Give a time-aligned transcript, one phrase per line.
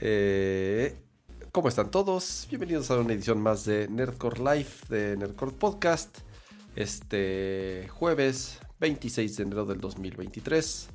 [0.00, 0.96] Eh,
[1.50, 2.46] ¿Cómo están todos?
[2.48, 6.18] Bienvenidos a una edición más de Nerdcore Live, de Nerdcore Podcast.
[6.76, 10.88] Este jueves 26 de enero del 2023.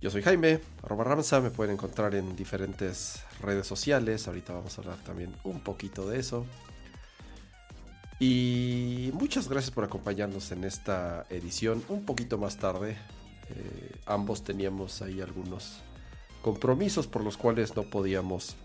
[0.00, 4.26] Yo soy Jaime, arroba Ramsa, me pueden encontrar en diferentes redes sociales.
[4.28, 6.46] Ahorita vamos a hablar también un poquito de eso.
[8.18, 12.96] Y muchas gracias por acompañarnos en esta edición un poquito más tarde.
[13.50, 15.82] Eh, ambos teníamos ahí algunos
[16.42, 18.56] compromisos por los cuales no podíamos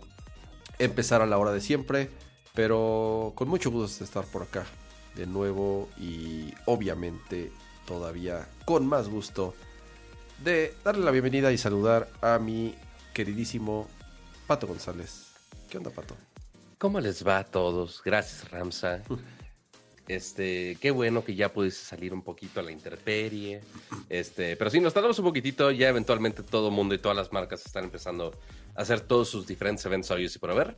[0.78, 2.10] empezar a la hora de siempre,
[2.54, 4.66] pero con mucho gusto de estar por acá
[5.14, 7.50] de nuevo y obviamente
[7.86, 9.54] todavía con más gusto
[10.44, 12.74] de darle la bienvenida y saludar a mi
[13.14, 13.88] queridísimo
[14.46, 15.28] Pato González.
[15.68, 16.16] ¿Qué onda, Pato?
[16.78, 18.02] ¿Cómo les va a todos?
[18.04, 19.02] Gracias, Ramsa.
[20.08, 23.60] Este, qué bueno que ya pudiste salir un poquito a la intemperie.
[24.08, 25.70] Este, pero sí, nos tardamos un poquitito.
[25.70, 28.32] Ya eventualmente todo el mundo y todas las marcas están empezando
[28.74, 30.76] a hacer todos sus diferentes eventos hoy y por haber.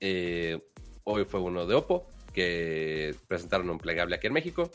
[0.00, 0.58] Eh,
[1.04, 4.70] hoy fue uno de Oppo, que presentaron un plegable aquí en México,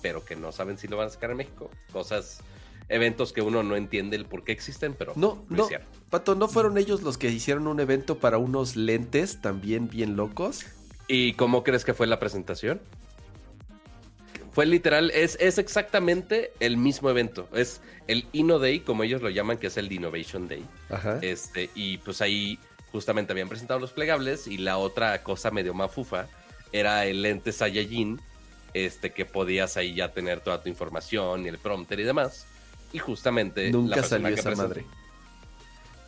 [0.00, 1.70] pero que no saben si lo van a sacar en México.
[1.92, 2.40] Cosas,
[2.88, 5.68] eventos que uno no entiende el por qué existen, pero no, no,
[6.08, 10.64] Pato, ¿no fueron ellos los que hicieron un evento para unos lentes también bien locos?
[11.08, 12.80] ¿Y cómo crees que fue la presentación?
[14.56, 17.46] Fue literal, es, es exactamente el mismo evento.
[17.52, 20.64] Es el Inno Day, como ellos lo llaman, que es el Innovation Day.
[20.88, 21.18] Ajá.
[21.20, 22.58] Este, y pues ahí
[22.90, 26.28] justamente habían presentado los plegables y la otra cosa medio mafufa
[26.72, 28.18] era el lente Saiyajin,
[28.72, 32.46] este, que podías ahí ya tener toda tu información y el prompter y demás.
[32.94, 33.70] Y justamente...
[33.70, 34.86] Nunca salió esa madre.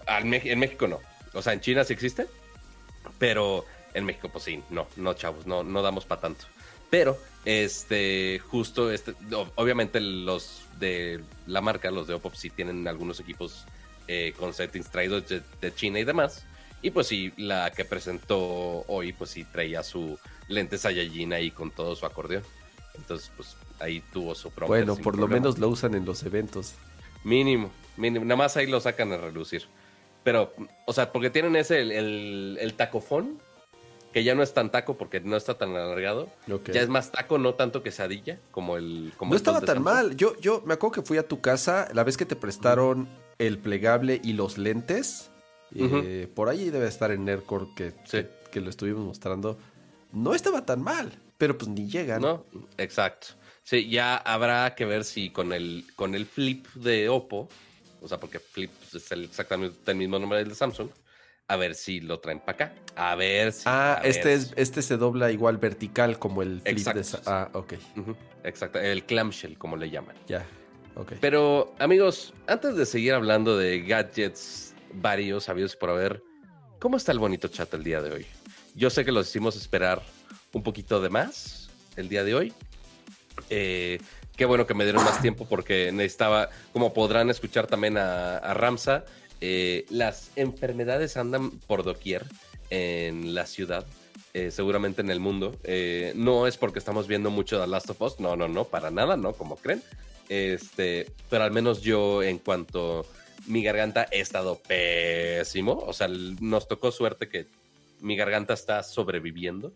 [0.06, 1.00] en México no.
[1.34, 2.26] O sea, en China sí existe,
[3.18, 6.46] pero en México pues sí, no, no chavos, no, no damos para tanto.
[6.90, 9.14] Pero, este, justo, este,
[9.54, 13.64] obviamente los de la marca, los de Oppo, sí tienen algunos equipos
[14.06, 16.44] eh, con settings traídos de, China y demás.
[16.82, 18.38] Y pues sí, la que presentó
[18.86, 22.42] hoy, pues sí traía su lente Saiyajin ahí con todo su acordeón.
[22.94, 24.68] Entonces, pues ahí tuvo su propio.
[24.68, 26.74] Bueno, por lo menos lo usan en los eventos.
[27.24, 28.26] Mínimo, mínimo.
[28.26, 29.64] Nada más ahí lo sacan a relucir.
[30.22, 30.52] Pero,
[30.84, 33.40] o sea, porque tienen ese, el, el tacofón,
[34.12, 36.28] que ya no es tan taco porque no está tan alargado.
[36.72, 39.12] Ya es más taco, no tanto quesadilla como el.
[39.16, 40.16] Como no estaba tan mal.
[40.16, 43.08] Yo, yo me acuerdo que fui a tu casa la vez que te prestaron
[43.38, 45.30] el plegable y los lentes.
[45.74, 47.92] Eh, por ahí debe estar en Nerdcore que,
[48.50, 49.58] que, lo estuvimos mostrando.
[50.12, 52.18] No estaba tan mal, pero pues ni llega.
[52.18, 52.46] No,
[52.78, 53.28] exacto.
[53.62, 57.50] Sí, ya habrá que ver si con el, con el flip de Oppo,
[58.00, 60.88] o sea, porque flip es exactamente el mismo nombre del de Samsung
[61.48, 62.74] a ver si lo traen para acá.
[62.94, 63.62] A ver si.
[63.64, 67.16] Ah, este, es, este se dobla igual vertical como el flip Exacto.
[67.16, 67.22] de.
[67.26, 67.72] Ah, ok.
[68.44, 70.14] Exacto, el clamshell, como le llaman.
[70.26, 70.46] Ya,
[70.94, 71.14] ok.
[71.20, 76.22] Pero, amigos, antes de seguir hablando de gadgets varios, sabidos por haber,
[76.78, 78.26] ¿cómo está el bonito chat el día de hoy?
[78.74, 80.02] Yo sé que los hicimos esperar
[80.52, 82.52] un poquito de más el día de hoy.
[83.48, 84.00] Eh,
[84.36, 88.54] qué bueno que me dieron más tiempo porque necesitaba, como podrán escuchar también a, a
[88.54, 89.04] Ramsa,
[89.40, 92.24] eh, las enfermedades andan por doquier
[92.70, 93.86] en la ciudad,
[94.34, 95.56] eh, seguramente en el mundo.
[95.64, 98.90] Eh, no es porque estamos viendo mucho The Last of Us, no, no, no, para
[98.90, 99.82] nada, no, como creen.
[100.28, 103.06] Este, pero al menos yo, en cuanto
[103.46, 107.46] mi garganta he estado pésimo, o sea, nos tocó suerte que
[108.00, 109.72] mi garganta está sobreviviendo.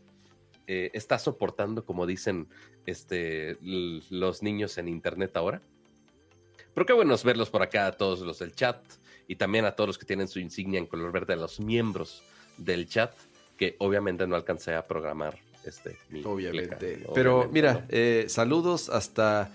[0.66, 2.48] está soportando, como dicen
[2.86, 5.60] este, los niños en internet ahora.
[6.74, 8.78] Pero qué bueno verlos por acá, todos los del chat
[9.28, 12.22] y también a todos los que tienen su insignia en color verde, a los miembros
[12.56, 13.12] del chat,
[13.56, 15.96] que obviamente no alcancé a programar este.
[16.24, 17.04] obviamente.
[17.14, 19.50] Pero mira, eh, saludos hasta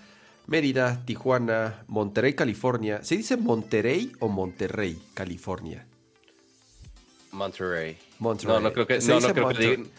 [0.46, 3.02] Mérida, Tijuana, Monterrey, California.
[3.02, 5.86] ¿Se dice Monterrey o Monterrey, California?
[7.32, 7.98] Monterrey.
[8.18, 8.54] Monterrey.
[8.54, 8.98] No, no creo que.
[9.00, 9.90] no, no creo que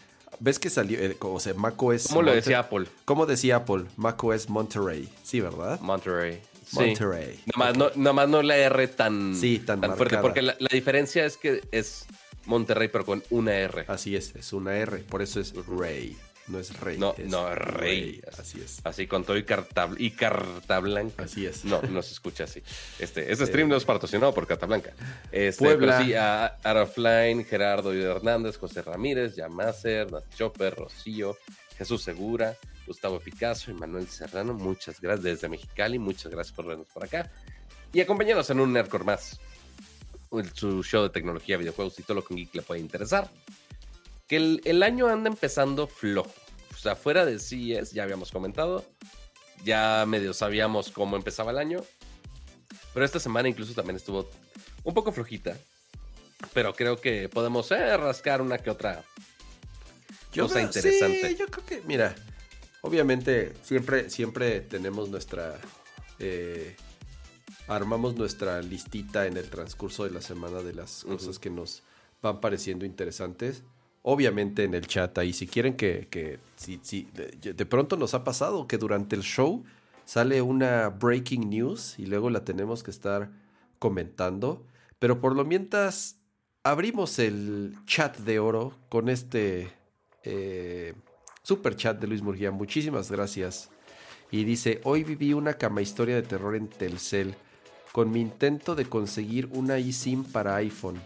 [0.42, 0.98] ¿Ves que salió?
[1.00, 2.08] Eh, o sea, Maco es.
[2.08, 2.86] ¿Cómo lo decía Apple?
[3.06, 3.86] ¿Cómo decía Apple?
[3.98, 5.10] Maco es Monterrey.
[5.22, 5.80] Sí, ¿verdad?
[5.82, 6.42] Monterrey.
[6.74, 7.40] Monterrey.
[7.56, 12.06] Nada más no, la R tan, sí, tan, fuerte, porque la, diferencia es que es
[12.46, 13.86] Monterrey, pero con una R.
[13.88, 16.18] Así es, es una R, por eso es Rey.
[16.50, 16.98] No es rey.
[16.98, 18.22] No, no, rey.
[18.40, 18.82] Así es.
[18.84, 21.24] Así con todo y carta, y carta blanca.
[21.24, 21.64] Así es.
[21.64, 22.64] No, no se escucha así.
[22.98, 24.92] Este, este stream no es patrocinado por Carta Blanca.
[25.32, 25.98] Este, Puebla.
[25.98, 31.38] Pero sí, a Arafline, Gerardo y Hernández, José Ramírez, Yamacer, Chopper, Rocío,
[31.78, 32.58] Jesús Segura,
[32.90, 34.56] Gustavo Picasso y Manuel Serrano.
[34.56, 36.00] Muchas gracias desde Mexicali.
[36.00, 37.32] Muchas gracias por vernos por acá.
[37.94, 39.40] Y acompañarnos en un Nerdcore más.
[40.54, 43.30] Su show de tecnología, videojuegos y todo lo que un geek le puede interesar.
[44.28, 46.34] Que el, año anda empezando flojo.
[46.74, 48.84] O sea, fuera de CES, ya habíamos comentado,
[49.64, 51.84] ya medio sabíamos cómo empezaba el año,
[52.94, 54.30] pero esta semana incluso también estuvo
[54.84, 55.58] un poco flojita,
[56.54, 59.04] pero creo que podemos eh, rascar una que otra
[60.32, 61.28] Yo cosa creo- interesante.
[61.28, 62.16] Sí, yo creo que, mira,
[62.82, 65.60] obviamente siempre, siempre tenemos nuestra...
[66.20, 66.76] eh,
[67.68, 71.84] armamos nuestra listita en el transcurso de la semana de las cosas que nos
[72.22, 73.64] van pareciendo interesantes.
[74.02, 78.14] Obviamente en el chat ahí, si quieren que, que si, si, de, de pronto nos
[78.14, 79.64] ha pasado que durante el show
[80.06, 83.30] sale una breaking news y luego la tenemos que estar
[83.78, 84.66] comentando.
[84.98, 86.18] Pero por lo mientras
[86.64, 89.72] abrimos el chat de oro con este
[90.24, 90.96] eh,
[91.50, 92.52] super chat de Luis Murguía.
[92.52, 93.70] Muchísimas gracias.
[94.32, 97.34] Y dice, hoy viví una cama historia de terror en Telcel
[97.92, 101.02] con mi intento de conseguir una eSIM para iPhone.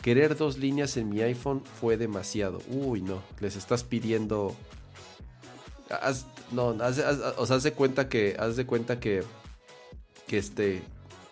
[0.00, 2.60] Querer dos líneas en mi iPhone fue demasiado.
[2.68, 4.54] Uy, no, les estás pidiendo...
[5.90, 9.24] Haz- no, haz, haz- o sea, haz de cuenta que, haz de cuenta que,
[10.28, 10.82] que este,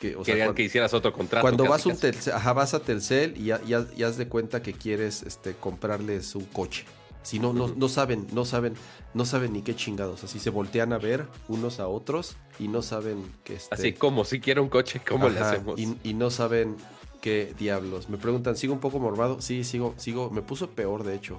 [0.00, 1.42] que, o sea, que hicieras otro contrato.
[1.42, 1.96] cuando casi, vas, un.
[2.00, 5.54] Telcel, ajá, vas a Telcel y, ya- ya- y haz de cuenta que quieres este,
[5.54, 6.84] comprarles un coche.
[7.22, 8.74] Si no, no, no saben, no saben,
[9.12, 10.24] no saben ni qué chingados.
[10.24, 14.24] Así se voltean a ver unos a otros y no saben que este, Así como
[14.24, 15.78] si quiero un coche, ¿cómo le ajá, hacemos?
[15.78, 16.76] Y, y no saben
[17.20, 18.08] qué diablos.
[18.08, 19.40] Me preguntan, ¿sigo un poco morbado?
[19.42, 20.30] Sí, sigo, sigo.
[20.30, 21.38] Me puso peor, de hecho.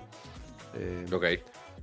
[0.76, 1.26] Eh, Ok.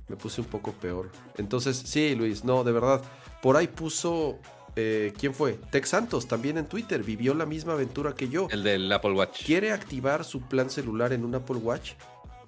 [0.07, 1.11] me puse un poco peor.
[1.37, 3.01] Entonces, sí, Luis, no, de verdad.
[3.41, 4.39] Por ahí puso.
[4.77, 5.53] eh, ¿Quién fue?
[5.71, 7.03] Tex Santos, también en Twitter.
[7.03, 8.47] Vivió la misma aventura que yo.
[8.49, 9.45] El del Apple Watch.
[9.45, 11.91] ¿Quiere activar su plan celular en un Apple Watch?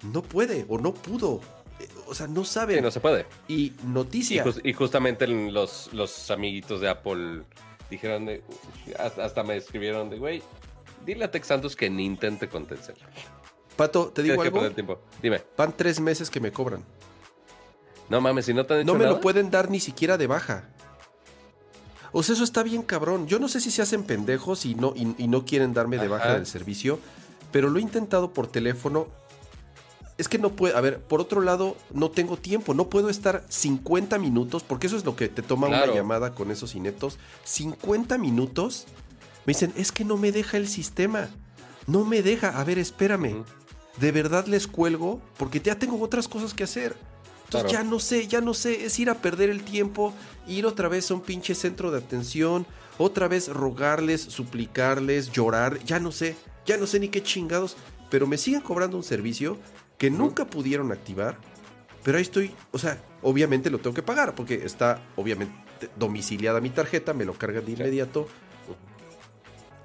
[0.02, 1.40] No puede o no pudo.
[1.80, 2.76] Eh, O sea, no sabe.
[2.76, 3.26] Sí, no se puede.
[3.48, 4.44] Y Y, noticia.
[4.64, 7.42] y justamente los, los amiguitos de Apple
[7.90, 8.42] dijeron de.
[8.98, 10.42] Hasta, hasta me escribieron de, güey,
[11.06, 12.96] dile a Tex Santos que ni intente con Telcel.
[13.76, 14.58] Pato, te digo algo.
[14.58, 15.00] perder tiempo.
[15.22, 15.42] Dime.
[15.56, 16.84] Van tres meses que me cobran.
[18.08, 19.16] No mames, si no te han hecho No me nada.
[19.16, 20.68] lo pueden dar ni siquiera de baja.
[22.14, 23.26] O sea, eso está bien cabrón.
[23.26, 26.08] Yo no sé si se hacen pendejos y no, y, y no quieren darme de
[26.08, 26.34] baja Ajá.
[26.34, 26.98] del servicio,
[27.50, 29.08] pero lo he intentado por teléfono.
[30.18, 33.44] Es que no puedo, a ver, por otro lado, no tengo tiempo, no puedo estar
[33.48, 35.92] 50 minutos, porque eso es lo que te toma Claro.
[35.92, 37.18] una llamada con esos ineptos.
[37.44, 38.86] 50 minutos,
[39.46, 41.30] me dicen, es que no me deja el sistema,
[41.86, 43.42] no me deja, a ver, espérame,
[43.98, 46.94] de verdad les cuelgo, porque ya tengo otras cosas que hacer.
[47.46, 47.84] Entonces Claro.
[47.84, 50.14] ya no sé, ya no sé, es ir a perder el tiempo,
[50.46, 52.66] ir otra vez a un pinche centro de atención,
[52.98, 56.36] otra vez rogarles, suplicarles, llorar, ya no sé,
[56.66, 57.76] ya no sé ni qué chingados,
[58.10, 59.58] pero me siguen cobrando un servicio
[60.02, 61.36] que nunca pudieron activar,
[62.02, 65.54] pero ahí estoy, o sea, obviamente lo tengo que pagar porque está obviamente
[65.94, 68.26] domiciliada mi tarjeta, me lo cargan de inmediato.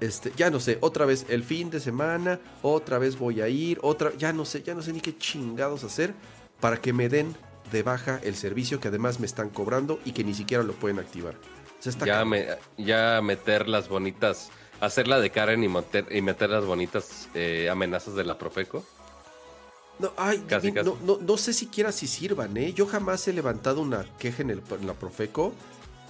[0.00, 3.78] Este, ya no sé, otra vez el fin de semana, otra vez voy a ir,
[3.80, 6.14] otra, ya no sé, ya no sé ni qué chingados hacer
[6.58, 7.36] para que me den
[7.70, 10.98] de baja el servicio que además me están cobrando y que ni siquiera lo pueden
[10.98, 11.36] activar.
[11.78, 12.44] O sea, está Ya, me,
[12.76, 14.50] ya meter las bonitas.
[14.80, 18.84] Hacerla de Karen y meter, y meter las bonitas eh, amenazas de la Profeco.
[19.98, 20.88] No, ay, Casi, ni- casi.
[20.88, 22.72] No, no, no sé siquiera si sirvan, ¿eh?
[22.72, 25.52] Yo jamás he levantado una queja en, el, en la Profeco.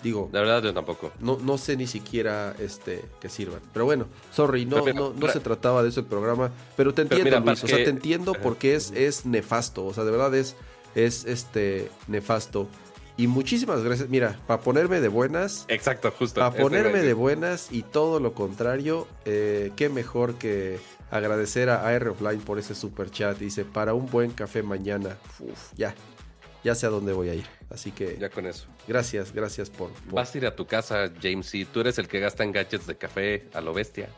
[0.03, 1.11] Digo, La verdad, yo tampoco.
[1.19, 3.61] no, no sé ni siquiera este, que sirvan.
[3.73, 6.53] Pero bueno, sorry, no, mira, no, no se trataba de eso el programa.
[6.77, 7.65] Pero te Pero entiendo, mira, Luis.
[7.65, 9.85] O sea, te entiendo porque es, es nefasto.
[9.85, 10.55] O sea, de verdad es,
[10.95, 12.69] es este, nefasto.
[13.17, 14.09] Y muchísimas gracias.
[14.09, 16.39] Mira, para ponerme de buenas, Exacto, justo.
[16.39, 20.79] para ponerme de buenas y todo lo contrario, eh, qué mejor que
[21.11, 23.39] agradecer a AR Offline por ese super chat.
[23.39, 25.17] Dice, para un buen café mañana.
[25.41, 25.95] Uf, ya,
[26.65, 27.47] ya sé a dónde voy a ir.
[27.71, 28.67] Así que Ya con eso.
[28.87, 29.91] gracias, gracias por...
[29.91, 31.47] por- Vas a ir a tu casa, James.
[31.47, 34.09] Si tú eres el que gasta en gadgets de café a lo bestia.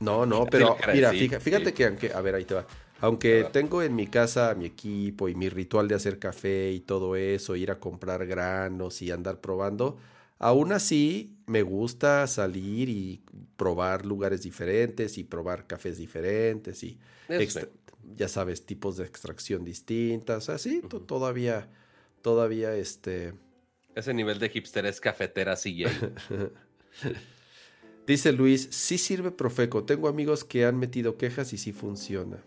[0.00, 1.72] No, no, pero mira, sí, fíjate, fíjate sí.
[1.72, 2.66] que aunque, a ver, ahí te va.
[3.00, 7.14] Aunque tengo en mi casa mi equipo y mi ritual de hacer café y todo
[7.16, 9.98] eso, ir a comprar granos y andar probando,
[10.42, 13.22] aún así me gusta salir y
[13.56, 17.68] probar lugares diferentes y probar cafés diferentes y extra-
[18.16, 21.68] ya sabes, tipos de extracción distintas, así to- todavía,
[22.20, 23.34] todavía este...
[23.94, 25.86] Ese nivel de hipster es cafetera CJ.
[28.06, 29.84] Dice Luis, sí sirve Profeco.
[29.84, 32.42] Tengo amigos que han metido quejas y sí funciona.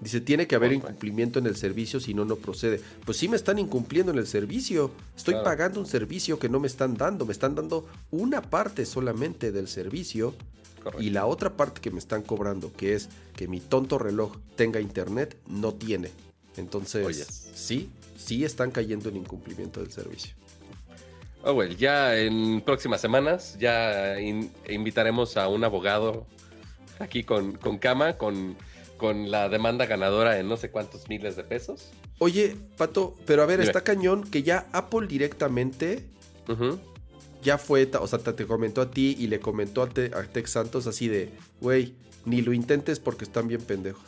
[0.00, 2.80] Dice, tiene que haber incumplimiento en el servicio, si no, no procede.
[3.04, 4.92] Pues sí me están incumpliendo en el servicio.
[5.16, 5.44] Estoy Claro.
[5.44, 7.26] pagando un servicio que no me están dando.
[7.26, 10.34] Me están dando una parte solamente del servicio.
[10.82, 11.02] Correcto.
[11.02, 14.80] Y la otra parte que me están cobrando, que es que mi tonto reloj tenga
[14.80, 16.10] internet, no tiene.
[16.56, 17.24] Entonces, Oye.
[17.54, 20.34] sí, sí están cayendo en incumplimiento del servicio.
[21.42, 26.26] Oh, well, ya en próximas semanas ya in- invitaremos a un abogado
[26.98, 28.56] aquí con, con cama, con
[28.98, 31.90] con la demanda ganadora en no sé cuántos miles de pesos.
[32.18, 33.68] Oye, Pato, pero a ver, Dime.
[33.70, 36.04] está cañón que ya Apple directamente
[37.42, 40.50] ya fue, o sea, te, comentó a ti y le comentó a, Te- a Tex
[40.50, 44.02] Santos así de, güey, ni lo intentes porque están bien pendejos.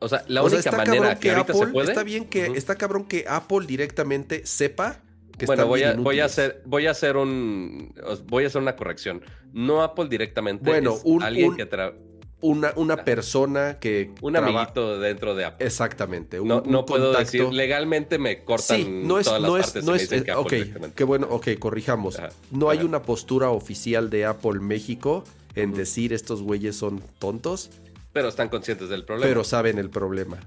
[0.00, 1.88] O sea, la o sea, única manera que, ahorita Apple, se puede.
[1.88, 5.00] está bien que, está cabrón que Apple directamente sepa
[5.36, 7.94] que bueno, voy a, voy a hacer, voy a hacer un,
[8.26, 9.22] voy a hacer una corrección.
[9.52, 10.64] No Apple directamente.
[10.64, 11.94] Bueno, es un- alguien un- que tra-
[12.40, 15.66] una, una persona que un traba- amiguito dentro de Apple.
[15.66, 16.38] Exactamente.
[16.38, 17.24] un- no un no puedo contacto.
[17.38, 20.16] decir legalmente me cortan Sí, no es, todas las no es, partes no es, que
[20.18, 20.52] eh, ok,
[20.94, 22.18] qué bueno, ok, corrijamos.
[22.18, 25.24] Ajá, No hay una postura oficial de Apple México
[25.56, 27.70] en decir estos güeyes son tontos,
[28.12, 29.28] Pero están conscientes del problema.
[29.28, 30.38] pero saben el problema.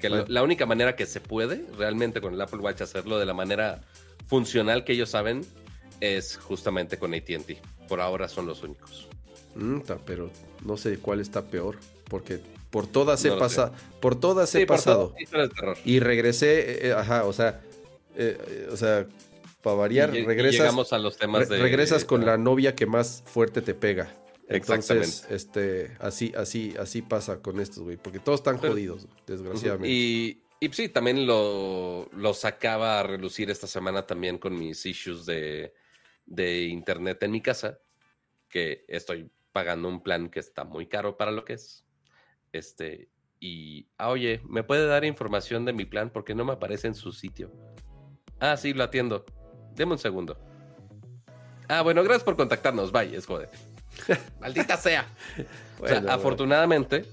[0.00, 3.24] que la, la única manera que se puede realmente con el Apple Watch hacerlo de
[3.24, 3.80] la manera
[4.28, 5.40] funcional que ellos saben
[6.00, 7.58] es justamente con AT&T.
[7.88, 9.08] Por ahora son los únicos.
[9.54, 10.30] Mm, pero
[10.64, 14.60] no sé cuál está peor, porque por todas he No lo pasado, por todas he
[14.60, 15.14] Sí, por pasado
[15.56, 17.60] todo, y regresé, eh, eh, ajá, o sea,
[18.16, 19.06] eh, o sea,
[19.62, 22.86] para variar, Y- y regresas, llegamos a los temas de regresas con la novia que
[22.86, 24.12] más fuerte te pega.
[24.46, 25.34] Entonces, Exactamente.
[25.34, 29.88] este, así, así, así pasa con estos, güey, porque todos están Pero- jodidos, desgraciadamente.
[29.88, 35.24] Y, y sí, también lo, lo sacaba a relucir esta semana también con mis issues
[35.24, 35.72] de,
[36.26, 37.78] de internet en mi casa,
[38.50, 41.86] que estoy pagando un plan que está muy caro para lo que es.
[42.52, 43.08] Este,
[43.38, 46.10] y, ah, oye, ¿me puede dar información de mi plan?
[46.10, 47.52] Porque no me aparece en su sitio.
[48.40, 49.24] Ah, sí, lo atiendo.
[49.76, 50.36] Deme un segundo.
[51.68, 52.90] Ah, bueno, gracias por contactarnos.
[52.90, 53.48] Bye, es joder.
[54.40, 55.06] Maldita sea.
[55.78, 57.04] O afortunadamente,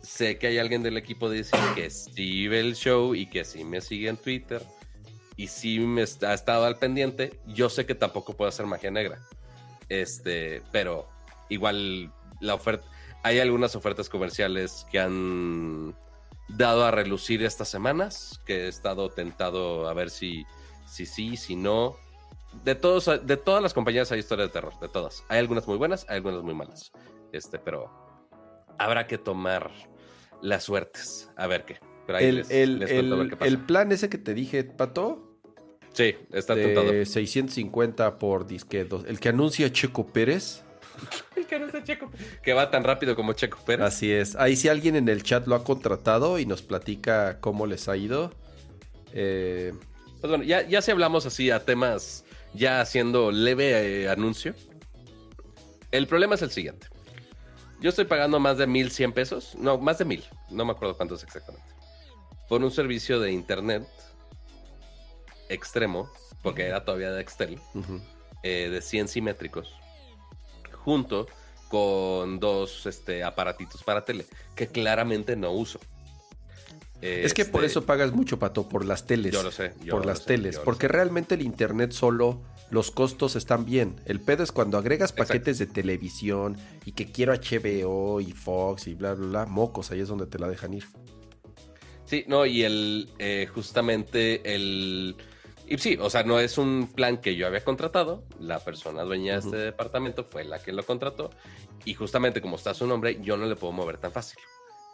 [0.00, 3.44] sé que hay alguien del equipo de DC que sí ve el show y que
[3.44, 4.62] sí me sigue en Twitter
[5.36, 7.40] y sí me ha estado al pendiente.
[7.46, 9.18] Yo sé que tampoco puedo hacer magia negra.
[9.88, 11.08] Este, pero
[11.48, 12.86] igual la oferta.
[13.22, 15.94] Hay algunas ofertas comerciales que han
[16.48, 20.44] dado a relucir estas semanas, que he estado tentado a ver si
[20.86, 21.96] si sí, si no.
[22.64, 25.22] De todos, de todas las compañías hay historias de terror, de todas.
[25.28, 26.92] Hay algunas muy buenas, hay algunas muy malas.
[27.32, 27.90] Este, pero
[28.78, 29.70] habrá que tomar
[30.40, 31.30] las suertes.
[31.36, 31.78] A ver qué.
[32.06, 33.48] Pero ahí el, les- el- les a ver el- qué pasa.
[33.48, 35.24] el plan ese que te dije, Pato,
[35.92, 36.90] Sí, está tentado.
[36.90, 40.64] de 650 por disque, el que anuncia Checo Pérez.
[41.36, 42.10] El que no es de Checo.
[42.42, 43.86] Que va tan rápido como Checo Pérez.
[43.86, 44.36] Así es.
[44.36, 47.96] Ahí si alguien en el chat lo ha contratado y nos platica cómo les ha
[47.96, 48.32] ido.
[49.12, 49.72] Eh,
[50.20, 52.24] Pues bueno, ya, ya si hablamos así a temas,
[52.54, 54.54] ya haciendo leve eh, anuncio.
[55.90, 56.88] El problema es el siguiente.
[57.80, 61.22] Yo estoy pagando más de 1100 pesos, no, más de 1000, no me acuerdo cuántos
[61.22, 61.64] exactamente,
[62.48, 63.86] por un servicio de internet
[65.48, 66.10] extremo,
[66.42, 67.58] porque era todavía de Excel,
[68.42, 69.72] eh, de 100 simétricos,
[70.88, 71.26] junto
[71.68, 74.24] con dos este, aparatitos para tele,
[74.56, 75.78] que claramente no uso.
[77.02, 79.34] Es que por Este, eso pagas mucho, Pato, por las teles.
[79.34, 80.54] Yo lo sé, yo por lo las sé, teles.
[80.56, 82.40] yo Porque realmente el internet solo,
[82.70, 83.96] los costos están bien.
[84.06, 85.28] El pedo es cuando agregas Exacto.
[85.28, 89.46] paquetes de televisión y que quiero HBO y Fox y bla, bla, bla.
[89.46, 90.84] Mocos, ahí es donde te la dejan ir.
[92.06, 95.14] Sí, no, y el eh, justamente el.
[95.70, 98.24] Y sí, o sea, no es un plan que yo había contratado.
[98.40, 101.28] La persona dueña de este departamento fue la que lo contrató.
[101.84, 104.38] Y justamente como está su nombre, yo no le puedo mover tan fácil.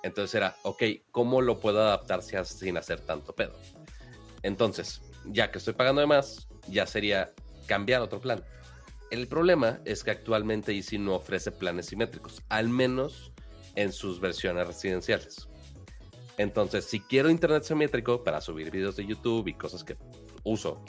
[0.02, 3.54] Entonces era, ok, ¿cómo lo puedo adaptar si- sin hacer tanto pedo?
[4.42, 7.32] Entonces, ya que estoy pagando de más, ya sería
[7.66, 8.42] cambiar otro plan.
[9.10, 13.32] El problema es que actualmente Easy no ofrece planes simétricos, al menos
[13.76, 15.48] en sus versiones residenciales.
[16.36, 19.96] Entonces, si quiero internet simétrico para subir videos de YouTube y cosas que
[20.44, 20.80] uso,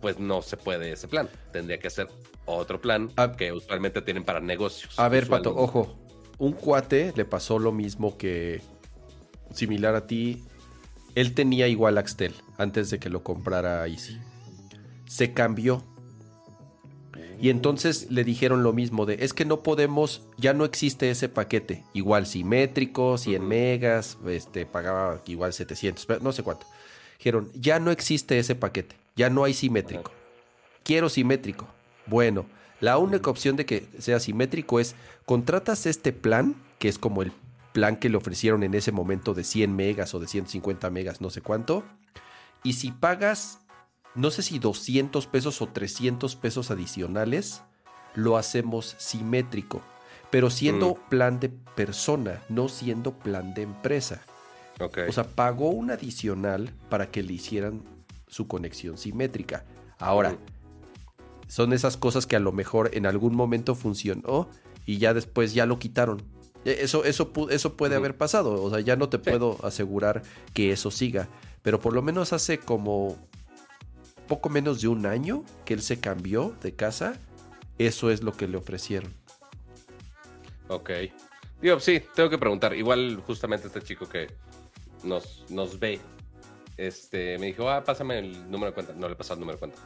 [0.00, 1.28] pues no se puede ese plan.
[1.52, 2.08] Tendría que ser
[2.46, 4.98] otro plan A- que usualmente tienen para negocios.
[4.98, 5.96] A ver, Pato, ojo.
[6.38, 8.62] Un cuate le pasó lo mismo que
[9.54, 10.42] similar a ti.
[11.14, 14.18] Él tenía igual Axtel antes de que lo comprara Easy.
[15.06, 15.84] Se cambió.
[17.40, 21.28] Y entonces le dijeron lo mismo de, es que no podemos, ya no existe ese
[21.30, 21.84] paquete.
[21.94, 23.48] Igual simétrico, 100 Ujú.
[23.48, 26.66] megas, este, pagaba igual 700, pero no sé cuánto.
[27.20, 30.10] Dijeron, ya no existe ese paquete, ya no hay simétrico.
[30.82, 31.68] Quiero simétrico.
[32.06, 32.46] Bueno,
[32.80, 34.94] la única opción de que sea simétrico es,
[35.26, 37.30] contratas este plan, que es como el
[37.72, 41.30] plan que le ofrecieron en ese momento de 100 megas o de 150 megas, no
[41.30, 41.84] sé cuánto.
[42.64, 43.60] Y si pagas
[44.14, 47.62] no sé si 200 pesos o 300 pesos adicionales,
[48.14, 49.82] lo hacemos simétrico,
[50.30, 54.22] pero siendo plan de persona, no siendo plan de empresa.
[54.80, 57.82] O sea, pagó un adicional para que le hicieran
[58.26, 59.64] su conexión simétrica.
[59.98, 60.36] Ahora,
[61.48, 64.48] son esas cosas que a lo mejor en algún momento funcionó
[64.86, 66.22] y ya después ya lo quitaron.
[66.64, 68.62] E, eso, eso, eso puede haber pasado.
[68.62, 70.22] O sea, ya no te puedo asegurar
[70.54, 71.28] que eso siga.
[71.62, 73.18] Pero por lo menos hace como
[74.28, 77.18] poco menos de un año que él se cambió de casa.
[77.78, 79.12] Eso es lo que le ofrecieron.
[80.68, 80.90] Ok.
[81.60, 82.74] Digo, sí, tengo que preguntar.
[82.74, 84.28] Igual justamente este chico que
[85.04, 86.00] nos, nos ve,
[86.76, 88.92] este, me dijo, ah, pásame el número de cuenta.
[88.94, 89.78] No le pasó el número de cuenta.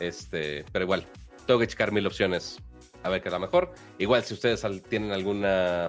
[0.00, 1.06] Este, pero igual,
[1.46, 2.58] tengo que checar mil opciones
[3.02, 3.72] a ver qué es la mejor.
[3.98, 5.88] Igual, si ustedes tienen alguna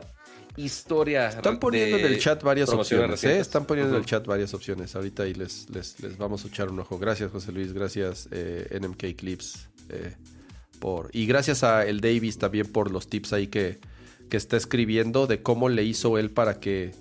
[0.56, 1.30] historia.
[1.30, 3.40] Están poniendo en el chat varias opciones, ¿eh?
[3.40, 4.96] Están poniendo en el chat varias opciones.
[4.96, 6.98] Ahorita ahí les, les, vamos a echar un ojo.
[6.98, 7.74] Gracias, José Luis.
[7.74, 9.70] Gracias, eh, NMK Clips.
[9.90, 10.16] Eh,
[10.80, 11.10] por...
[11.14, 13.80] Y gracias a el Davis también por los tips ahí que,
[14.30, 16.92] que está escribiendo de cómo le hizo él para que.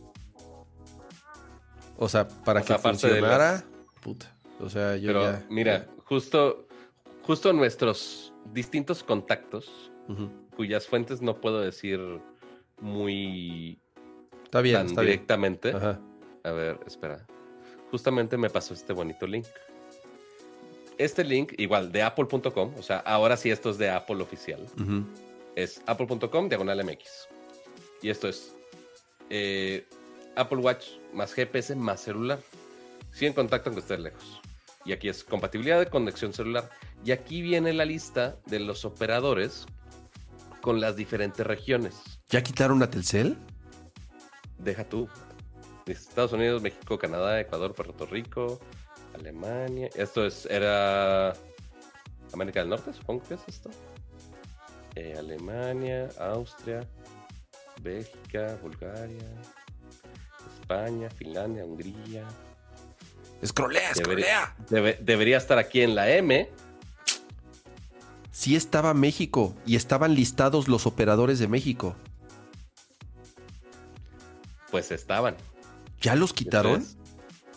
[2.03, 3.63] O sea, para que funcionara.
[4.01, 4.27] Puta.
[4.59, 6.67] O sea, yo Pero, Mira, justo,
[7.23, 9.71] justo nuestros distintos contactos,
[10.57, 12.01] cuyas fuentes no puedo decir
[12.81, 13.79] muy
[14.43, 15.73] está bien, directamente.
[16.43, 17.25] A ver, espera.
[17.93, 19.47] Justamente me pasó este bonito link.
[20.99, 24.67] Este link, igual, de apple.com, o sea, ahora sí esto es de Apple oficial.
[25.55, 27.29] Es apple.com diagonal MX.
[28.03, 28.57] Y esto es
[29.31, 29.87] eh,
[30.35, 32.41] Apple Watch más GPS más celular.
[33.11, 34.41] Sí en contacto aunque estés lejos.
[34.85, 36.71] Y aquí es compatibilidad de conexión celular.
[37.05, 39.67] Y aquí viene la lista de los operadores
[40.61, 41.95] con las diferentes regiones.
[42.29, 43.37] ¿Ya quitaron a Telcel?
[44.59, 45.09] Deja tú.
[45.87, 48.61] Estados Unidos, México, Canadá, Ecuador, Puerto Rico,
[49.15, 49.91] Alemania.
[49.95, 51.35] Esto es, era
[52.33, 53.71] América del Norte, supongo que es esto.
[54.95, 56.87] Eh, Alemania, Austria,
[57.83, 59.29] Bélgica, Bulgaria,
[60.63, 62.25] España, Finlandia, Hungría.
[63.43, 64.55] Escrolea, escrolea.
[65.01, 66.49] debería estar aquí en la M,
[68.31, 71.97] sí estaba México y estaban listados los operadores de México.
[74.71, 75.37] Pues estaban.
[76.01, 76.87] ¿Ya los quitaron?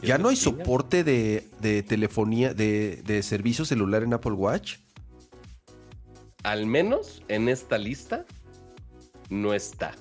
[0.02, 4.78] ¿Ya no hay soporte de, telefonía, de, de, servicio celular en Apple Watch?
[6.44, 8.26] Al menos en esta lista
[9.30, 9.96] no está.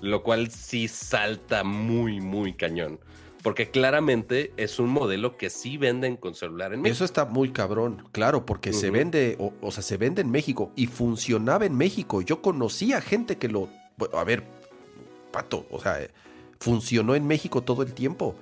[0.00, 3.00] Lo cual sí salta muy, muy cañón.
[3.42, 6.92] Porque claramente es un modelo que sí venden con celular en México.
[6.92, 10.86] Eso está muy cabrón, claro, porque se vende, o, sea, se vende en México y
[10.86, 12.20] funcionaba en México.
[12.20, 13.68] Yo conocía gente que lo.
[14.12, 14.44] A ver,
[15.30, 15.98] pato, o sea,
[16.58, 18.34] funcionó en México todo el tiempo.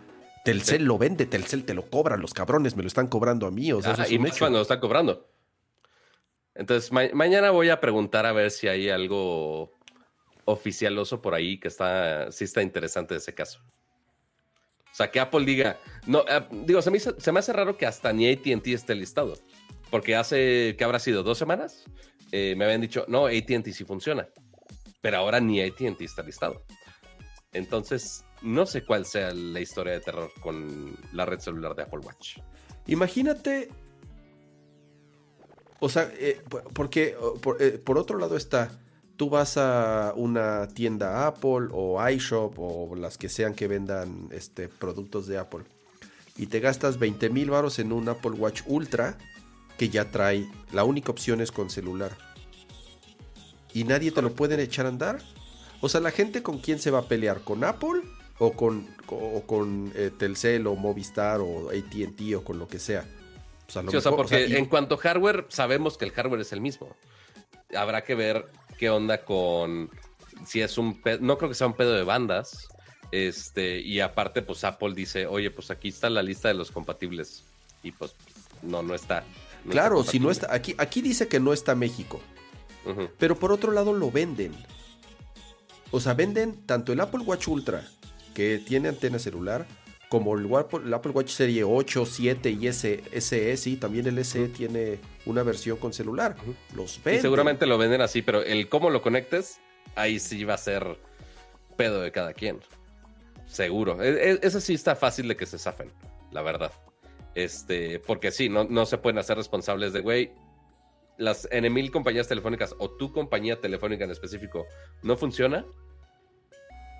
[0.45, 3.73] Telcel lo vende, Telcel te lo cobran, los cabrones me lo están cobrando a mí.
[3.73, 5.29] O sea, y más cuando lo están cobrando.
[6.55, 9.76] Entonces, mañana voy a preguntar a ver si hay algo
[10.47, 13.61] oficialoso por ahí que está, sí está interesante ese caso.
[14.91, 17.85] O sea, que Apple diga, no, eh, digo, se me, se me, hace raro que
[17.85, 19.35] hasta ni ATT esté listado.
[19.91, 21.23] Porque hace, ¿qué habrá sido?
[21.23, 21.85] ¿Dos semanas?
[22.33, 24.27] Eh, me habían dicho, no, ATT sí funciona.
[25.03, 26.65] Pero ahora ni ATT está listado.
[27.53, 32.01] Entonces, no sé cuál sea la historia de terror con la red celular de Apple
[32.01, 32.39] Watch.
[32.87, 33.69] Imagínate.
[35.81, 36.41] O sea, eh,
[36.73, 37.15] porque
[37.85, 38.71] por otro lado está
[39.17, 44.69] tú vas a una tienda Apple o iShop o las que sean que vendan este,
[44.69, 45.65] productos de Apple
[46.39, 49.17] y te gastas 20 mil baros en un Apple Watch Ultra
[49.79, 52.17] que ya trae, la única opción es con celular.
[53.73, 55.19] Y nadie te lo puede echar a andar.
[55.83, 58.01] O sea, la gente con quién se va a pelear, con Apple
[58.39, 58.87] o con,
[59.47, 63.05] con eh, Telcel o Movistar o ATT o con lo que sea.
[63.69, 66.89] O sea, porque en cuanto a hardware, sabemos que el hardware es el mismo.
[67.75, 68.47] Habrá que ver
[68.77, 69.91] qué onda con
[70.45, 72.69] si es un pedo, no creo que sea un pedo de bandas.
[73.13, 77.45] Este, y aparte, pues Apple dice, oye, pues aquí está la lista de los compatibles.
[77.83, 78.15] Y pues
[78.63, 79.25] no, no está.
[79.69, 82.21] claro, si no está, aquí, aquí dice que no está México.
[83.19, 84.55] Pero por otro lado lo venden.
[85.91, 87.85] O sea, venden tanto el Apple Watch Ultra,
[88.33, 89.67] que tiene antena celular,
[90.09, 95.43] como el Apple, Watch Serie 8, 7 y SE, sí, también el SE tiene una
[95.43, 96.37] versión con celular.
[96.75, 97.21] Los venden.
[97.21, 99.61] Y seguramente lo venden así, pero el cómo lo conectes,
[99.95, 100.99] ahí sí va a ser
[101.77, 102.61] pedo de cada quien.
[103.47, 104.03] Seguro.
[104.03, 105.91] E, e, ese sí está fácil de que se zafen,
[106.31, 106.73] la verdad.
[107.35, 110.33] Este, porque sí, no, no se pueden hacer responsables de, güey,
[111.19, 114.67] las N mil compañías telefónicas o tu compañía telefónica en específico
[115.03, 115.65] no funciona.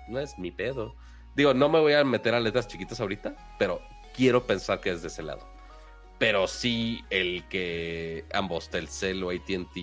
[0.07, 0.95] No es mi pedo.
[1.37, 3.79] Digo, no me voy a meter a letras chiquitas ahorita, pero
[4.15, 5.47] quiero pensar que es de ese lado.
[6.17, 9.77] Pero sí el que ambos, Telcel o ATT,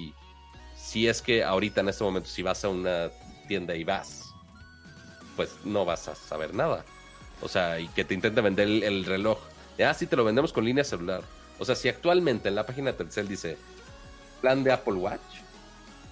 [0.76, 3.08] si es que ahorita en este momento, si vas a una
[3.46, 4.34] tienda y vas,
[5.36, 6.84] pues no vas a saber nada.
[7.40, 9.38] O sea, y que te intente vender el, reloj.
[9.78, 11.22] Ah, sí, te lo vendemos con línea celular.
[11.60, 13.56] O sea, si actualmente en la página Telcel dice
[14.40, 15.20] plan de Apple Watch,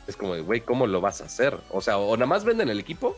[0.07, 1.59] Es como, güey, ¿cómo lo vas a hacer?
[1.71, 3.17] O sea, o nada más venden el equipo,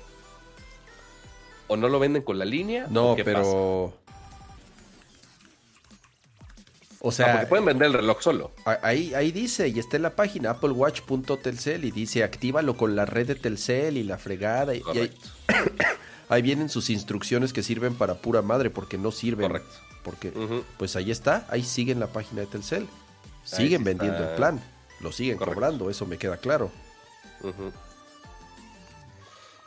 [1.69, 2.87] o no lo venden con la línea.
[2.91, 3.95] No, pero.
[7.07, 8.53] O sea, porque pueden vender el reloj solo.
[8.65, 13.27] Ahí, ahí dice, y está en la página applewatch.telcel y dice actívalo con la red
[13.27, 14.75] de Telcel y la fregada.
[14.75, 14.83] Y,
[16.31, 19.49] ahí, vienen sus instrucciones que sirven para pura madre porque no sirven.
[19.49, 19.75] Correcto.
[20.03, 20.33] Porque,
[20.79, 22.87] pues ahí está, ahí siguen la página de Telcel.
[23.45, 24.61] Siguen vendiendo el plan,
[25.01, 26.71] lo siguen cobrando, eso me queda claro.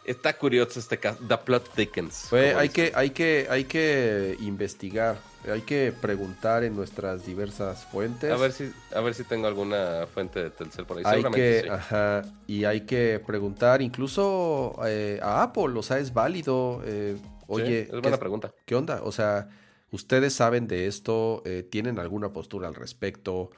[0.07, 1.21] Está curioso este caso.
[1.27, 2.31] The plot thickens.
[2.31, 5.19] hay, que, hay, que, hay que investigar,
[5.51, 8.31] hay que preguntar en nuestras diversas fuentes.
[8.31, 11.03] A ver si, a ver si tengo alguna fuente de Telcel por ahí.
[11.05, 16.81] Hay que, ajá, y hay que preguntar incluso eh, a Apple, o sea, es válido.
[16.85, 17.17] Eh,
[17.47, 18.53] oye, es buena pregunta.
[18.65, 19.01] ¿Qué onda?
[19.03, 19.49] O sea,
[19.91, 23.51] ustedes saben de esto, eh, tienen alguna postura al respecto.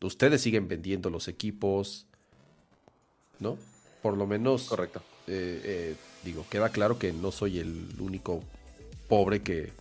[0.00, 2.06] ustedes siguen vendiendo los equipos,
[3.40, 3.58] ¿no?
[4.02, 4.64] Por lo menos.
[4.64, 5.00] Correcto.
[5.26, 8.42] Eh, eh, digo, queda claro que no soy el único
[9.08, 9.72] pobre que,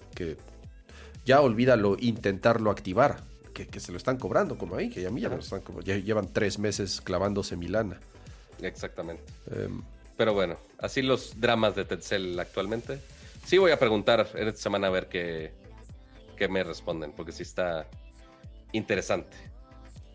[1.26, 3.18] ya olvídalo intentarlo activar,
[3.54, 6.60] que, se lo están cobrando como ahí, que a mí ya, están, ya llevan tres
[6.60, 8.00] meses clavándose Milana.
[8.62, 9.24] Exactamente.
[9.52, 9.82] Em,
[10.18, 13.00] Pero bueno, así los dramas de Tetzel actualmente.
[13.46, 15.52] Sí voy a preguntar en esta semana a ver qué,
[16.36, 17.88] qué me responden, porque sí está
[18.72, 19.38] interesante.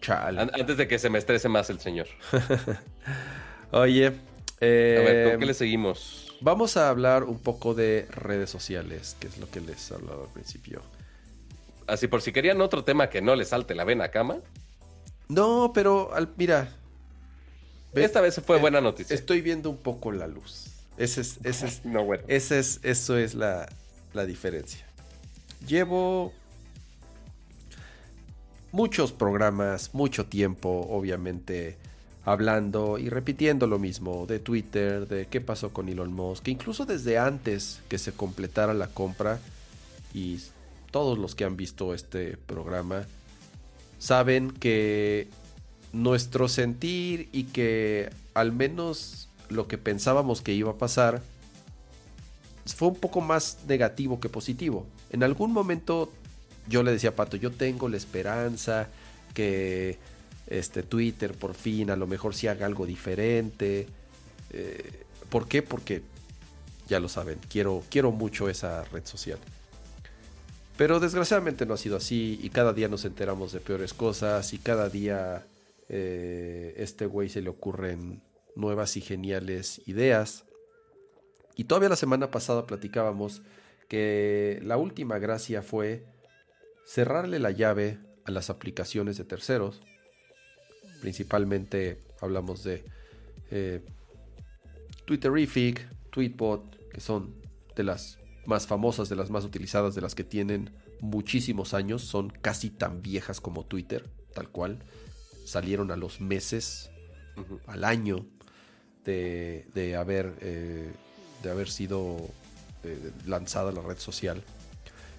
[0.08, 2.06] Antes de que se me estrese más el señor.
[3.72, 4.12] Oye.
[4.60, 6.34] Eh, a ver, ¿con qué le seguimos?
[6.40, 10.32] Vamos a hablar un poco de redes sociales, que es lo que les hablaba al
[10.32, 10.82] principio.
[11.86, 14.38] Así por si querían otro tema que no les salte la vena a cama.
[15.28, 16.76] No, pero mira.
[17.94, 19.14] Esta vez fue buena noticia.
[19.14, 20.66] Estoy viendo un poco la luz.
[20.96, 22.22] Ese es, ese es, no, bueno.
[22.28, 23.68] ese es, eso es la,
[24.12, 24.84] la diferencia.
[25.66, 26.32] Llevo
[28.72, 31.79] muchos programas, mucho tiempo, obviamente
[32.32, 36.86] hablando y repitiendo lo mismo de Twitter, de qué pasó con Elon Musk, que incluso
[36.86, 39.38] desde antes que se completara la compra
[40.14, 40.40] y
[40.90, 43.04] todos los que han visto este programa
[43.98, 45.28] saben que
[45.92, 51.22] nuestro sentir y que al menos lo que pensábamos que iba a pasar
[52.66, 54.86] fue un poco más negativo que positivo.
[55.10, 56.10] En algún momento
[56.68, 58.88] yo le decía a Pato, yo tengo la esperanza
[59.34, 59.98] que
[60.50, 63.86] este, Twitter por fin a lo mejor si haga algo diferente.
[64.52, 65.62] Eh, ¿Por qué?
[65.62, 66.02] Porque
[66.88, 69.38] ya lo saben, quiero, quiero mucho esa red social.
[70.76, 74.58] Pero desgraciadamente no ha sido así y cada día nos enteramos de peores cosas y
[74.58, 75.46] cada día
[75.88, 78.22] eh, este güey se le ocurren
[78.56, 80.44] nuevas y geniales ideas.
[81.54, 83.42] Y todavía la semana pasada platicábamos
[83.88, 86.04] que la última gracia fue
[86.86, 89.82] cerrarle la llave a las aplicaciones de terceros
[91.00, 92.84] Principalmente hablamos de
[93.50, 93.80] eh,
[95.04, 97.34] Twitterific, Tweetbot, que son
[97.74, 102.30] de las más famosas, de las más utilizadas, de las que tienen muchísimos años, son
[102.30, 104.78] casi tan viejas como Twitter, tal cual.
[105.44, 106.90] Salieron a los meses,
[107.66, 108.26] al año
[109.04, 110.92] de, haber, eh,
[111.42, 112.18] de haber sido
[112.84, 114.42] eh, lanzada la red social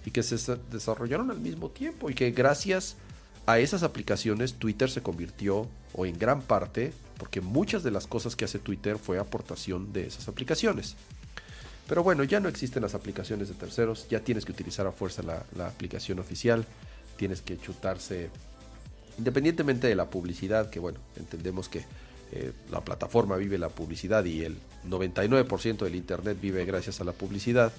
[0.06, 2.98] y que se desarrollaron al mismo tiempo y que gracias
[3.46, 8.36] a esas aplicaciones Twitter se convirtió, o en gran parte, porque muchas de las cosas
[8.36, 10.96] que hace Twitter fue aportación de esas aplicaciones.
[11.88, 15.24] Pero bueno, ya no existen las aplicaciones de terceros, ya tienes que utilizar a fuerza
[15.24, 16.66] la, aplicación oficial,
[17.18, 18.30] tienes que chutarse,
[19.18, 21.84] independientemente de la publicidad, que bueno, entendemos que
[22.32, 27.12] eh, la plataforma vive la publicidad y el 99% del Internet vive gracias a la
[27.12, 27.74] publicidad.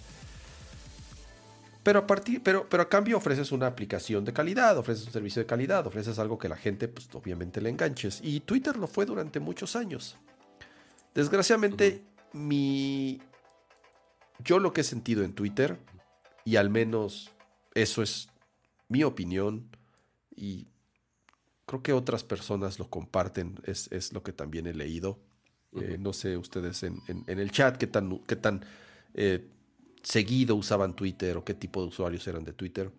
[1.83, 5.43] Pero a, partir, pero, pero a cambio ofreces una aplicación de calidad, ofreces un servicio
[5.43, 8.21] de calidad, ofreces algo que la gente, pues obviamente le enganches.
[8.23, 10.17] Y Twitter lo fue durante muchos años.
[11.15, 13.21] Desgraciadamente, mi.
[14.45, 15.79] Yo lo que he sentido en Twitter,
[16.45, 17.31] y al menos
[17.75, 18.29] eso es
[18.89, 19.69] mi opinión,
[20.35, 20.69] y
[21.67, 25.19] creo que otras personas lo comparten, es, lo que también he leído.
[25.81, 28.63] Eh, no sé ustedes en, el chat qué tan, qué tan
[29.15, 29.49] eh,
[30.03, 32.91] seguido usaban Twitter o qué tipo de usuarios eran de Twitter.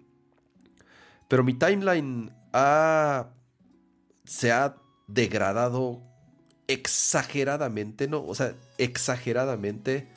[1.28, 2.32] Pero mi timeline
[4.26, 4.76] se ha
[5.08, 6.02] degradado
[6.68, 8.26] exageradamente, ¿no?
[8.26, 10.08] O sea, exageradamente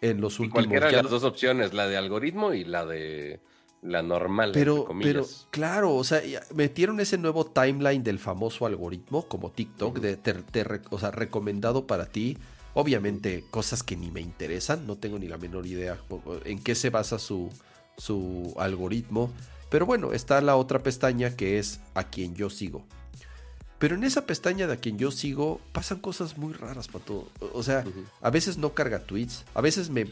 [0.00, 3.40] en los últimos Cualquiera de las dos opciones, la de algoritmo y la de
[3.82, 4.50] la normal.
[4.52, 6.20] Pero, pero claro, o sea,
[6.54, 10.18] metieron ese nuevo timeline del famoso algoritmo como TikTok, de
[10.90, 12.38] o sea, recomendado para ti
[12.74, 15.98] Obviamente cosas que ni me interesan, no tengo ni la menor idea
[16.44, 17.50] en qué se basa su,
[17.96, 19.32] su algoritmo.
[19.70, 22.84] Pero bueno, está la otra pestaña que es a quien yo sigo.
[23.78, 27.28] Pero en esa pestaña de a quien yo sigo pasan cosas muy raras, Pato.
[27.52, 27.84] O sea,
[28.22, 30.06] a veces no carga tweets, a veces me,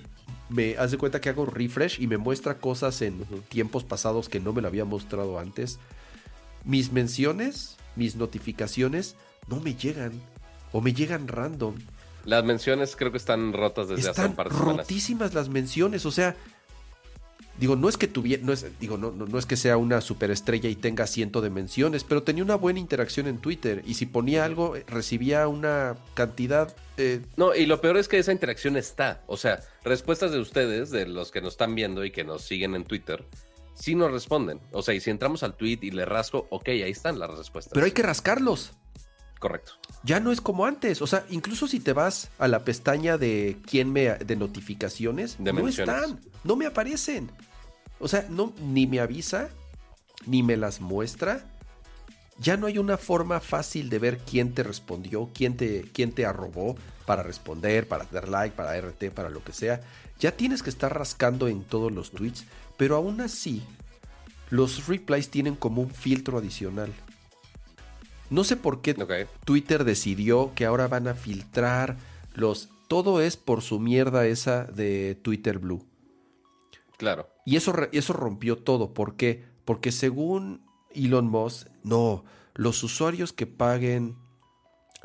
[0.48, 4.52] me hace cuenta que hago refresh y me muestra cosas en tiempos pasados que no
[4.52, 5.78] me lo había mostrado antes.
[6.64, 9.16] Mis menciones, mis notificaciones
[9.48, 10.12] no me llegan
[10.72, 11.74] o me llegan random.
[12.24, 14.76] Las menciones creo que están rotas desde hace un par de semanas.
[14.78, 16.36] rotísimas las menciones, o sea,
[17.58, 20.68] digo, no es que tuviera, no es, digo, no, no, es que sea una superestrella
[20.68, 24.44] y tenga ciento de menciones, pero tenía una buena interacción en Twitter y si ponía
[24.44, 26.74] algo eh, recibía una cantidad.
[26.96, 30.90] Eh, no, y lo peor es que esa interacción está, o sea, respuestas de ustedes,
[30.90, 33.24] de los que nos están viendo y que nos siguen en Twitter.
[33.74, 34.60] Sí nos responden.
[34.70, 37.72] O sea, y si entramos al tweet y le rasco, ok, ahí están las respuestas.
[37.72, 38.74] Pero hay que rascarlos.
[39.42, 39.72] Correcto.
[40.04, 41.02] Ya no es como antes.
[41.02, 45.66] O sea, incluso si te vas a la pestaña de quién me de notificaciones, no
[45.66, 47.28] están, no me aparecen.
[47.98, 49.48] O sea, no, ni me avisa,
[50.26, 51.44] ni me las muestra.
[52.38, 56.24] Ya no hay una forma fácil de ver quién te respondió, quién te, quién te
[56.24, 59.80] arrobó para responder, para dar like, para RT, para lo que sea.
[60.20, 62.44] Ya tienes que estar rascando en todos los tweets,
[62.76, 63.64] pero aún así,
[64.50, 66.92] los replies tienen como un filtro adicional.
[68.32, 68.94] No sé por qué
[69.44, 71.98] Twitter decidió que ahora van a filtrar
[72.34, 72.70] los...
[72.88, 75.84] Todo es por su mierda esa de Twitter Blue.
[76.96, 77.28] Claro.
[77.44, 78.94] Y eso, eso rompió todo.
[78.94, 79.44] ¿Por qué?
[79.66, 80.64] Porque según
[80.94, 84.16] Elon Musk, no, los usuarios que paguen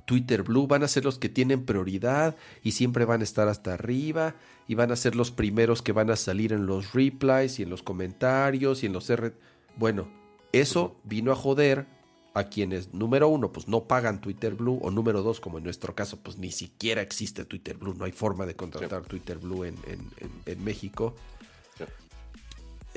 [0.05, 3.73] Twitter Blue van a ser los que tienen prioridad y siempre van a estar hasta
[3.73, 4.35] arriba
[4.69, 7.71] y van a ser los primeros que van a salir en los replies y en
[7.71, 9.33] los comentarios y en los R.
[9.75, 10.07] Bueno,
[10.53, 11.96] eso vino a joder
[12.37, 15.95] a quienes, número uno, pues no pagan Twitter Blue, o número dos, como en nuestro
[15.95, 20.63] caso, pues ni siquiera existe Twitter Blue, no hay forma de contratar Twitter Blue en,
[20.63, 21.15] México.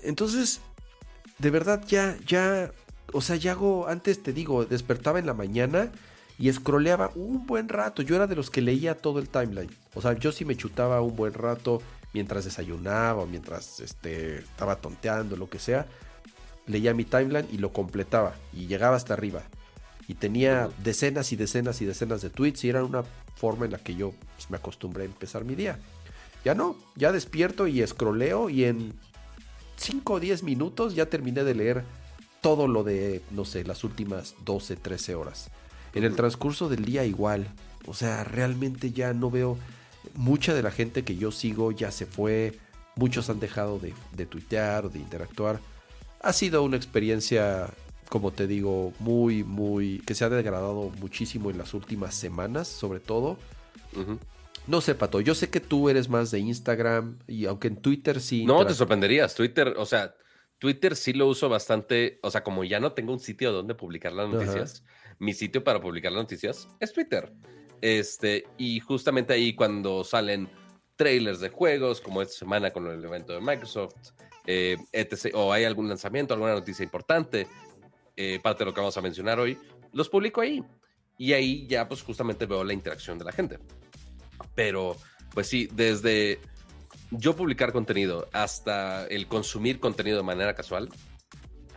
[0.02, 0.60] Entonces,
[1.38, 2.70] de verdad, ya, ya,
[3.14, 5.90] o sea, ya hago, antes te digo, despertaba en la mañana
[6.38, 8.02] y scrolleaba un buen rato.
[8.02, 9.70] Yo era de los que leía todo el timeline.
[9.94, 11.80] O sea, yo sí me chutaba un buen rato
[12.12, 15.86] mientras desayunaba o mientras este, estaba tonteando, lo que sea
[16.66, 19.42] leía mi timeline y lo completaba y llegaba hasta arriba.
[20.08, 23.04] Y tenía decenas y decenas y decenas de tweets y era una
[23.36, 25.78] forma en la que yo pues, me acostumbré a empezar mi día.
[26.44, 28.94] Ya no, ya despierto y escroleo y en
[29.76, 31.84] 5 o 10 minutos ya terminé de leer
[32.40, 35.50] todo lo de, no sé, las últimas 12, 13 horas.
[35.94, 37.48] En el transcurso del día igual.
[37.86, 39.58] O sea, realmente ya no veo...
[40.14, 42.58] Mucha de la gente que yo sigo ya se fue.
[42.96, 45.60] Muchos han dejado de, de tuitear o de interactuar.
[46.20, 47.68] Ha sido una experiencia,
[48.08, 50.00] como te digo, muy, muy.
[50.06, 53.38] que se ha degradado muchísimo en las últimas semanas, sobre todo.
[54.66, 58.20] No sé, Pato, yo sé que tú eres más de Instagram y aunque en Twitter
[58.20, 58.44] sí.
[58.44, 59.34] No, te sorprenderías.
[59.34, 60.14] Twitter, o sea,
[60.58, 62.20] Twitter sí lo uso bastante.
[62.22, 64.84] O sea, como ya no tengo un sitio donde publicar las noticias,
[65.18, 67.32] mi sitio para publicar las noticias es Twitter.
[67.80, 70.50] Este, y justamente ahí cuando salen
[70.96, 73.94] trailers de juegos, como esta semana con el evento de Microsoft,
[74.46, 74.76] eh,
[75.34, 77.46] o hay algún lanzamiento, alguna noticia importante,
[78.16, 79.58] eh, parte de lo que vamos a mencionar hoy,
[79.92, 80.62] los publico ahí.
[81.18, 83.58] Y ahí ya pues justamente veo la interacción de la gente.
[84.54, 84.96] Pero
[85.34, 86.40] pues sí, desde
[87.10, 90.88] yo publicar contenido hasta el consumir contenido de manera casual,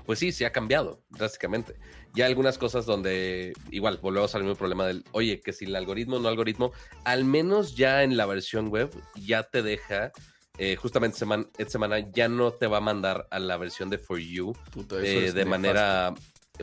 [0.06, 1.76] pues sí, se ha cambiado drásticamente.
[2.14, 6.20] Ya algunas cosas donde igual volvemos al mismo problema del, oye, que si el algoritmo
[6.20, 6.72] no algoritmo,
[7.06, 10.12] al menos ya en la versión web ya te deja
[10.58, 11.18] eh, justamente
[11.58, 14.54] esta semana ya no te va a mandar a la versión de For You
[15.02, 16.14] eh, de manera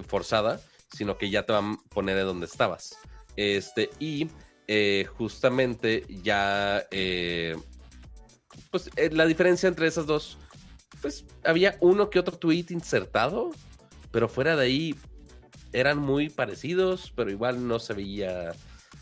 [0.06, 0.60] forzada,
[0.92, 2.98] sino que ya te va a poner de donde estabas.
[3.36, 4.28] Este, y
[4.68, 6.86] eh, justamente ya,
[8.70, 10.38] pues la diferencia entre esas dos,
[11.02, 13.50] pues había uno que otro tweet insertado,
[14.12, 14.94] pero fuera de ahí
[15.72, 18.52] eran muy parecidos, pero igual no se veía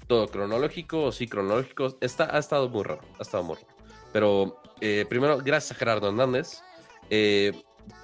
[0.06, 1.98] todo cronológico o sí cronológico.
[2.00, 3.77] Está, ha estado muy raro, ha estado muy raro.
[4.18, 6.62] Pero eh, primero, gracias a Gerardo Hernández
[7.08, 7.52] eh,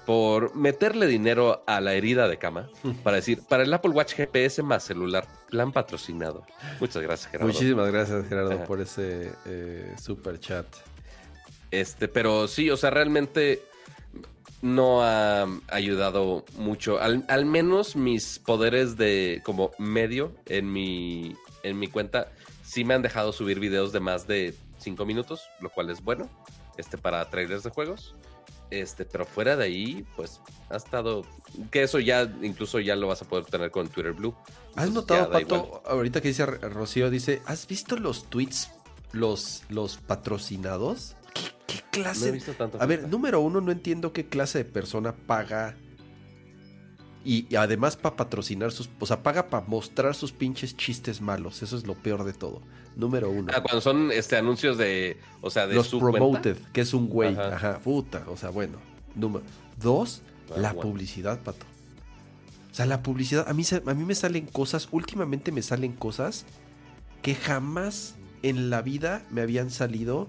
[0.07, 2.71] por meterle dinero a la herida de cama
[3.03, 6.47] para decir, para el Apple Watch GPS más celular, plan patrocinado.
[6.79, 7.53] Muchas gracias, Gerardo.
[7.53, 10.67] Muchísimas gracias, Gerardo, por ese eh, super chat.
[11.73, 13.63] Este, pero sí, o sea, realmente
[14.63, 17.01] no ha ayudado mucho.
[17.01, 22.29] Al, al, menos mis poderes de como medio en mi, en mi cuenta
[22.63, 26.29] sí me han dejado subir videos de más de 5 minutos, lo cual es bueno
[26.77, 28.15] este, para trailers de juegos.
[28.71, 31.25] Este, pero fuera de ahí, pues ha estado.
[31.71, 34.35] Que eso ya, incluso ya lo vas a poder tener con Twitter Blue.
[34.75, 38.71] ¿Has notado, Pato, ahorita que dice Rocío, dice, ¿has visto los tweets,
[39.13, 41.15] los, los patrocinados?
[41.67, 42.41] ¿Qué, clase?
[42.79, 45.77] a ver, número uno, no entiendo qué clase de persona paga
[47.25, 48.91] Y, además para patrocinar sus...
[49.01, 51.63] O sea, paga para mostrar sus pinches chistes malos.
[51.63, 52.61] Eso es lo peor de todo.
[52.97, 53.51] Número uno.
[53.55, 55.19] Ah, cuando son este, anuncios de...
[55.41, 56.73] O sea, de Los su promoted, cuenta.
[56.73, 57.35] que es un güey.
[57.35, 57.57] Ajá.
[57.57, 57.79] Ajá.
[57.79, 58.25] puta.
[58.29, 58.79] O sea, bueno.
[59.15, 59.45] Número
[59.81, 60.91] dos, Ah, la bueno.
[60.91, 61.65] publicidad, pato.
[62.71, 63.49] O sea, la publicidad...
[63.49, 64.89] A mí, a mí me salen cosas...
[64.91, 66.45] Últimamente me salen cosas
[67.23, 70.29] que jamás en la vida me habían salido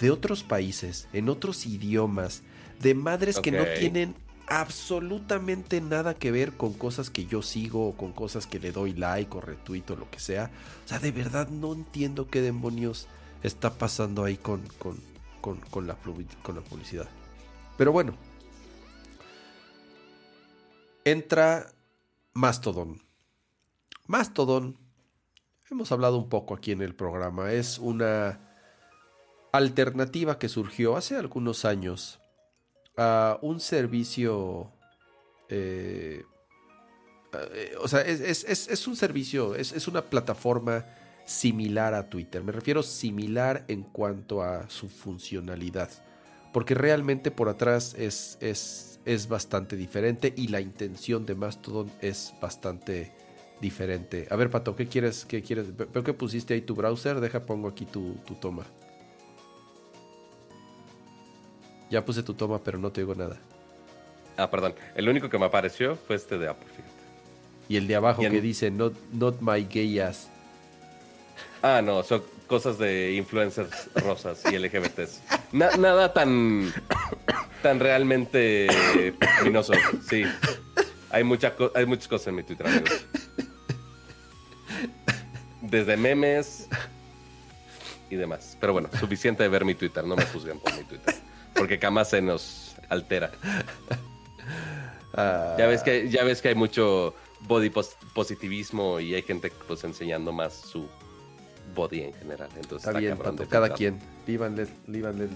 [0.00, 2.42] de otros países, en otros idiomas,
[2.80, 4.16] de madres que no tienen
[4.60, 8.92] absolutamente nada que ver con cosas que yo sigo o con cosas que le doy
[8.92, 10.50] like o retuito o lo que sea.
[10.84, 13.08] O sea, de verdad no entiendo qué demonios
[13.42, 14.98] está pasando ahí con, con,
[15.40, 15.96] con, con la,
[16.42, 17.08] con la publicidad.
[17.78, 18.14] Pero bueno.
[21.06, 21.72] Entra
[22.34, 23.00] Mastodon.
[24.06, 24.76] Mastodon,
[25.70, 28.38] hemos hablado un poco aquí en el programa, es una
[29.52, 32.21] alternativa que surgió hace algunos años
[32.96, 34.70] a un servicio...
[35.48, 36.24] eh,
[37.54, 40.84] eh, o sea, es, es- es- un servicio, es, una plataforma
[41.24, 42.42] similar a Twitter.
[42.42, 45.90] Me refiero similar en cuanto a su funcionalidad.
[46.52, 53.12] Porque realmente por atrás es, es, bastante diferente y la intención de Mastodon es bastante
[53.60, 54.26] diferente.
[54.30, 55.24] A ver, Pato, ¿qué quieres?
[55.24, 55.74] ¿Qué quieres?
[55.74, 57.20] Ve- Veo que pusiste ahí tu browser.
[57.20, 58.66] Deja, pongo aquí tu, tu toma.
[61.92, 63.36] Ya puse tu toma, pero no te oigo nada.
[64.38, 64.74] Ah, perdón.
[64.94, 66.90] El único que me apareció fue este de Apple, fíjate.
[67.68, 70.28] Y el de abajo que dice not, not my gay ass.
[71.60, 75.20] Ah, no, son cosas de influencers rosas y LGBTs.
[75.52, 76.72] Na- nada tan,
[77.62, 78.68] tan realmente
[79.40, 79.74] luminoso,
[80.08, 80.24] sí.
[81.10, 83.04] Hay, mucha hay muchas cosas en mi Twitter, amigos.
[85.60, 86.68] Desde memes
[88.08, 88.56] y demás.
[88.58, 91.14] Pero bueno, suficiente de ver mi Twitter, no me juzguen por mi Twitter.
[91.62, 93.30] Porque jamás se nos altera.
[95.14, 99.52] Ah, Ya ves que, ya ves que hay mucho body pos- positivismo y hay gente
[99.68, 100.88] pues enseñando más su
[101.74, 102.48] body en general.
[102.56, 103.18] Entonces Está bien,
[103.50, 104.00] Cada quien.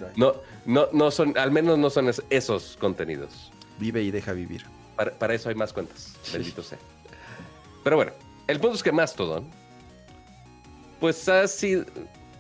[0.01, 0.15] Live.
[0.17, 0.35] No,
[0.65, 3.53] no, no son, al menos no son es- esos contenidos.
[3.79, 4.65] Vive y deja vivir.
[4.97, 6.17] Para, para eso hay más cuentas.
[6.33, 6.79] Bendito sea.
[7.85, 8.13] Pero bueno,
[8.49, 9.45] el punto es que Mastodon,
[11.01, 11.85] pues así,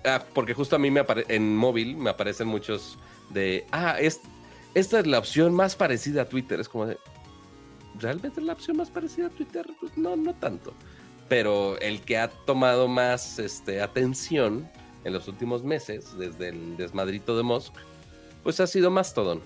[0.07, 2.99] ah, porque justo a mí me apare- en móvil me aparecen muchos
[3.31, 4.21] de, ah, es,
[4.75, 6.61] esta es la opción más parecida a Twitter.
[6.61, 6.99] Es como de,
[7.99, 9.67] ¿realmente es la opción más parecida a Twitter?
[9.81, 10.73] Pues no, no tanto.
[11.29, 14.69] Pero el que ha tomado más este, atención
[15.05, 17.75] en los últimos meses, desde el desmadrito de Musk,
[18.43, 19.41] pues ha sido Mastodon.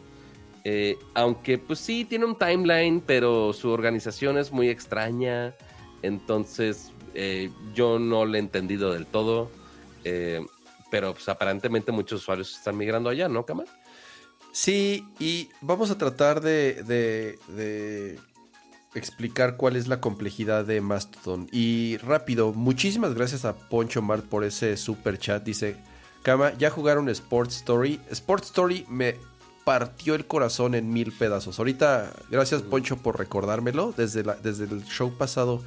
[0.65, 5.55] Eh, aunque pues sí tiene un timeline, pero su organización es muy extraña.
[6.03, 9.51] Entonces eh, yo no lo he entendido del todo.
[10.05, 10.45] Eh,
[10.91, 13.65] pero pues aparentemente muchos usuarios están migrando allá, ¿no, Kama?
[14.53, 18.19] Sí, y vamos a tratar de, de- de
[18.95, 21.49] explicar cuál es la complejidad de Mastodon.
[21.53, 25.45] Y rápido, muchísimas gracias a Poncho Mart por ese super chat.
[25.45, 25.77] Dice,
[26.23, 28.01] Kama, ya jugaron Sports Story.
[28.11, 29.17] Sports Story me
[29.65, 31.59] partió el corazón en mil pedazos.
[31.61, 33.95] Ahorita, gracias Poncho por recordármelo.
[33.97, 35.63] Desde, la- desde el show pasado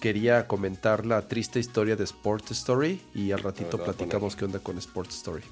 [0.00, 4.78] quería comentar la triste historia de Sports Story y al ratito platicamos qué onda con
[4.78, 5.42] Sports Story.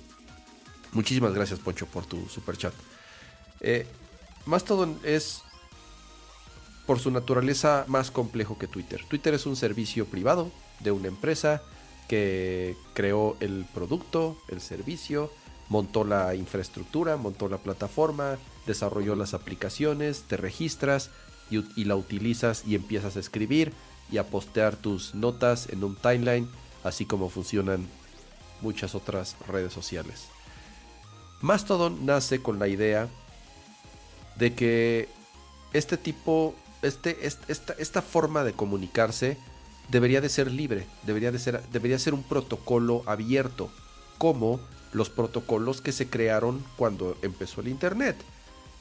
[0.93, 2.75] Muchísimas gracias, Poncho, por tu super chat.
[3.61, 3.87] Eh,
[4.45, 5.43] Mastodon es,
[6.87, 9.03] por su naturaleza, más complejo que Twitter.
[9.09, 10.51] Twitter es un servicio privado
[10.81, 11.63] de una empresa
[12.09, 15.31] que creó el producto, el servicio,
[15.69, 21.11] montó la infraestructura, montó la plataforma, desarrolló las aplicaciones, te registras
[21.51, 23.73] y la utilizas y empiezas a escribir
[24.13, 26.49] y a postear tus notas en un timeline,
[26.85, 27.89] así como funcionan
[28.61, 30.27] muchas otras redes sociales.
[31.41, 33.09] Mastodon nace con la idea
[34.37, 35.09] de que
[35.73, 39.37] este tipo, este, est- esta, esta forma de comunicarse
[39.89, 43.71] debería de ser libre, debería de ser, debería ser un protocolo abierto,
[44.19, 44.61] como
[44.93, 48.17] los protocolos que se crearon cuando empezó el Internet.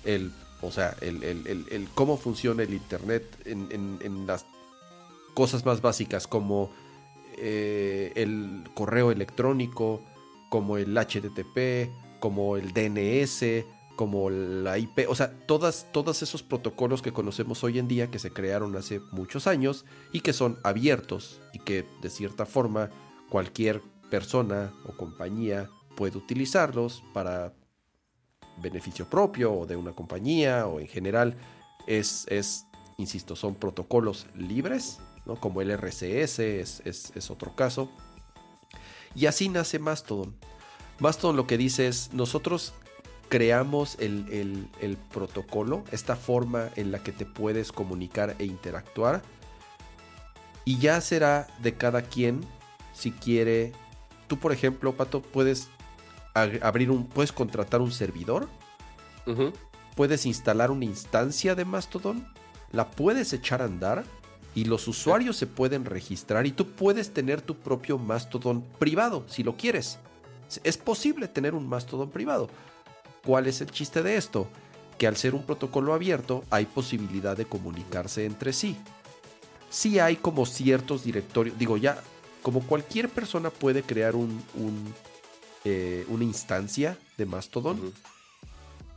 [0.03, 4.45] El, o sea, el, el- el- el cómo funciona el Internet en, en- en las
[5.33, 6.69] cosas más básicas como
[7.37, 10.01] eh, el correo electrónico,
[10.49, 13.65] como el HTTP, como el DNS,
[13.95, 18.19] como la IP, o sea, todas, todos esos protocolos que conocemos hoy en día que
[18.19, 22.89] se crearon hace muchos años y que son abiertos y que de cierta forma
[23.29, 27.53] cualquier persona o compañía puede utilizarlos para
[28.57, 31.37] beneficio propio o de una compañía o en general
[31.87, 32.65] es, es
[32.97, 35.35] insisto, son protocolos libres, ¿no?
[35.35, 37.89] como el RCS es, es- es otro caso.
[39.15, 40.35] Y así nace Mastodon.
[40.99, 42.73] Mastodon lo que dice es, nosotros
[43.29, 49.21] creamos el, el, protocolo, esta forma en la que te puedes comunicar e interactuar.
[50.65, 52.41] Y ya será de cada quien
[52.93, 53.71] si quiere.
[54.27, 55.69] Tú, por ejemplo, Pato, puedes
[56.33, 57.07] abrir un.
[57.07, 58.47] Puedes contratar un servidor.
[59.95, 62.27] Puedes instalar una instancia de Mastodon.
[62.71, 64.03] La puedes echar a andar.
[64.53, 66.45] Y los usuarios se pueden registrar.
[66.45, 69.99] Y tú puedes tener tu propio Mastodon privado, si lo quieres.
[70.63, 72.49] Es posible tener un Mastodon privado.
[73.25, 74.47] ¿Cuál es el chiste de esto?
[74.97, 78.75] Que al ser un protocolo abierto hay posibilidad de comunicarse entre sí.
[79.69, 82.01] Sí hay como ciertos directorios, digo ya,
[82.41, 84.43] como cualquier persona puede crear un,
[85.63, 87.93] eh, una instancia de Mastodon,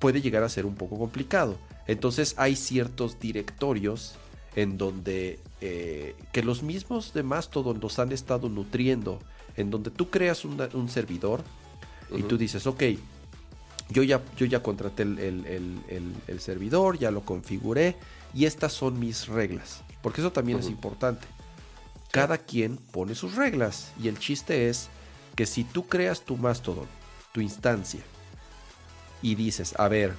[0.01, 1.57] puede llegar a ser un poco complicado.
[1.87, 4.15] Entonces hay ciertos directorios
[4.57, 9.19] en donde eh, que los mismos de Mastodon los han estado nutriendo,
[9.57, 11.43] en donde tú creas un servidor
[12.15, 12.83] y tú dices, ok,
[13.91, 17.97] yo ya, yo ya contraté el, servidor, ya lo configuré
[18.33, 19.83] y estas son mis reglas.
[20.03, 21.27] Porque eso también es importante.
[22.11, 24.89] Cada quien pone sus reglas y el chiste es
[25.35, 26.87] que si tú creas tu Mastodon,
[27.33, 28.01] tu instancia,
[29.23, 30.15] y dices, a ver,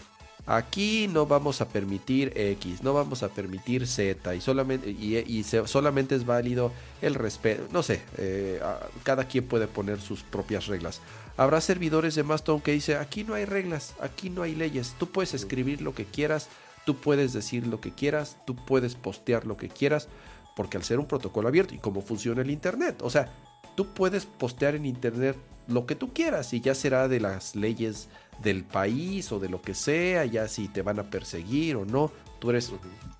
[0.45, 6.15] aquí no vamos a permitir X, no vamos a permitir Z y solamente, y, solamente
[6.15, 6.71] es válido
[7.01, 8.61] el respeto, no sé, eh,
[9.03, 11.01] cada quien puede poner sus propias reglas.
[11.37, 15.07] Habrá servidores de Mastodon que dice, aquí no hay reglas, aquí no hay leyes, tú
[15.07, 16.47] puedes escribir lo que quieras,
[16.85, 20.07] tú puedes decir lo que quieras, tú puedes postear lo que quieras,
[20.55, 23.33] porque al ser un protocolo abierto y cómo funciona el Internet, o sea,
[23.75, 25.35] tú puedes postear en Internet
[25.67, 28.07] lo que tú quieras y ya será de las leyes
[28.41, 32.11] del país o de lo que sea, ya si te van a perseguir o no,
[32.39, 32.71] tú eres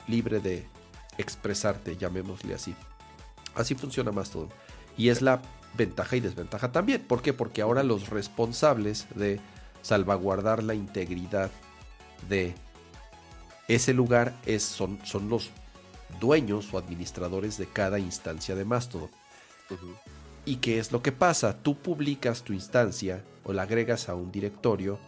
[0.08, 0.68] libre de
[1.18, 2.76] expresarte, llamémosle así.
[3.56, 4.50] Así funciona Mastodon.
[4.98, 5.42] Y es la
[5.76, 7.02] ventaja y desventaja también.
[7.02, 7.34] ¿Por qué?
[7.34, 9.40] Porque ahora los responsables de
[9.82, 11.52] salvaguardar la integridad
[12.30, 12.56] de
[13.68, 15.52] ese lugar es, son, son los
[16.20, 19.10] dueños o administradores de cada instancia de Mastodon.
[20.46, 21.58] ¿Y qué es lo que pasa?
[21.58, 25.00] Tú publicas tu instancia o la agregas a un directorio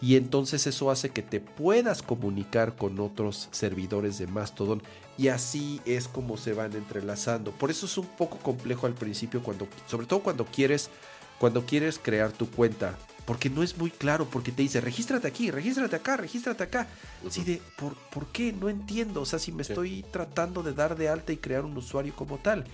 [0.00, 4.82] y entonces eso hace que te puedas comunicar con otros servidores de Mastodon
[5.16, 7.52] y así es como se van entrelazando.
[7.52, 10.90] Por eso es un poco complejo al principio cuando sobre todo cuando quieres
[11.38, 12.96] cuando quieres crear tu cuenta,
[13.26, 16.86] porque no es muy claro, porque te dice, regístrate aquí, regístrate acá, regístrate acá.
[17.26, 18.52] Así de, ¿por, ¿por qué?
[18.52, 21.76] No entiendo, o sea, si me estoy tratando de dar de alta y crear un
[21.76, 22.64] usuario como tal.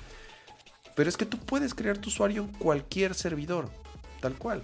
[1.01, 3.71] Pero es que tú puedes crear tu usuario en cualquier servidor,
[4.21, 4.63] tal cual.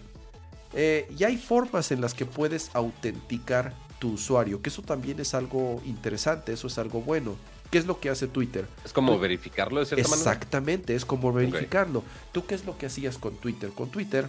[0.74, 5.32] Eh, y hay formas en las que puedes autenticar tu usuario, que eso también es
[5.32, 7.37] algo interesante, eso es algo bueno.
[7.70, 8.66] ¿Qué es lo que hace Twitter?
[8.84, 10.30] Es como verificarlo de cierta manera.
[10.30, 12.05] Exactamente, es como verificarlo.
[12.32, 13.70] ¿Tú qué es lo que hacías con Twitter?
[13.70, 14.28] Con Twitter,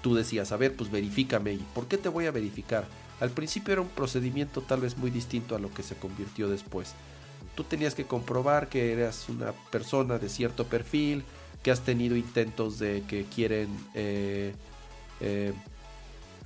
[0.00, 1.52] tú decías, a ver, pues verifícame.
[1.52, 2.86] ¿Y por qué te voy a verificar?
[3.20, 6.94] Al principio era un procedimiento tal vez muy distinto a lo que se convirtió después.
[7.54, 11.24] Tú tenías que comprobar que eras una persona de cierto perfil,
[11.62, 14.54] que has tenido intentos de que quieren eh,
[15.20, 15.52] eh,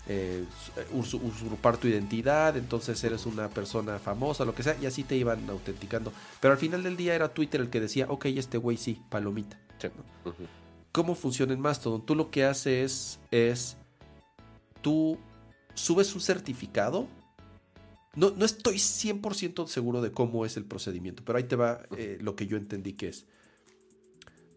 [0.08, 0.44] eh,
[0.92, 5.48] usurpar tu identidad, entonces eres una persona famosa, lo que sea, y así te iban
[5.50, 6.12] autenticando.
[6.40, 9.58] Pero al final del día era Twitter el que decía, ok, este güey sí, palomita.
[10.92, 12.04] ¿Cómo funciona en Mastodon?
[12.06, 13.76] Tú lo que haces es,
[14.80, 15.18] tú
[15.74, 17.06] subes un certificado.
[18.16, 22.18] No, no estoy 100% seguro de cómo es el procedimiento, pero ahí te va eh,
[22.20, 23.26] lo que yo entendí que es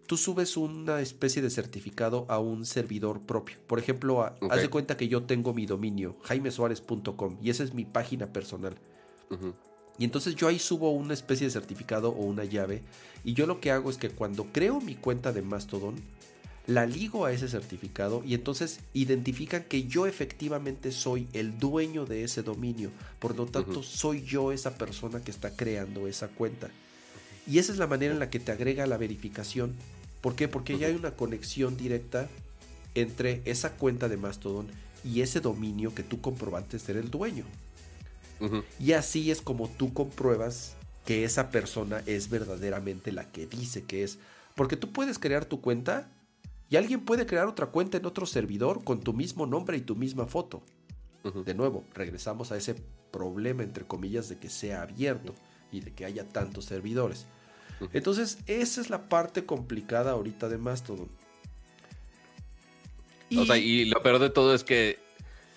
[0.10, 3.57] tú subes una especie de certificado a un servidor propio.
[3.68, 7.86] Por ejemplo, haz de cuenta que yo tengo mi dominio, jaimesuárez.com, y esa es mi
[7.86, 8.74] página personal.
[9.99, 12.82] Y entonces yo ahí subo una especie de certificado o una llave,
[13.24, 15.97] y yo lo que hago es que cuando creo mi cuenta de Mastodon,
[16.70, 22.24] la ligo a ese certificado y entonces identifican que yo efectivamente soy el dueño de
[22.24, 22.91] ese dominio.
[23.20, 26.70] Por lo tanto, soy yo esa persona que está creando esa cuenta.
[27.47, 29.76] Y esa es la manera en la que te agrega la verificación
[30.22, 30.47] ¿Por qué?
[30.47, 32.28] Porque ya hay una conexión directa
[32.95, 34.67] entre esa cuenta de Mastodon
[35.03, 37.45] y ese dominio que tú comprobaste ser el dueño.
[38.80, 44.03] Y así es como tú compruebas que esa persona es verdaderamente la que dice que
[44.03, 44.17] es.
[44.55, 46.09] Porque tú puedes crear tu cuenta
[46.70, 49.95] y alguien puede crear otra cuenta en otro servidor con tu mismo nombre y tu
[49.95, 50.61] misma foto.
[51.45, 52.76] De nuevo, regresamos a ese
[53.11, 55.36] problema, entre comillas, de que sea abierto
[55.72, 57.26] y de que haya tantos servidores.
[57.93, 61.09] Entonces, esa es la parte complicada ahorita de Mastodon.
[63.30, 63.38] Y...
[63.38, 64.99] O sea, y lo peor de todo es que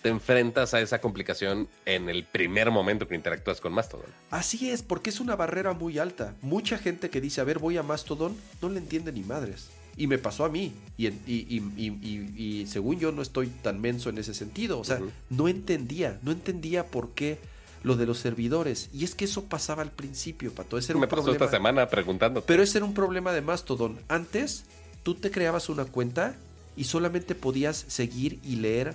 [0.02, 4.06] te enfrentas a esa complicación en el primer momento que interactúas con Mastodon.
[4.30, 6.34] Así es, porque es una barrera muy alta.
[6.42, 9.70] Mucha gente que dice, a ver, voy a Mastodon, no le entiende ni madres.
[9.96, 10.72] Y me pasó a mí.
[10.96, 14.78] Y, y, según yo no estoy tan menso en ese sentido.
[14.78, 17.38] O sea, no entendía, no entendía por qué
[17.82, 18.88] lo de los servidores.
[18.92, 20.78] Y es que eso pasaba al principio, Pato.
[20.78, 22.42] Ese era me pasó esta semana preguntando.
[22.42, 23.98] Pero ese era un problema de Mastodon.
[24.08, 24.64] Antes,
[25.02, 26.34] tú te creabas una cuenta
[26.76, 28.94] y solamente podías seguir y leer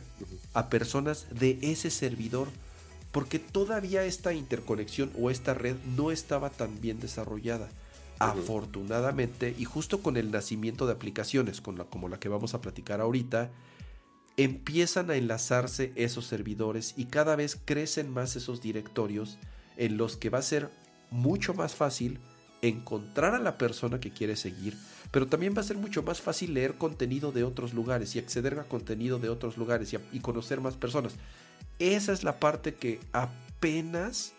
[0.54, 2.48] a personas de ese servidor.
[3.12, 7.70] Porque todavía esta interconexión o esta red no estaba tan bien desarrollada.
[8.20, 13.52] Afortunadamente, y justo con el nacimiento de aplicaciones como la que vamos a platicar ahorita,
[14.38, 19.38] empiezan a enlazarse esos servidores y cada vez crecen más esos directorios
[19.78, 20.72] en los que va a ser
[21.10, 22.20] mucho más fácil
[22.62, 24.76] encontrar a la persona que quiere seguir,
[25.12, 28.60] pero también va a ser mucho más fácil leer contenido de otros lugares y acceder
[28.60, 31.14] a contenido de otros lugares y conocer más personas.
[31.80, 34.34] Esa es la parte que apenas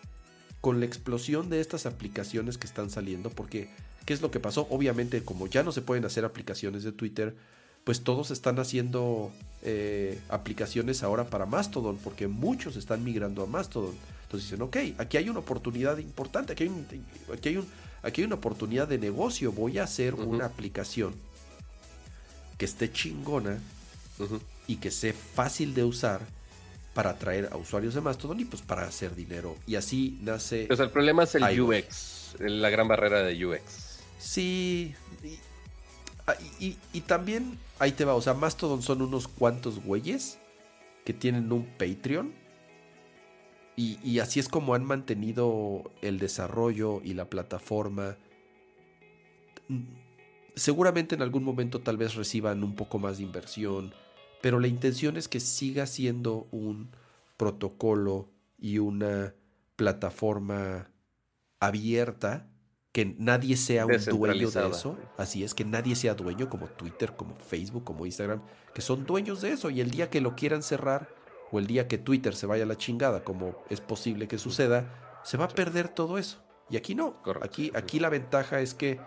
[0.60, 3.68] con la explosión de estas aplicaciones que están saliendo, porque
[4.04, 4.66] ¿qué es lo que pasó?
[4.70, 7.36] Obviamente, como ya no se pueden hacer aplicaciones de Twitter,
[7.84, 9.32] pues todos están haciendo
[9.62, 13.94] eh, aplicaciones ahora para Mastodon, porque muchos están migrando a Mastodon.
[14.24, 17.66] Entonces dicen, ok, aquí hay una oportunidad importante, aquí hay, aquí hay, un,
[18.02, 21.14] aquí hay una oportunidad de negocio, voy a hacer una aplicación
[22.58, 23.58] que esté chingona
[24.66, 26.20] y que sea fácil de usar
[26.98, 29.54] para atraer a usuarios de Mastodon y pues para hacer dinero.
[29.68, 30.64] Y así nace...
[30.66, 34.00] Pues el problema es el UX, la gran barrera de UX.
[34.18, 34.96] Sí,
[36.26, 40.40] ah, y, y, también ahí te va, o sea, Mastodon son unos cuantos güeyes
[41.04, 42.34] que tienen un Patreon.
[43.76, 48.16] Y, y, así es como han mantenido el desarrollo y la plataforma.
[50.56, 53.94] Seguramente en algún momento tal vez reciban un poco más de inversión
[54.40, 56.90] pero la intención es que siga siendo un
[57.36, 59.34] protocolo y una
[59.76, 60.90] plataforma
[61.60, 62.48] abierta,
[62.92, 64.98] que nadie sea un dueño de eso.
[65.16, 68.42] Así es, que nadie sea dueño como Twitter, como Facebook, como Instagram,
[68.74, 71.08] que son dueños de eso y el día que lo quieran cerrar
[71.50, 75.20] o el día que Twitter se vaya a la chingada, como es posible que suceda,
[75.22, 76.42] se va a perder todo eso.
[76.70, 77.16] Y aquí no.
[77.42, 79.00] Aquí, aquí la ventaja es que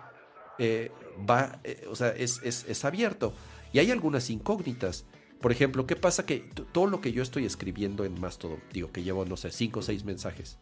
[0.57, 0.91] eh,
[1.29, 3.34] va, eh, o sea, es, es, es abierto.
[3.73, 5.05] Y hay algunas incógnitas.
[5.41, 9.01] Por ejemplo, ¿qué pasa que todo lo que yo estoy escribiendo en Mastodon, digo que
[9.01, 10.57] llevo, no sé, cinco o seis mensajes,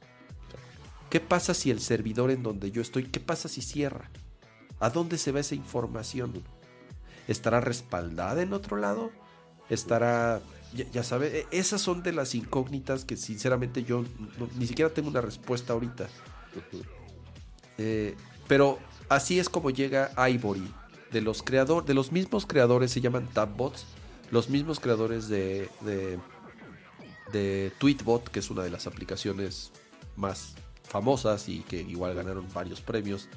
[1.09, 4.09] ¿qué pasa si el servidor en donde yo estoy, qué pasa si cierra?
[4.79, 6.41] ¿A dónde se va esa información?
[7.27, 9.11] ¿Estará respaldada en otro lado?
[9.69, 10.41] ¿Estará,
[10.73, 14.05] ya, sabe, esas son de las incógnitas que sinceramente yo
[14.57, 16.07] ni siquiera tengo una respuesta ahorita.
[17.77, 18.15] Eh,
[18.47, 20.73] pero así es como llega Ivory.
[21.11, 23.85] De los creadores, de los mismos creadores se llaman Tabbots
[24.31, 25.69] los mismos creadores de,
[27.31, 29.71] de, Tweetbot, que es una de las aplicaciones
[30.15, 33.29] más famosas y que igual ganaron varios premios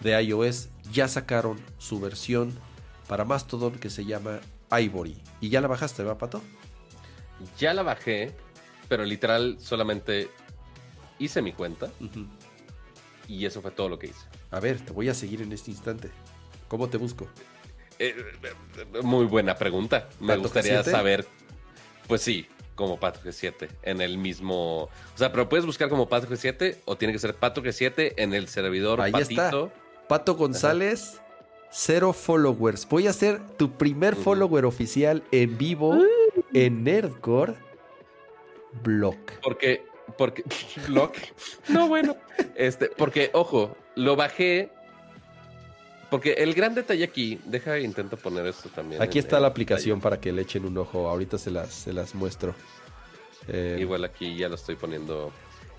[0.00, 2.52] de iOS, ya sacaron su versión
[3.08, 4.40] para Mastodon que se llama
[4.70, 5.16] Ivory.
[5.40, 6.42] ¿Y ya la bajaste, va, Pato?
[7.58, 8.34] Ya la bajé,
[8.88, 10.30] pero literal solamente
[11.18, 11.90] hice mi cuenta.
[13.28, 14.26] Y eso fue todo lo que hice.
[14.50, 16.10] A ver, te voy a seguir en este instante.
[16.68, 17.28] ¿Cómo te busco?
[17.98, 18.14] Eh,
[19.02, 20.08] muy buena pregunta.
[20.20, 21.26] Me gustaría saber.
[22.06, 24.84] Pues sí, como Pato G7 en el mismo.
[24.84, 28.34] O sea, pero puedes buscar como Pato G7 o tiene que ser Pato G7 en
[28.34, 29.50] el servidor Ahí Está.
[30.08, 31.20] Pato González,
[31.70, 32.86] cero followers.
[32.88, 35.98] Voy a ser tu primer follower oficial en vivo
[36.52, 37.54] en Nerdcore.
[38.82, 39.32] Block.
[39.42, 39.84] Porque.
[40.18, 40.44] Porque.
[40.88, 41.16] Block.
[41.68, 42.16] no, bueno.
[42.54, 44.70] Este, porque, ojo, lo bajé
[46.14, 49.02] porque el gran detalle aquí, deja intento poner esto también.
[49.02, 51.08] Aquí está la aplicación para que le echen un ojo.
[51.08, 52.54] Ahorita se las, se las muestro.
[53.48, 55.32] Eh, Igual aquí ya lo estoy poniendo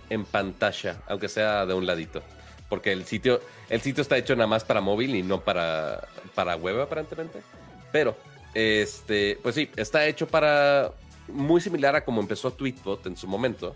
[0.09, 2.21] en pantalla, aunque sea de un ladito.
[2.67, 6.57] Porque el sitio, el sitio está hecho nada más para móvil y no para, para
[6.57, 7.39] web, aparentemente.
[7.93, 8.17] Pero,
[8.53, 10.91] este, pues sí, está hecho para.
[11.29, 13.73] Muy similar a como empezó Tweetbot en su momento.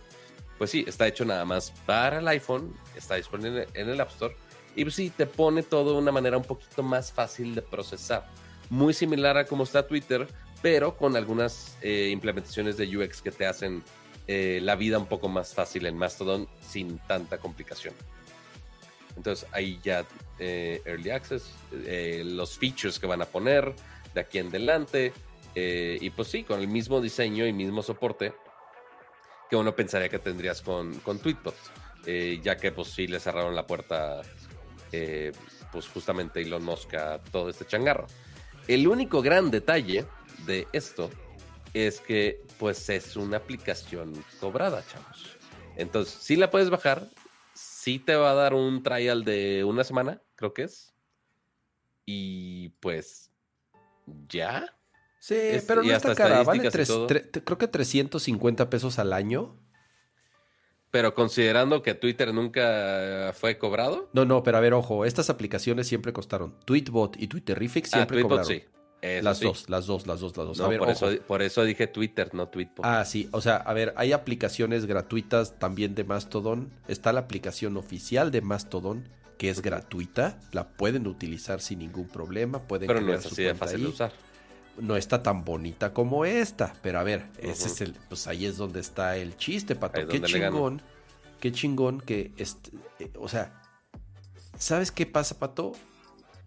[0.57, 4.35] Pues sí, está hecho nada más para el iPhone, está disponible en el App Store
[4.75, 8.27] y pues sí, te pone todo de una manera un poquito más fácil de procesar.
[8.69, 10.27] Muy similar a como está Twitter,
[10.61, 13.83] pero con algunas eh, implementaciones de UX que te hacen
[14.27, 17.93] eh, la vida un poco más fácil en Mastodon sin tanta complicación.
[19.15, 20.05] Entonces ahí ya
[20.37, 21.43] eh, Early Access,
[22.23, 23.73] los features que van a poner
[24.13, 25.13] de aquí en adelante.
[25.55, 28.33] y pues sí, con el mismo diseño y mismo soporte
[29.49, 31.55] que uno pensaría que tendrías con, con Tweetbot.
[32.41, 34.21] ya que pues sí le cerraron la puerta
[34.91, 35.31] eh,
[35.71, 38.07] pues justamente Elon Musk a todo este changarro.
[38.67, 40.05] El único gran detalle
[40.45, 41.09] de esto
[41.73, 45.37] es que pues es una aplicación cobrada, chavos.
[45.75, 47.07] Entonces, si la puedes bajar,
[47.53, 50.93] sí te va a dar un trial de una semana, creo que es.
[52.05, 53.31] Y pues
[54.27, 54.75] ¿Ya?
[55.19, 56.41] Sí, Es- pero no está cara.
[56.43, 59.55] Vale tres- tre- creo que 350 pesos al año.
[60.91, 64.09] Pero considerando que Twitter nunca fue cobrado.
[64.13, 66.55] No, no, pero a ver, ojo, estas aplicaciones siempre costaron.
[66.65, 68.47] Tweetbot y Twitterific Ah, siempre Tweetbot cobraron.
[68.61, 68.63] sí.
[69.01, 69.45] Eso las sí.
[69.45, 70.57] dos, las dos, las dos, las dos.
[70.57, 71.09] No, a ver, por, ojo.
[71.09, 72.81] eso, por eso dije Twitter, no Tweetbot.
[72.85, 76.69] Ah, sí, o sea, a ver, hay aplicaciones gratuitas también de Mastodon.
[76.89, 80.37] Está la aplicación oficial de Mastodon, que es gratuita.
[80.51, 82.59] La pueden utilizar sin ningún problema.
[82.67, 83.83] Pueden pero no es su así de fácil ahí.
[83.83, 84.11] de usar.
[84.77, 86.73] No está tan bonita como esta.
[86.81, 90.07] Pero a ver, ese es el, pues ahí es donde está el chiste, Pato.
[90.07, 90.81] Qué chingón,
[91.39, 93.61] qué chingón que, este, eh, o sea,
[94.57, 95.73] ¿sabes qué pasa, Pato?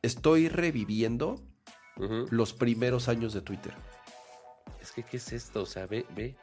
[0.02, 1.40] Estoy reviviendo
[2.30, 3.74] los primeros años de Twitter.
[4.80, 5.62] Es que, ¿qué es esto?
[5.62, 6.36] O sea, ve, ve.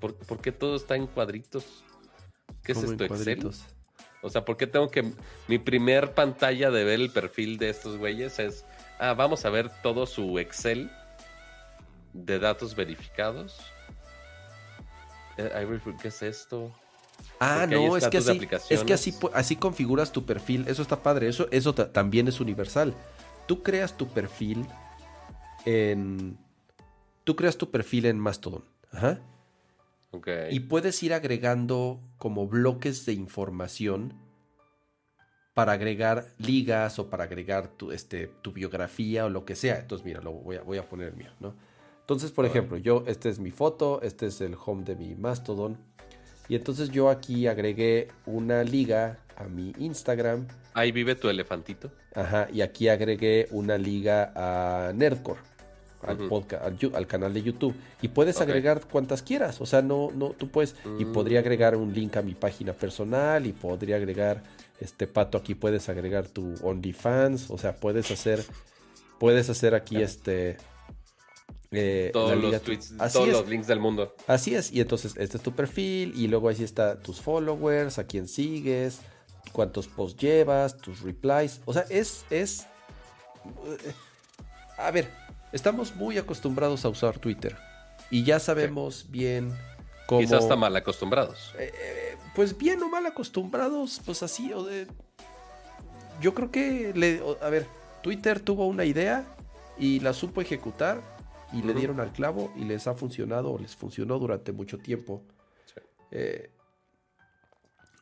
[0.00, 1.84] ¿Por, por qué todo está en cuadritos?
[2.64, 3.50] ¿Qué es esto, Excel?
[4.22, 5.12] O sea, ¿por qué tengo que...
[5.48, 8.64] Mi primer pantalla de ver el perfil de estos güeyes es...
[8.98, 10.90] Ah, vamos a ver todo su Excel
[12.12, 13.58] de datos verificados.
[15.36, 16.70] Eh, ¿Qué es esto?
[17.40, 20.64] Ah, Porque no, es que así, es que así, así configuras tu perfil.
[20.68, 21.28] Eso está padre.
[21.28, 22.94] Eso, eso ta- también es universal.
[23.46, 24.66] Tú creas tu perfil
[25.64, 26.38] en.
[27.24, 28.64] Tú creas tu perfil en Mastodon.
[28.92, 29.18] Ajá.
[30.12, 30.28] Ok.
[30.50, 34.14] Y puedes ir agregando como bloques de información
[35.54, 39.78] para agregar ligas o para agregar tu, este, tu biografía o lo que sea.
[39.78, 41.54] Entonces, mira, lo voy a, voy a poner el mío, ¿no?
[42.00, 45.78] Entonces, por ejemplo, yo, esta es mi foto, este es el home de mi Mastodon.
[46.48, 50.46] Y entonces yo aquí agregué una liga a mi Instagram.
[50.74, 51.90] Ahí vive tu elefantito.
[52.14, 55.40] Ajá, y aquí agregué una liga a Nerdcore,
[56.02, 56.62] al podcast,
[56.94, 57.74] al, canal de YouTube.
[58.02, 59.60] Y puedes agregar cuantas quieras.
[59.62, 60.76] O sea, no, no, tú puedes.
[60.98, 61.12] Y Mm.
[61.12, 63.46] podría agregar un link a mi página personal.
[63.46, 64.42] Y podría agregar,
[64.80, 67.50] este pato, aquí puedes agregar tu OnlyFans.
[67.50, 68.44] O sea, puedes hacer.
[69.18, 70.56] Puedes hacer aquí este.
[71.70, 73.34] eh, Todos los tweets, Así todos es.
[73.34, 74.14] los links del mundo.
[74.26, 78.04] Así es, y entonces este es tu perfil y luego ahí está tus followers, a
[78.06, 79.00] quién sigues,
[79.52, 81.60] cuántos posts llevas, tus replies.
[81.64, 82.66] O sea, es, es...
[84.78, 85.10] A ver,
[85.52, 87.56] estamos muy acostumbrados a usar Twitter
[88.10, 89.52] y ya sabemos bien
[90.06, 90.20] cómo...
[90.20, 91.54] Quizás está mal acostumbrados.
[91.58, 94.86] Eh, eh, pues bien o mal acostumbrados, pues así, o de...
[96.20, 97.66] Yo creo que, le, a ver,
[98.02, 99.24] Twitter tuvo una idea
[99.78, 101.00] y la supo ejecutar
[101.52, 105.22] y le dieron al clavo y les ha funcionado o les funcionó durante mucho tiempo.
[105.66, 105.80] Sí.
[106.12, 106.50] Eh,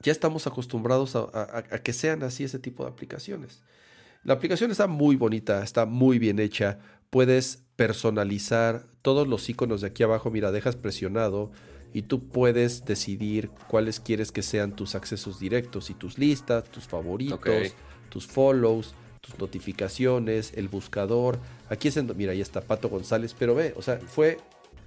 [0.03, 3.63] ya estamos acostumbrados a, a- a que sean así ese tipo de aplicaciones.
[4.25, 6.79] La aplicación está muy bonita, está muy bien hecha.
[7.11, 10.31] Puedes personalizar todos los iconos de aquí abajo.
[10.31, 11.51] Mira, dejas presionado
[11.95, 16.85] y tú puedes decidir cuáles quieres que sean tus accesos directos y tus listas, tus
[16.87, 17.41] favoritos,
[18.09, 21.39] tus follows, tus notificaciones, el buscador.
[21.69, 24.39] Aquí es en, mira, ahí está Pato González, pero ve, o sea, fue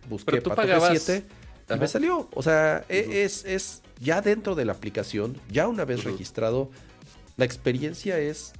[0.10, 1.24] busqué Pato pagabas- G7
[1.68, 1.82] y Ajá.
[1.82, 6.04] me salió, o sea, e- es, es ya dentro de la aplicación, ya una vez
[6.04, 6.70] registrado,
[7.38, 8.54] la experiencia es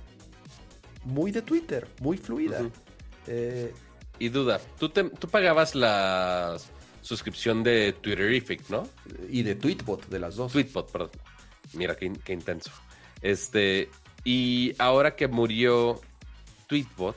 [1.04, 2.62] muy de Twitter, muy fluida.
[3.28, 3.74] Eh,
[4.18, 6.58] Y duda, tú, te- tú pagabas la
[7.06, 8.88] suscripción de Twitterific, ¿no?
[9.30, 10.52] y de Tweetbot, de las dos.
[10.52, 11.12] Tweetbot, perdón.
[11.74, 12.72] Mira qué, in- qué intenso.
[13.22, 13.90] Este,
[14.24, 16.02] y ahora que murió
[16.68, 17.16] Tweetbot,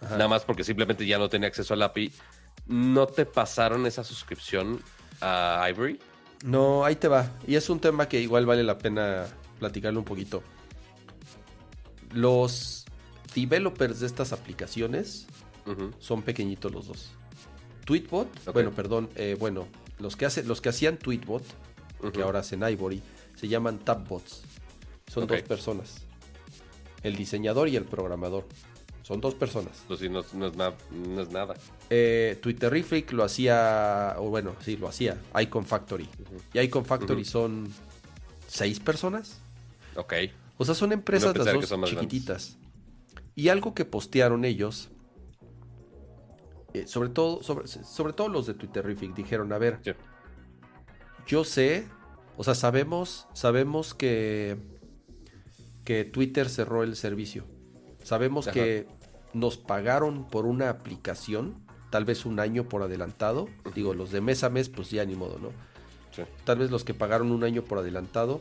[0.00, 0.12] Ajá.
[0.16, 2.12] nada más porque simplemente ya no tenía acceso al API,
[2.66, 4.80] ¿no te pasaron esa suscripción
[5.20, 5.98] a Ivory?
[6.44, 7.30] No, ahí te va.
[7.46, 9.26] Y es un tema que igual vale la pena
[9.58, 10.42] platicarlo un poquito.
[12.12, 12.84] Los
[13.34, 15.26] developers de estas aplicaciones
[15.98, 17.10] son pequeñitos los dos.
[17.84, 19.66] Tweetbot, bueno, perdón, eh, bueno,
[19.98, 21.44] los que, hace, los que hacían Tweetbot,
[22.12, 23.02] que ahora hacen Ivory,
[23.36, 24.42] se llaman Tapbots.
[25.06, 25.96] Son dos personas.
[27.02, 28.46] El diseñador y el programador.
[29.02, 29.82] Son dos personas.
[29.86, 31.54] Pues sí, no, no es, na- no es nada.
[31.90, 36.08] Eh, Twitterific lo hacía, o bueno, sí, lo hacía, Icon Factory.
[36.54, 37.68] Y Icon Factory son
[38.48, 39.40] seis personas.
[39.96, 40.14] Ok.
[40.56, 42.56] O sea, son empresas las dos chiquititas.
[43.34, 44.88] Y algo que postearon ellos,
[46.74, 49.92] eh, sobre todo, sobre, sobre todo los de Twitterific, dijeron, a ver, Sí.
[51.26, 51.86] yo sé,
[52.36, 54.56] o sea, sabemos, sabemos que,
[55.84, 57.44] que Twitter cerró el servicio.
[58.02, 58.54] Sabemos Ajá.
[58.54, 58.86] que
[59.32, 63.48] nos pagaron por una aplicación, tal vez un año por adelantado.
[63.74, 65.50] Digo, los de mes a mes, pues ya ni modo, ¿no?
[66.10, 66.22] Sí.
[66.44, 68.40] Tal vez los que pagaron un año por adelantado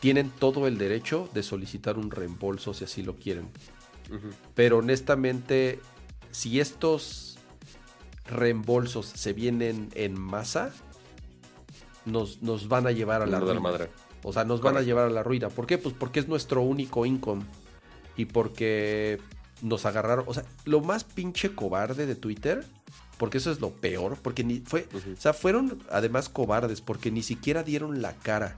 [0.00, 3.48] tienen todo el derecho de solicitar un reembolso si así lo quieren.
[4.54, 5.80] Pero honestamente,
[6.34, 7.38] si estos
[8.26, 10.72] reembolsos se vienen en masa,
[12.04, 13.60] nos, nos van a llevar a la ruina.
[13.60, 13.90] madre.
[14.24, 15.48] O sea, nos van a llevar a la ruina.
[15.48, 15.78] ¿Por qué?
[15.78, 17.44] Pues porque es nuestro único income.
[18.16, 19.20] Y porque
[19.62, 20.24] nos agarraron.
[20.26, 22.64] O sea, lo más pinche cobarde de Twitter,
[23.16, 24.88] porque eso es lo peor, porque ni fue.
[24.92, 28.56] O sea, fueron además cobardes, porque ni siquiera dieron la cara.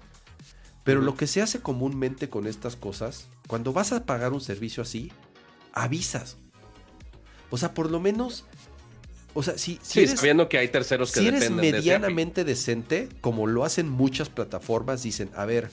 [0.83, 4.83] Pero lo que se hace comúnmente con estas cosas, cuando vas a pagar un servicio
[4.83, 5.13] así,
[5.75, 6.39] avisas.
[7.51, 8.45] O sea, por lo menos.
[9.35, 12.45] O sea, si, si Sí, eres, sabiendo que hay terceros que si eres de medianamente
[12.45, 15.71] decente, como lo hacen muchas plataformas, dicen, a ver,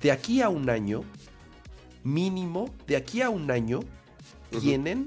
[0.00, 1.04] de aquí a un año,
[2.02, 3.80] mínimo, de aquí a un año,
[4.60, 5.06] tienen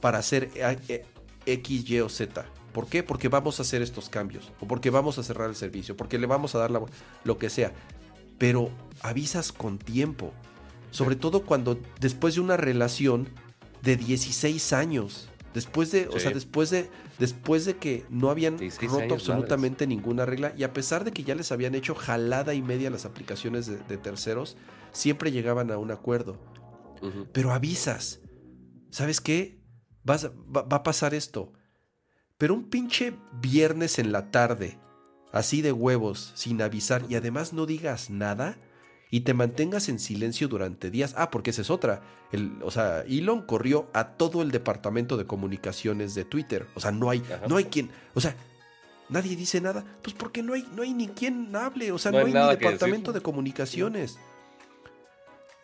[0.00, 1.04] para hacer eh,
[1.44, 2.46] X, Y o Z.
[2.72, 3.02] ¿Por qué?
[3.02, 4.52] Porque vamos a hacer estos cambios.
[4.60, 5.96] O porque vamos a cerrar el servicio.
[5.96, 6.82] Porque le vamos a dar la,
[7.24, 7.72] lo que sea.
[8.38, 8.70] Pero
[9.00, 10.32] avisas con tiempo.
[10.90, 13.28] Sobre todo cuando después de una relación
[13.82, 15.28] de 16 años.
[15.54, 19.86] Después de, o sea, después de, después de que no habían 16 roto años, absolutamente
[19.86, 20.52] ninguna regla.
[20.56, 23.78] Y a pesar de que ya les habían hecho jalada y media las aplicaciones de,
[23.78, 24.56] de terceros,
[24.92, 26.38] siempre llegaban a un acuerdo
[27.32, 28.20] pero avisas.
[28.90, 29.60] ¿Sabes qué?
[30.04, 31.52] Vas- va, va a pasar esto.
[32.38, 34.78] Pero un pinche viernes en la tarde,
[35.32, 38.58] así de huevos, sin avisar y además no digas nada
[39.10, 41.14] y te mantengas en silencio durante días.
[41.16, 42.02] Ah, porque esa es otra.
[42.32, 46.66] El, o sea, Elon corrió a todo el departamento de comunicaciones de Twitter.
[46.74, 47.46] O sea, no hay, Ajá.
[47.48, 47.90] no hay quien.
[48.14, 48.34] O sea,
[49.08, 49.84] nadie dice nada.
[50.02, 51.92] Pues porque no hay, no hay ni quien hable.
[51.92, 54.18] O sea, No no, hay ni departamento de comunicaciones.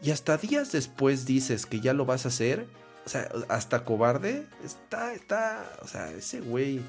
[0.01, 2.66] Y hasta días después dices que ya lo vas a hacer.
[3.05, 4.47] O sea, hasta cobarde.
[4.64, 5.68] Está, está.
[5.82, 6.80] O sea, ese güey.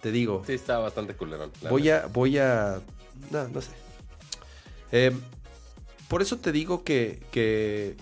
[0.00, 0.44] Te digo.
[0.46, 1.50] Sí, está bastante culerón.
[1.62, 2.80] la Voy a, voy a,
[3.30, 3.70] no, no sé.
[4.94, 5.20] Em,
[6.06, 7.96] por eso te digo que, que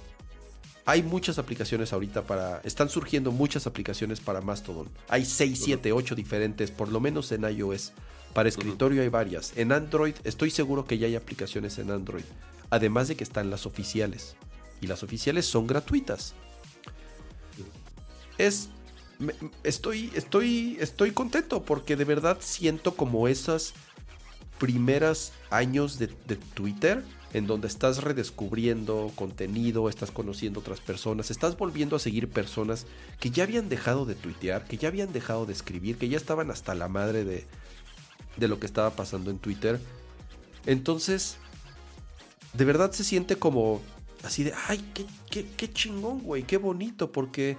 [0.84, 4.90] hay muchas aplicaciones ahorita para, están surgiendo muchas aplicaciones para Mastodon.
[5.08, 7.92] Hay 6, 7, 8 diferentes, por lo menos en iOS.
[8.34, 9.54] Para escritorio hay varias.
[9.56, 12.24] En Android, estoy seguro que ya hay aplicaciones en Android.
[12.68, 14.36] Además de que están las oficiales.
[14.82, 16.34] Y las oficiales son gratuitas.
[18.36, 18.68] Es
[19.62, 23.72] estoy, estoy, estoy contento porque de verdad siento como esas
[24.62, 27.02] primeras años de, de Twitter
[27.32, 32.86] en donde estás redescubriendo contenido, estás conociendo otras personas, estás volviendo a seguir personas
[33.18, 36.52] que ya habían dejado de tuitear, que ya habían dejado de escribir, que ya estaban
[36.52, 37.44] hasta la madre de,
[38.36, 39.80] de lo que estaba pasando en Twitter.
[40.64, 41.38] Entonces,
[42.52, 43.82] de verdad se siente como
[44.22, 47.56] así de, ay, qué, qué, qué chingón, güey, qué bonito, porque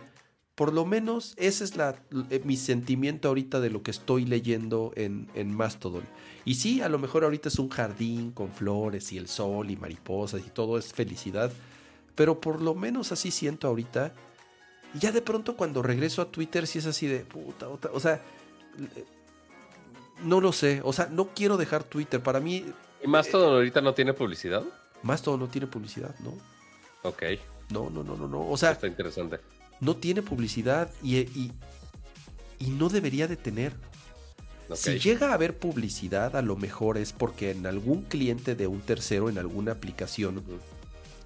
[0.56, 1.95] por lo menos ese es la,
[2.30, 6.04] eh, mi sentimiento ahorita de lo que estoy leyendo en, en Mastodon.
[6.45, 9.76] Y sí, a lo mejor ahorita es un jardín con flores y el sol y
[9.78, 11.51] mariposas y todo es felicidad,
[12.16, 14.14] pero por lo menos así siento ahorita.
[14.93, 17.99] Y ya de pronto cuando regreso a Twitter sí es así de puta, otra- o
[17.99, 18.22] sea,
[18.95, 19.06] eh,
[20.24, 22.22] no lo sé, o sea, no quiero dejar Twitter.
[22.22, 22.64] Para mí,
[23.04, 24.64] ¿Y Mastodon ahorita no tiene publicidad?
[25.01, 26.34] Mastodon no tiene publicidad, ¿no?
[27.01, 27.24] Ok,
[27.72, 28.47] No, no, no, no, no.
[28.49, 29.39] O sea, está interesante.
[29.80, 31.51] No tiene publicidad y, y,
[32.59, 33.74] y no debería de tener.
[34.76, 38.82] Si llega a haber publicidad, a lo mejor es porque en algún cliente de un
[38.82, 40.43] tercero, en alguna aplicación,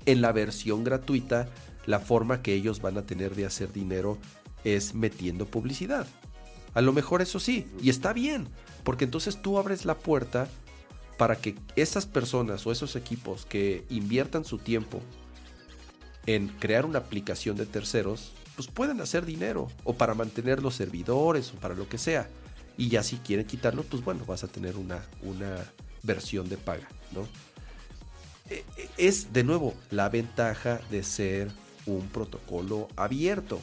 [0.05, 1.47] en la versión gratuita,
[1.85, 4.17] la forma que ellos van a tener de hacer dinero
[4.63, 6.07] es metiendo publicidad.
[6.73, 8.49] A lo mejor eso sí, y está bien,
[8.83, 10.47] porque entonces tú abres la puerta
[11.17, 15.01] para que esas personas o esos equipos que inviertan su tiempo
[16.27, 21.51] en crear una aplicación de terceros, pues pueden hacer dinero, o para mantener los servidores,
[21.51, 22.29] o para lo que sea.
[22.77, 25.57] Y ya si quieren quitarlo, pues bueno, vas a tener una, una
[26.03, 27.21] versión de paga, ¿no?
[28.49, 31.49] Eh, eh, Es, de nuevo, la ventaja de ser
[31.85, 33.59] un protocolo abierto.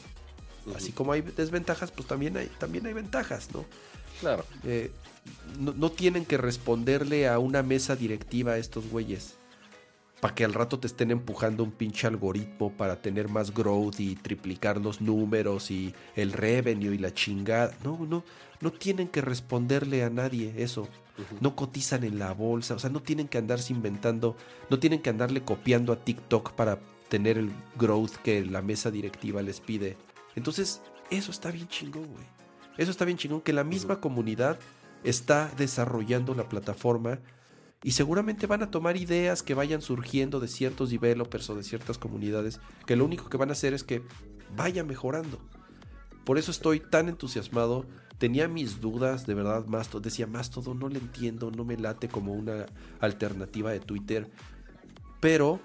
[0.74, 3.66] Así como hay desventajas, pues también hay, también hay ventajas, ¿no?
[4.20, 4.46] Claro.
[4.62, 4.90] Eh,
[5.58, 9.36] no, no tienen que responderle a una mesa directiva a estos güeyes.
[10.20, 14.14] Para que al rato te estén empujando un pinche algoritmo para tener más growth y
[14.16, 17.76] triplicar los números y el revenue y la chingada.
[17.84, 18.24] No, no,
[18.60, 20.88] no tienen que responderle a nadie eso.
[21.40, 24.36] No cotizan en la bolsa, o sea, no tienen que andarse inventando,
[24.70, 29.42] no tienen que andarle copiando a TikTok para tener el growth que la mesa directiva
[29.42, 29.96] les pide.
[30.34, 32.24] Entonces, eso está bien chingón, güey.
[32.76, 34.58] Eso está bien chingón, que la misma comunidad
[35.04, 37.20] está desarrollando la plataforma
[37.84, 41.98] y seguramente van a tomar ideas que vayan surgiendo de ciertos developers o de ciertas
[41.98, 44.02] comunidades, que lo único que van a hacer es que
[44.56, 45.38] vaya mejorando.
[46.24, 47.84] Por eso estoy tan entusiasmado.
[48.16, 52.08] Tenía mis dudas, de verdad, más decía más todo, no le entiendo, no me late
[52.08, 52.64] como una
[53.00, 54.30] alternativa de Twitter.
[55.20, 55.60] Pero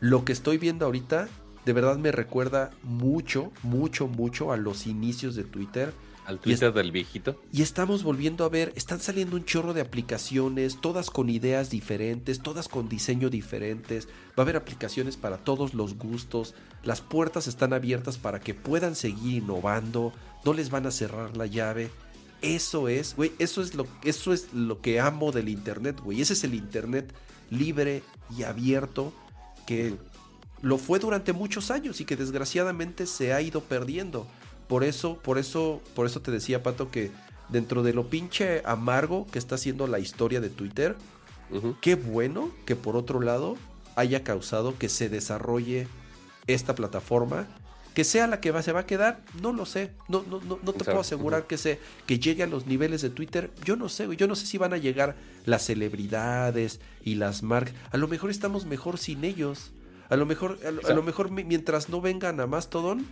[0.00, 1.28] lo que estoy viendo ahorita,
[1.64, 5.92] de verdad me recuerda mucho, mucho, mucho a los inicios de Twitter.
[6.26, 7.40] Al Twitter del viejito.
[7.52, 12.40] Y estamos volviendo a ver, están saliendo un chorro de aplicaciones, todas con ideas diferentes,
[12.40, 14.06] todas con diseño diferentes.
[14.06, 16.54] Va a haber aplicaciones para todos los gustos.
[16.84, 20.12] Las puertas están abiertas para que puedan seguir innovando.
[20.44, 21.90] No les van a cerrar la llave.
[22.42, 26.20] Eso es, güey, eso es lo, eso es lo que amo del internet, güey.
[26.22, 27.12] Ese es el internet
[27.50, 28.02] libre
[28.36, 29.12] y abierto
[29.66, 29.94] que
[30.62, 34.26] lo fue durante muchos años y que desgraciadamente se ha ido perdiendo.
[34.70, 37.10] Por eso, por eso, por eso te decía, Pato, que
[37.48, 40.94] dentro de lo pinche amargo que está haciendo la historia de Twitter,
[41.80, 43.56] qué bueno que por otro lado
[43.96, 45.88] haya causado que se desarrolle
[46.46, 47.48] esta plataforma.
[47.94, 49.90] Que sea la que va, se va a quedar, no lo sé.
[50.08, 53.10] No, no, no, no te puedo asegurar que, se, que llegue a los niveles de
[53.10, 53.50] Twitter.
[53.64, 55.16] Yo no sé, yo no sé si van a llegar
[55.46, 57.74] las celebridades y las marcas.
[57.90, 59.72] A lo mejor estamos mejor sin ellos.
[60.08, 63.04] A lo mejor, a, lo mejor mientras no vengan a Mastodon,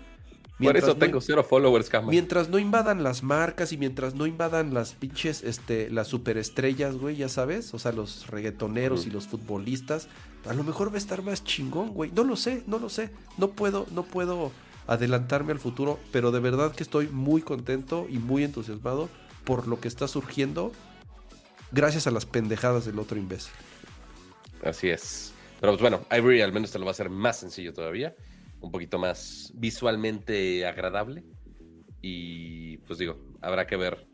[0.66, 2.10] por eso tengo cero followers, cama.
[2.10, 7.16] Mientras no invadan las marcas y mientras no invadan las pinches, este, las superestrellas, güey,
[7.16, 10.08] ya sabes, o sea, los reggaetoneros y los futbolistas,
[10.48, 12.10] a lo mejor va a estar más chingón, güey.
[12.10, 13.10] No lo sé, no lo sé.
[13.36, 14.50] No puedo, no puedo
[14.88, 19.08] adelantarme al futuro, pero de verdad que estoy muy contento y muy entusiasmado
[19.44, 20.72] por lo que está surgiendo
[21.70, 23.52] gracias a las pendejadas del otro imbécil.
[24.64, 25.32] Así es.
[25.60, 28.14] Pero pues bueno, Ivory al menos te lo va a hacer más sencillo todavía
[28.60, 31.24] un poquito más visualmente agradable.
[32.00, 34.06] Y pues digo, habrá que ver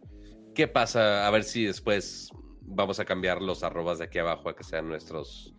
[0.55, 2.31] qué pasa, a ver si después
[2.63, 5.55] vamos a cambiar los arrobas de aquí abajo a que sean nuestros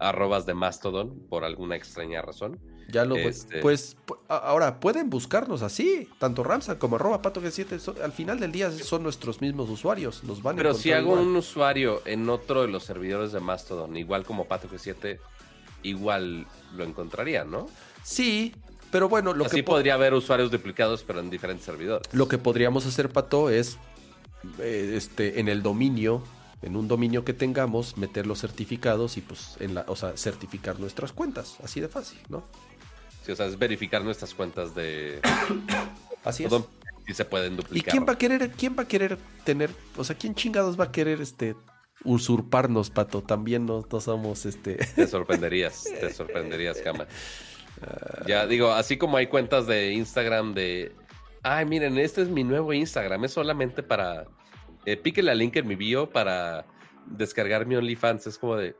[0.00, 2.60] arrobas de Mastodon por alguna extraña razón.
[2.90, 3.60] Ya lo este...
[3.60, 8.70] pues ahora pueden buscarnos así, tanto Ramsa como arroba pato G7 al final del día
[8.70, 12.84] son nuestros mismos usuarios, nos van Pero si hago un usuario en otro de los
[12.84, 15.18] servidores de Mastodon, igual como pato G7,
[15.82, 17.66] igual lo encontraría, ¿no?
[18.08, 18.54] Sí,
[18.90, 22.08] pero bueno, lo Así que podría haber usuarios duplicados, pero en diferentes servidores.
[22.12, 23.76] Lo que podríamos hacer, Pato, es
[24.60, 26.22] eh, este, en el dominio,
[26.62, 30.80] en un dominio que tengamos, meter los certificados y pues, en la, o sea, certificar
[30.80, 31.56] nuestras cuentas.
[31.62, 32.44] Así de fácil, ¿no?
[33.26, 35.20] Sí, o sea, es verificar nuestras cuentas de.
[36.24, 36.52] Así es.
[37.06, 37.88] Y se pueden duplicar.
[37.88, 40.84] ¿Y quién va a querer, quién va a querer tener, o sea, quién chingados va
[40.84, 41.56] a querer este
[42.04, 43.22] usurparnos, Pato?
[43.22, 44.76] También no, no somos este.
[44.76, 47.06] Te sorprenderías, te sorprenderías, Cama.
[48.26, 50.92] Ya digo, así como hay cuentas de Instagram de,
[51.42, 54.26] ay, miren, este es mi nuevo Instagram, es solamente para,
[54.84, 56.66] eh, pique la link en mi bio para
[57.06, 58.76] descargar mi OnlyFans, es como de,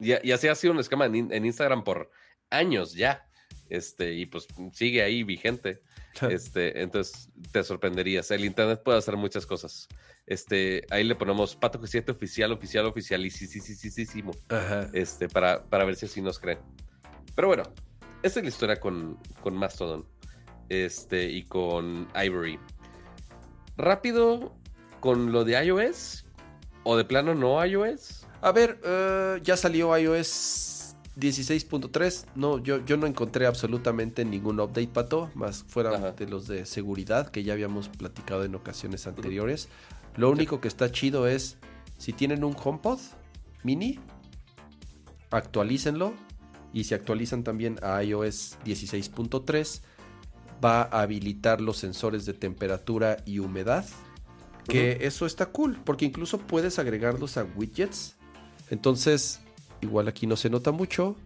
[0.00, 2.10] y, así ha sido un esquema en, Instagram por
[2.50, 3.26] años ya,
[3.68, 5.82] este, y pues sigue ahí vigente,
[6.22, 9.88] este, entonces te sorprenderías, el Internet puede hacer muchas cosas.
[10.26, 14.04] Este, ahí le ponemos Pato G7 oficial, oficial, oficial y sí, sí, sí, sí, sí,
[14.04, 14.22] sí,
[14.92, 16.58] este, para, para ver si así nos creen.
[17.34, 17.62] Pero bueno,
[18.22, 20.04] esa es la historia con, con Mastodon
[20.68, 22.58] este, y con Ivory.
[23.76, 24.54] Rápido
[25.00, 26.24] con lo de iOS
[26.84, 28.26] o de plano no iOS.
[28.40, 32.26] A ver, eh, ya salió iOS 16.3.
[32.34, 37.28] No, yo, yo no encontré absolutamente ningún update, Pato, más fuera de los de seguridad
[37.30, 39.68] que ya habíamos platicado en ocasiones anteriores.
[40.16, 41.56] Lo único que está chido es,
[41.98, 42.98] si tienen un HomePod
[43.62, 43.98] mini,
[45.30, 46.14] actualícenlo
[46.78, 49.80] y si actualizan también a iOS 16.3
[50.64, 53.84] va a habilitar los sensores de temperatura y humedad.
[54.68, 58.14] Que eso está cool, porque incluso puedes agregarlos a widgets.
[58.70, 59.40] Entonces,
[59.80, 61.16] igual aquí no se nota mucho,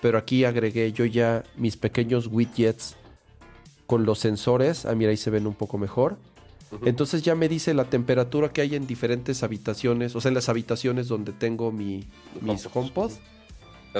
[0.00, 2.96] pero aquí agregué yo ya mis pequeños widgets
[3.86, 4.86] con los sensores.
[4.86, 6.16] Ah, mira, ahí se ven un poco mejor.
[6.86, 10.48] Entonces ya me dice la temperatura que hay en diferentes habitaciones, o sea, en las
[10.48, 12.06] habitaciones donde tengo mi,
[12.40, 13.12] mis HomePod.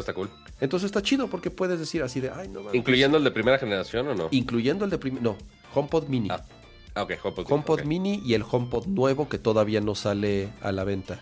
[0.01, 0.31] Está cool.
[0.61, 4.09] Entonces está chido porque puedes decir así de, ay, no ¿Incluyendo el de primera generación
[4.09, 4.29] o no?
[4.31, 5.37] Incluyendo el de primera, no,
[5.75, 6.29] HomePod Mini.
[6.31, 10.85] Ah, ok, HomePod, HomePod Mini y el HomePod nuevo que todavía no sale a la
[10.85, 11.21] venta.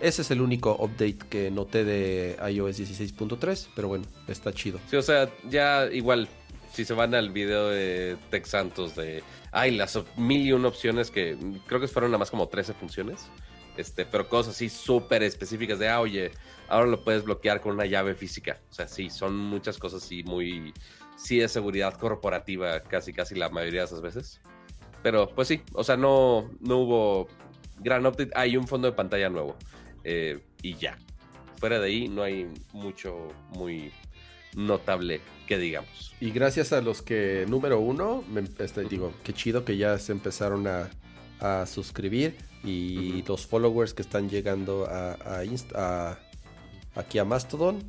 [0.00, 4.78] Ese es el único update que noté de iOS 16.3, pero bueno, está chido.
[4.88, 6.28] Sí, o sea, ya igual,
[6.72, 11.10] si se van al video de Tech Santos de, ay, las mil y una opciones
[11.10, 13.28] que creo que fueron nada más como 13 funciones.
[13.76, 16.32] Este, pero cosas así súper específicas de, ah, oye,
[16.68, 18.60] ahora lo puedes bloquear con una llave física.
[18.70, 20.72] O sea, sí, son muchas cosas así muy,
[21.16, 24.40] sí es seguridad corporativa casi, casi la mayoría de esas veces.
[25.02, 27.28] Pero pues sí, o sea, no, no hubo
[27.78, 28.30] gran update.
[28.34, 29.56] Hay un fondo de pantalla nuevo
[30.04, 30.98] eh, y ya.
[31.58, 33.92] Fuera de ahí no hay mucho muy
[34.54, 36.14] notable que digamos.
[36.20, 40.12] Y gracias a los que, número uno, me, este, digo, qué chido que ya se
[40.12, 40.90] empezaron a,
[41.40, 46.18] a suscribir y los followers que están llegando a, a,
[46.98, 47.82] aquí a Mastodon,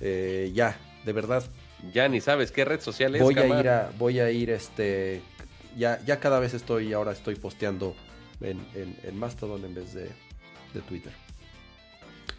[0.00, 1.42] eh, ya, de verdad.
[1.94, 3.22] Ya ni sabes qué red social es.
[3.22, 5.22] Voy a ir a, voy a ir este
[5.76, 7.94] ya, ya cada vez estoy, ahora estoy posteando
[8.40, 10.10] en, en, en Mastodon en vez de,
[10.74, 11.12] de Twitter.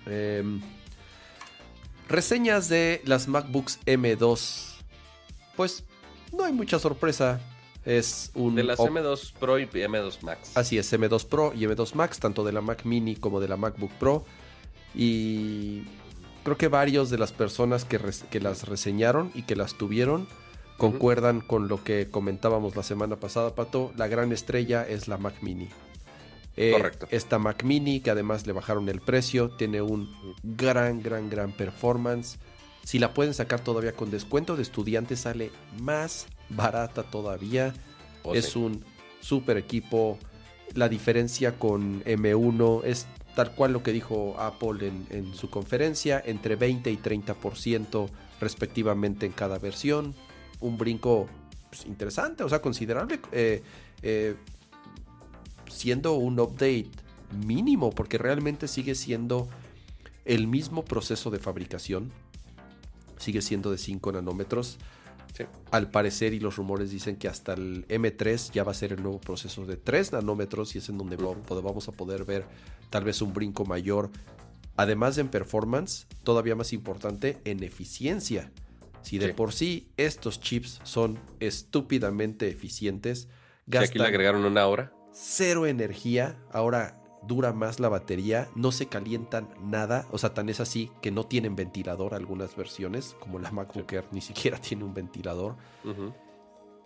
[0.05, 0.61] Em,
[2.07, 4.75] reseñas de las MacBooks M2.
[5.55, 5.84] Pues
[6.36, 7.39] no hay mucha sorpresa.
[7.86, 8.55] Es un.
[8.55, 10.51] De las op- M2 Pro y M2 Max.
[10.57, 13.55] Así es, M2 Pro y M2 Max, tanto de la Mac Mini como de la
[13.57, 14.25] MacBook Pro.
[14.95, 15.84] Y
[16.47, 17.99] creo que varios de las personas que,
[18.39, 20.29] las reseñaron y que las tuvieron
[20.77, 23.91] concuerdan con lo que comentábamos la semana pasada, Pato.
[23.97, 25.67] La gran estrella es la Mac Mini.
[26.55, 27.05] Eh, Correcto.
[27.11, 30.09] Esta Mac Mini, que además le bajaron el precio, tiene un
[30.41, 32.37] gran, gran, gran performance.
[32.85, 37.73] Si la pueden sacar todavía con descuento de estudiante, sale más barata todavía.
[38.23, 38.59] Oh, es sí.
[38.59, 38.85] un
[39.19, 40.17] super equipo.
[40.75, 43.05] La diferencia con M1 es
[43.38, 48.09] tal cual lo que dijo Apple en, su conferencia, entre 20 y 30%
[48.41, 50.15] respectivamente en cada versión.
[50.59, 51.27] Un brinco
[51.69, 53.61] pues, interesante, o sea, considerable, eh,
[54.01, 54.35] eh,
[55.69, 56.89] siendo un update
[57.45, 59.47] mínimo, porque realmente sigue siendo
[60.25, 62.11] el mismo proceso de fabricación.
[63.19, 64.79] Sigue siendo de 5 nanómetros.
[65.36, 65.43] Sí.
[65.71, 69.01] Al parecer, y los rumores dicen que hasta el M3 ya va a ser el
[69.03, 72.45] nuevo proceso de 3 nanómetros y es en donde vamos a poder ver
[72.89, 74.09] tal vez un brinco mayor.
[74.78, 78.51] Además de en performance, todavía más importante, en eficiencia.
[79.01, 79.34] Si de Sí.
[79.34, 84.93] por sí estos chips son estúpidamente eficientes, Sí, aquí gastan le agregaron una hora.
[85.13, 90.59] cero energía, ahora dura más la batería, no se calientan nada, o sea, tan es
[90.59, 94.93] así que no tienen ventilador algunas versiones, como la MacBook Air ni siquiera tiene un
[94.93, 95.55] ventilador.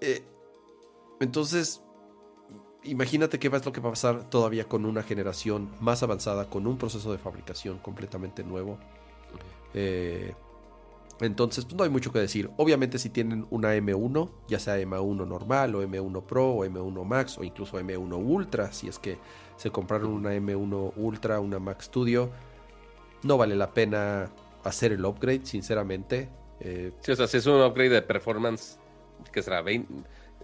[0.02, 0.24] Eh,
[1.20, 1.82] entonces,
[2.84, 6.68] imagínate qué es lo que va a pasar todavía con una generación más avanzada, con
[6.68, 8.78] un proceso de fabricación completamente nuevo.
[9.74, 10.34] Eh,
[11.22, 12.50] entonces, pues no hay mucho que decir.
[12.58, 17.38] Obviamente, si tienen una M1, ya sea M1 normal, o M1 Pro, o M1 Max,
[17.38, 19.20] o incluso M1 Ultra, si es que
[19.62, 22.32] se compraron una M1 Ultra, una Mac Studio,
[23.22, 24.30] no vale la pena
[24.64, 26.30] hacer el upgrade, sinceramente.
[26.59, 28.80] Eh, Sí, o sea, si es un upgrade de performance,
[29.32, 29.93] que será 20,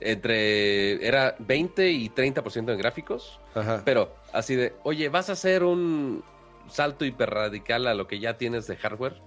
[0.01, 3.81] entre, era 20 y 30% en gráficos, ajá.
[3.83, 6.23] pero así de, oye, ¿vas a hacer un
[6.69, 9.19] salto hiperradical a lo que ya tienes de hardware?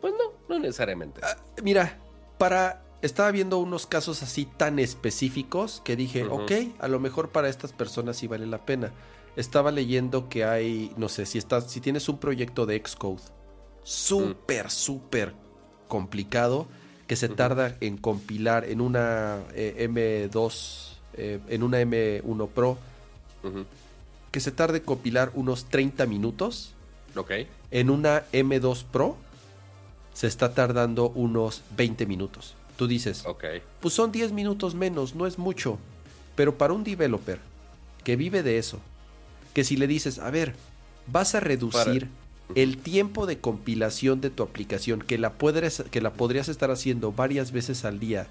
[0.00, 1.20] Pues no, no necesariamente.
[1.22, 1.98] Ah, Mira,
[2.36, 2.82] para.
[3.04, 7.70] Estaba viendo unos casos así tan específicos que dije, ok, a lo mejor para estas
[7.74, 8.94] personas sí vale la pena.
[9.36, 13.20] Estaba leyendo que hay, no sé, si estás, si tienes un proyecto de Xcode
[13.82, 15.34] súper, súper
[15.86, 16.66] complicado,
[17.06, 22.78] que se tarda en compilar en una eh, M2, eh, en una M1 Pro,
[24.30, 26.72] que se tarde en compilar unos 30 minutos.
[27.14, 27.32] Ok.
[27.70, 29.18] En una M2 Pro
[30.14, 32.56] se está tardando unos 20 minutos.
[32.76, 33.44] Tú dices, Ok.
[33.80, 35.78] pues son 10 minutos menos, no es mucho.
[36.34, 37.38] Pero para un developer
[38.02, 38.80] que vive de eso,
[39.52, 40.54] que si le dices, a ver,
[41.06, 42.08] vas a reducir
[42.54, 47.12] el tiempo de compilación de tu aplicación, que la, puedes, que la podrías estar haciendo
[47.12, 48.26] varias veces al día,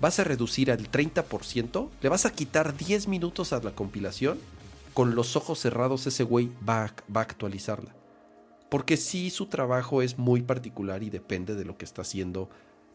[0.00, 4.38] vas a reducir al 30%, le vas a quitar 10 minutos a la compilación,
[4.94, 7.94] con los ojos cerrados ese güey va a, va a actualizarla.
[8.68, 12.48] Porque sí, su trabajo es muy particular y depende de lo que está haciendo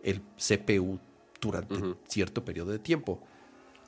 [0.03, 0.99] el CPU
[1.41, 1.75] durante
[2.07, 3.19] cierto periodo de tiempo.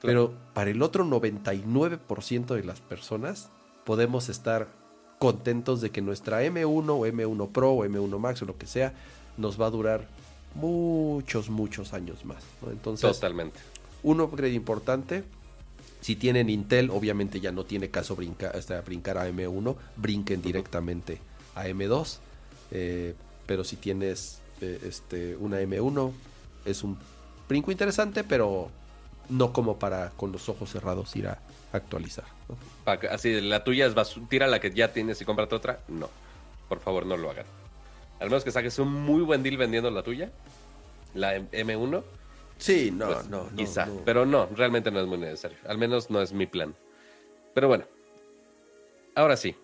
[0.02, 0.30] Claro.
[0.30, 3.50] Pero para el otro 99% de las personas
[3.86, 4.68] podemos estar
[5.20, 8.94] contentos de que nuestra M1 o M1 Pro o M1 Max o lo que sea
[9.38, 10.08] nos va a durar
[10.56, 12.44] muchos, muchos años más.
[12.62, 12.72] ¿no?
[12.72, 13.60] Entonces, Totalmente.
[14.04, 15.24] un upgrade importante.
[16.02, 21.20] Si tienen Intel, obviamente ya no tiene caso brincar, hasta brincar a M1, brinquen directamente
[21.56, 22.20] a M2.
[22.72, 26.12] Eh, pero si tienes este, una M1,
[26.66, 26.98] es un
[27.48, 28.70] brinco interesante, pero
[29.30, 31.40] no como para con los ojos cerrados ir a
[31.72, 32.26] actualizar.
[33.12, 35.80] así, la tuya es basu- tira la que ya tienes y cómprate otra.
[35.88, 36.10] No.
[36.68, 37.46] Por favor, no lo hagan.
[38.20, 40.32] Al menos que saques un muy buen deal vendiendo la tuya,
[41.14, 42.04] la M- M1,
[42.58, 43.86] Sí, no, pues, no, no, quizá.
[43.86, 44.02] no.
[44.04, 45.58] Pero no, realmente no es muy necesario.
[45.68, 46.76] Al menos no es mi plan.
[47.54, 47.86] Pero bueno.
[49.16, 49.56] Ahora sí.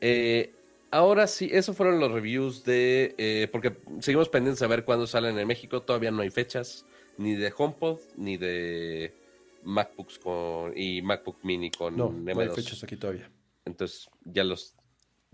[0.00, 0.52] Eh,
[0.90, 3.14] ahora sí, esos fueron los reviews de...
[3.18, 5.82] eh, porque seguimos pendientes a ver cuándo salen en México.
[5.82, 6.84] Todavía no hay fechas.
[7.16, 9.12] Ni de HomePod, ni de
[9.64, 12.34] MacBooks con, y MacBook Mini con No, M2.
[12.34, 13.30] no hay fechas aquí todavía.
[13.64, 14.74] Entonces ya los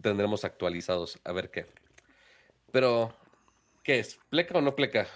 [0.00, 1.66] tendremos actualizados a ver qué.
[2.72, 3.14] Pero,
[3.82, 4.18] ¿qué es?
[4.30, 5.06] ¿Pleca o no pleca?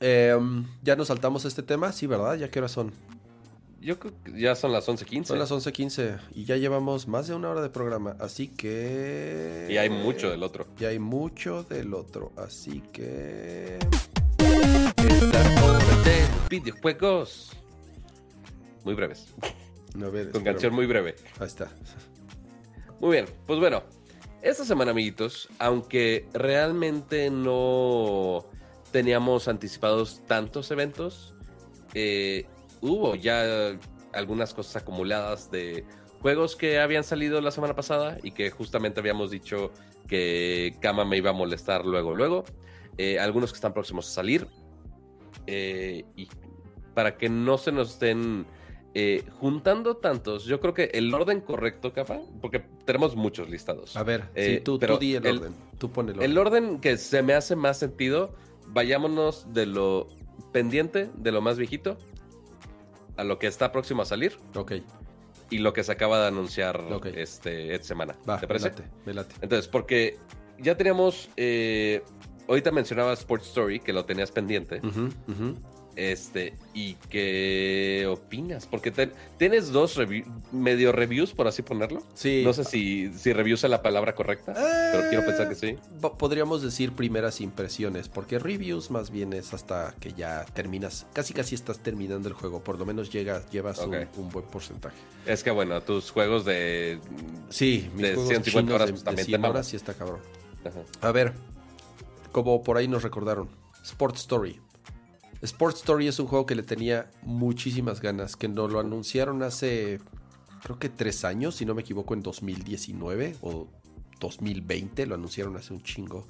[0.00, 0.36] Eh,
[0.82, 2.36] ya nos saltamos este tema, sí, ¿verdad?
[2.36, 2.92] ¿Ya qué horas son?
[3.86, 5.26] Yo creo que ya son las 11:15.
[5.26, 9.68] Son las 11.15 y ya llevamos más de una hora de programa, así que...
[9.70, 10.66] Y hay mucho del otro.
[10.80, 13.78] Y hay mucho del otro, así que...
[16.04, 17.52] De videojuegos.
[18.82, 19.32] muy breves.
[19.94, 21.14] A ver, Con canción muy breve.
[21.38, 21.70] Ahí está.
[22.98, 23.84] Muy bien, pues bueno,
[24.42, 28.46] esta semana, amiguitos, aunque realmente no
[28.90, 31.36] teníamos anticipados tantos eventos,
[31.94, 32.46] eh,
[32.86, 33.78] hubo ya
[34.12, 35.84] algunas cosas acumuladas de
[36.20, 39.70] juegos que habían salido la semana pasada y que justamente habíamos dicho
[40.08, 42.44] que Kama me iba a molestar luego, luego.
[42.98, 44.46] Eh, algunos que están próximos a salir.
[45.46, 46.28] Eh, y
[46.94, 48.46] para que no se nos estén
[48.94, 53.96] eh, juntando tantos, yo creo que el orden correcto, capa, porque tenemos muchos listados.
[53.96, 55.54] A ver, sí, tú, pero tú di el, el- orden.
[55.78, 56.30] Tú pon el orden.
[56.30, 58.34] El orden que se me hace más sentido,
[58.68, 60.08] vayámonos de lo
[60.52, 61.98] pendiente, de lo más viejito,
[63.16, 64.72] a lo que está próximo a salir Ok,
[65.50, 68.16] y lo que se acaba de anunciar este, esta semana.
[68.28, 68.70] va, ¿Te me parece?
[68.70, 69.34] late, me late.
[69.40, 70.18] Entonces, porque
[70.58, 72.02] ya teníamos, eh,
[72.48, 74.80] ahorita mencionaba Sports Story, que lo tenías pendiente.
[75.96, 82.02] Este, y qué opinas, porque te- tienes dos revi- medio reviews, por así ponerlo.
[82.14, 82.42] Sí.
[82.44, 85.76] No sé si, si reviews es la palabra correcta, pero quiero pensar que sí.
[86.00, 91.32] Po- Podríamos decir primeras impresiones, porque reviews más bien es hasta que ya terminas, casi
[91.32, 94.96] casi estás terminando el juego, por lo menos llegas, llevas un- buen porcentaje.
[95.24, 97.00] Es que bueno, tus juegos de...
[97.48, 99.54] Sí, mis De juegos 150 chinos horas, de, pues, de también te 100 mamas.
[99.54, 100.20] horas sí está cabrón.
[100.64, 101.08] Ajá.
[101.08, 101.32] A ver,
[102.32, 103.48] como por ahí nos recordaron,
[103.84, 104.60] Sport Story.
[105.46, 110.00] Sport Story es un juego que le tenía muchísimas ganas, que nos lo anunciaron hace,
[110.64, 113.68] creo que tres años, si no me equivoco, en 2019 o
[114.18, 116.26] 2020, lo anunciaron hace un chingo.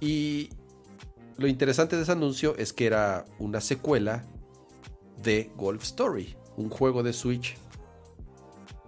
[0.00, 0.48] Y
[1.36, 4.24] lo interesante de ese anuncio es que era una secuela
[5.22, 7.54] de Golf Story, un juego de Switch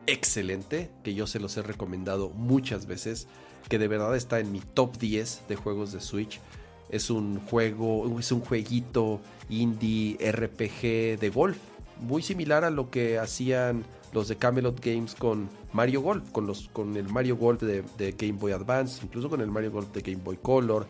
[0.07, 3.29] excelente, que yo se los he recomendado muchas veces,
[3.69, 6.41] que de verdad está en mi top 10 de juegos de Switch.
[6.91, 11.59] Es un juego, es un jueguito indie RPG de golf,
[12.01, 16.69] muy similar a lo que hacían los de Camelot Games con Mario Golf, con, los,
[16.69, 20.23] con el Mario Golf de, Game Boy Advance, incluso con el Mario Golf de Game
[20.23, 20.87] Boy Color.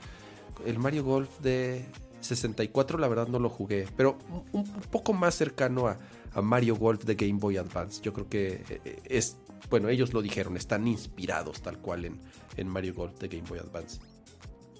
[0.64, 1.84] El Mario Golf de
[2.20, 4.18] 64 la verdad no lo jugué, pero
[4.52, 5.98] un, poco más cercano a,
[6.32, 8.00] a Mario Golf de Game Boy Advance.
[8.02, 9.36] Yo creo que eh, es,
[9.70, 12.20] bueno, ellos lo dijeron, están inspirados tal cual en,
[12.56, 14.00] en Mario Golf de Game Boy Advance.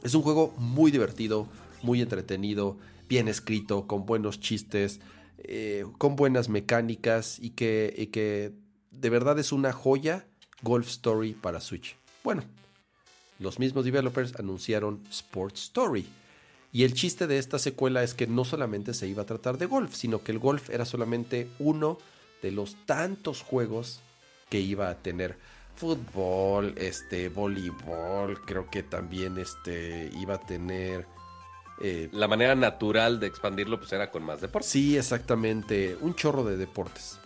[0.03, 1.49] Es un juego muy divertido,
[1.83, 2.79] muy entretenido,
[3.09, 5.01] bien escrito, con buenos chistes,
[5.39, 8.53] eh, con buenas mecánicas y que, y que
[8.91, 10.27] de verdad es una joya
[10.63, 11.97] Golf Story para Switch.
[12.25, 12.43] Bueno,
[13.39, 16.07] los mismos developers anunciaron Sport Story.
[16.73, 19.67] Y el chiste de esta secuela es que no solamente se iba a tratar de
[19.67, 21.99] golf, sino que el golf era solamente uno
[22.43, 24.01] de los tantos juegos
[24.51, 25.39] que iba a tener.
[25.79, 31.07] Fútbol, este, voleibol, creo que también este, iba a tener...
[31.81, 34.67] eh, La manera natural de expandirlo pues era con más deporte.
[34.69, 37.19] sí, exactamente, un chorro de deportes.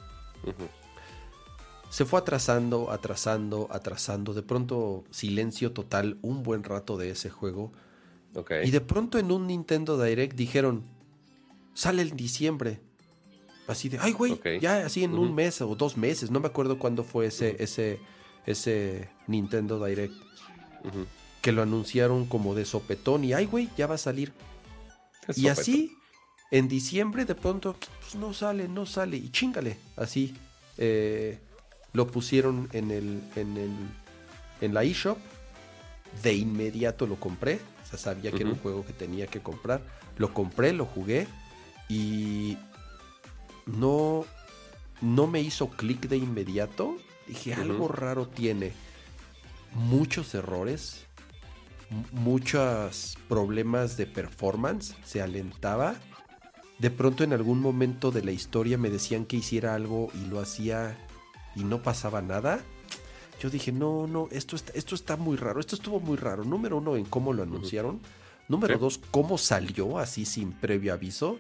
[1.89, 4.33] Se fue atrasando, atrasando, atrasando.
[4.35, 7.73] De pronto, silencio total, un buen rato de ese juego.
[8.65, 10.85] Y de pronto en un Nintendo Direct dijeron,
[11.75, 12.81] sale en diciembre.
[13.67, 16.31] Así de, ay, güey, ya así en un mes o dos meses.
[16.31, 18.01] No me acuerdo cuándo fue ese, ese,
[18.47, 20.15] ese Nintendo Direct.
[21.41, 24.33] Que lo anunciaron como de sopetón y, ay, güey, ya va a salir.
[25.29, 25.93] Es Y así,
[26.51, 29.17] en diciembre de pronto, pues no sale, no sale.
[29.17, 30.35] Y chingale, así.
[30.79, 31.39] eh,
[31.93, 33.71] lo pusieron en el, en el,
[34.61, 35.19] en la eShop.
[36.23, 37.61] De inmediato lo compré.
[37.83, 39.83] O sea, sabía que era un juego que tenía que comprar.
[40.17, 41.27] Lo compré, lo jugué.
[41.89, 42.57] Y
[43.67, 44.25] no,
[45.01, 46.97] no me hizo clic de inmediato.
[47.33, 48.73] Dije, algo raro tiene.
[49.75, 51.07] Muchos errores.
[52.13, 54.95] Muchos problemas de performance.
[55.05, 55.95] Se alentaba.
[56.79, 60.41] De pronto en algún momento de la historia me decían que hiciera algo y lo
[60.41, 60.99] hacía
[61.57, 62.61] y no pasaba nada.
[63.41, 65.59] Yo dije, no, no, esto está, esto está muy raro.
[65.59, 66.45] Esto estuvo muy raro.
[66.45, 68.01] Número uno, en cómo lo anunciaron.
[68.49, 68.81] Número Sí.
[68.81, 71.39] dos, cómo salió así sin previo aviso.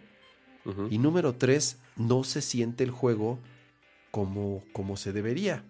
[0.90, 3.40] Y número tres, no se siente el juego
[4.12, 5.64] como, como se debería.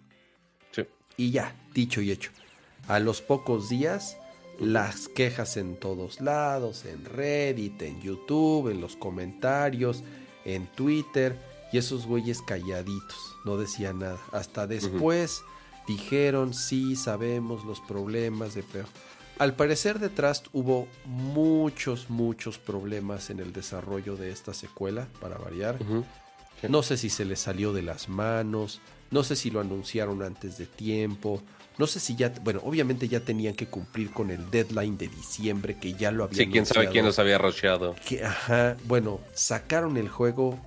[1.16, 2.30] Y ya, dicho y hecho.
[2.88, 4.16] A los pocos días,
[4.58, 10.02] las quejas en todos lados, en Reddit, en YouTube, en los comentarios,
[10.44, 11.38] en Twitter,
[11.72, 14.18] y esos güeyes calladitos, no decían nada.
[14.32, 15.42] Hasta después
[15.86, 18.62] dijeron, sí, sabemos los problemas de...
[18.62, 18.86] Pero
[19.38, 25.78] al parecer detrás hubo muchos, muchos problemas en el desarrollo de esta secuela, para variar.
[26.68, 28.80] No sé si se les salió de las manos,
[29.12, 31.40] no sé si lo anunciaron antes de tiempo,
[31.78, 35.78] no sé si ya, bueno, obviamente ya tenían que cumplir con el deadline de diciembre
[35.78, 37.94] que ya lo habían Sí, quién sabe quién los había rusheado.
[38.06, 40.58] que, ajá, bueno, sacaron el juego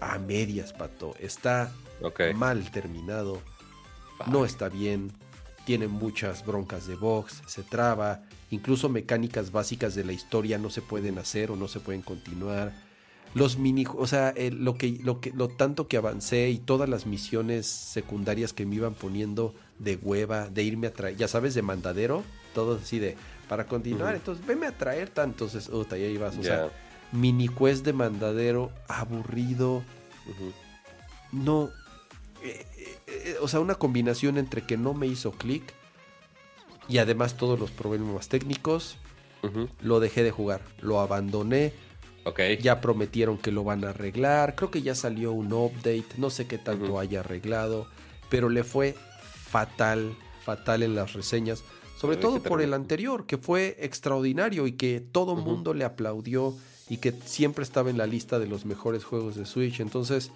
[0.00, 1.14] a medias, pato.
[1.20, 1.72] Está
[2.34, 3.40] mal terminado.
[4.26, 5.12] No está bien.
[5.64, 7.42] Tiene muchas broncas de box.
[7.46, 8.22] Se traba.
[8.50, 12.72] Incluso mecánicas básicas de la historia no se pueden hacer o no se pueden continuar.
[13.34, 17.06] Los mini, o sea, lo que, lo que, lo tanto que avancé y todas las
[17.06, 21.62] misiones secundarias que me iban poniendo de hueva, de irme a traer, ya sabes, de
[21.62, 22.24] mandadero,
[22.54, 23.16] todo así de,
[23.48, 26.70] para continuar, entonces venme a traer tanto, entonces, ya ibas, o sea,
[27.12, 29.82] mini quest de mandadero, aburrido,
[31.32, 31.70] no,
[32.42, 35.74] eh, eh, eh, o sea, una combinación entre que no me hizo clic
[36.88, 38.96] y además todos los problemas técnicos,
[39.82, 41.72] lo dejé de jugar, lo abandoné.
[42.28, 42.58] Okay.
[42.58, 44.54] Ya prometieron que lo van a arreglar.
[44.54, 46.06] Creo que ya salió un update.
[46.16, 47.86] No sé qué tanto haya arreglado.
[48.28, 51.62] Pero le fue fatal, fatal en las reseñas.
[51.98, 56.54] Sobre todo por el anterior, que fue extraordinario y que todo el mundo le aplaudió
[56.88, 59.80] y que siempre estaba en la lista de los mejores juegos de Switch.
[59.80, 60.30] Entonces,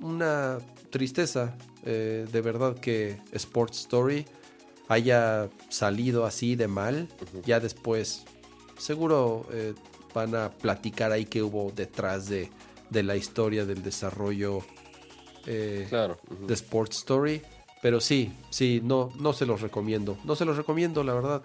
[0.00, 0.58] una
[0.90, 4.24] tristeza, eh, de verdad, que Sports Story
[4.88, 7.08] haya salido así de mal.
[7.44, 8.24] Ya después,
[8.78, 9.74] seguro eh,
[10.14, 12.50] van a platicar ahí que hubo detrás de,
[12.90, 14.62] de la historia del desarrollo
[15.46, 15.88] eh,
[16.46, 17.42] de Sports Story.
[17.82, 20.16] Pero sí, sí, no, no se los recomiendo.
[20.24, 21.42] No se los recomiendo, la verdad.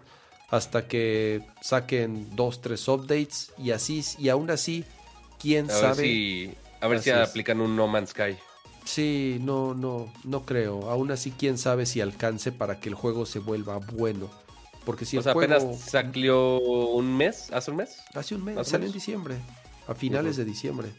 [0.49, 3.51] Hasta que saquen dos, tres updates.
[3.57, 4.85] Y así, y aún así,
[5.37, 6.55] quién sabe.
[6.79, 8.37] a ver si aplican un No Man's Sky.
[8.85, 10.89] Sí, no, no, no creo.
[10.89, 14.29] Aún así, quién sabe si alcance para que el juego se vuelva bueno.
[14.85, 17.97] Porque si o sea, apenas salió un mes, hace un mes.
[18.13, 19.35] Hace un mes, sale en diciembre,
[19.87, 20.89] a finales de diciembre.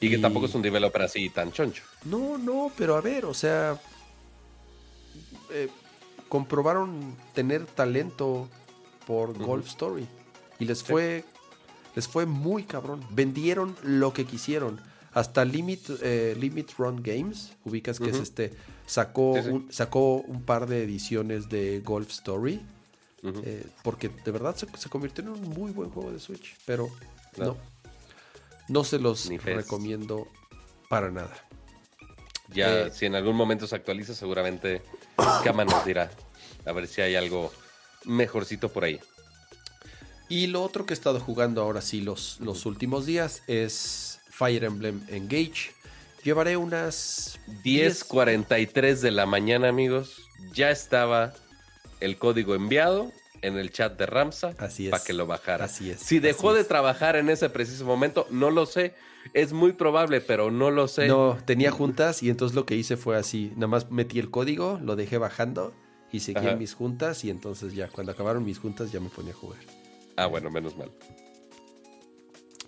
[0.00, 1.84] Y que tampoco es un developer así tan choncho.
[2.04, 3.80] No, no, pero a ver, o sea,
[5.50, 5.68] eh,
[6.28, 8.48] comprobaron tener talento
[9.06, 10.08] por Golf Story
[10.58, 11.24] y les fue
[11.94, 13.04] les fue muy cabrón.
[13.10, 14.80] Vendieron lo que quisieron.
[15.14, 18.52] Hasta Limit, eh, Limit Run Games, ubicas que es este,
[18.86, 22.60] sacó, Un, sacó un par de ediciones de Golf Story.
[23.24, 26.56] Eh, porque de verdad se, convirtió en un muy buen juego de Switch.
[26.66, 26.90] Pero
[27.36, 27.56] no,
[28.68, 30.26] no se los recomiendo
[30.88, 31.34] para nada.
[32.48, 34.82] Ya, eh, si en algún momento se actualiza, seguramente
[35.44, 36.10] Kama nos dirá.
[36.64, 37.52] A ver si hay algo
[38.04, 39.00] mejorcito por ahí.
[40.28, 44.64] Y lo otro que he estado jugando ahora sí los, los últimos días es Fire
[44.64, 45.72] Emblem Engage.
[46.24, 50.28] Llevaré unas 10.43 de la mañana, amigos.
[50.54, 51.34] Ya estaba
[52.00, 55.66] el código enviado en el chat de Ramsa para que lo bajara.
[55.66, 56.00] Así es.
[56.00, 58.94] Si dejó de trabajar en ese preciso momento, no lo sé.
[59.34, 61.08] Es muy probable, pero no lo sé.
[61.08, 63.52] No, tenía juntas y entonces lo que hice fue así.
[63.54, 65.74] Nada más metí el código, lo dejé bajando
[66.10, 69.32] y seguí en mis juntas y entonces ya, cuando acabaron mis juntas ya me ponía
[69.32, 69.60] a jugar.
[70.16, 70.90] Ah, bueno, menos mal.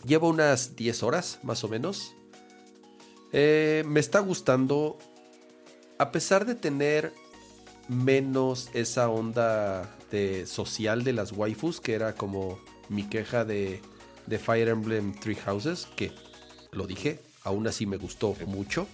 [0.06, 2.14] Llevo unas 10 horas, más o menos.
[3.32, 4.98] Eh, me está gustando,
[5.98, 7.12] a pesar de tener
[7.88, 12.58] menos esa onda de social de las waifus, que era como
[12.88, 13.80] mi queja de,
[14.26, 16.12] de Fire Emblem Three Houses, que
[16.70, 18.86] lo dije, aún así me gustó mucho.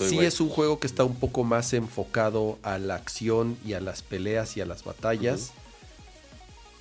[0.00, 3.80] Sí es un juego que está un poco más enfocado a la acción y a
[3.80, 5.52] las peleas y a las batallas.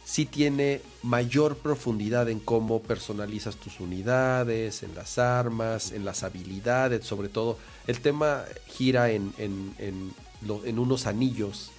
[0.05, 7.05] Sí tiene mayor profundidad en cómo personalizas tus unidades, en las armas, en las habilidades,
[7.05, 7.57] sobre todo.
[7.87, 11.71] El tema gira en, en unos anillos.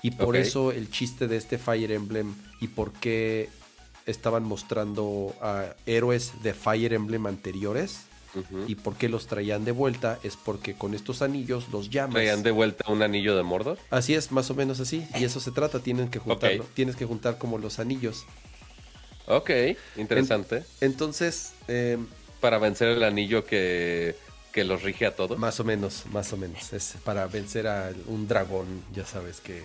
[0.00, 3.48] Y por eso el chiste de este Fire Emblem y por qué
[4.06, 8.06] estaban mostrando a héroes de Fire Emblem anteriores.
[8.66, 12.14] Y por qué los traían de vuelta es porque con estos anillos los llamas.
[12.14, 13.78] ¿Traían de vuelta un anillo de Mordor?
[13.90, 15.06] Así es, más o menos así.
[15.18, 16.64] Y eso se trata, tienen que juntarlo.
[16.74, 18.24] Tienes que juntar como los anillos.
[19.26, 19.50] Ok,
[19.96, 20.64] interesante.
[20.80, 21.52] entonces.
[21.68, 22.06] Em,
[22.40, 24.16] Para vencer el anillo que
[24.52, 25.38] que los rige a todos.
[25.38, 26.72] Más o menos, más o menos.
[26.72, 29.62] Es para vencer a un dragón, ya sabes que,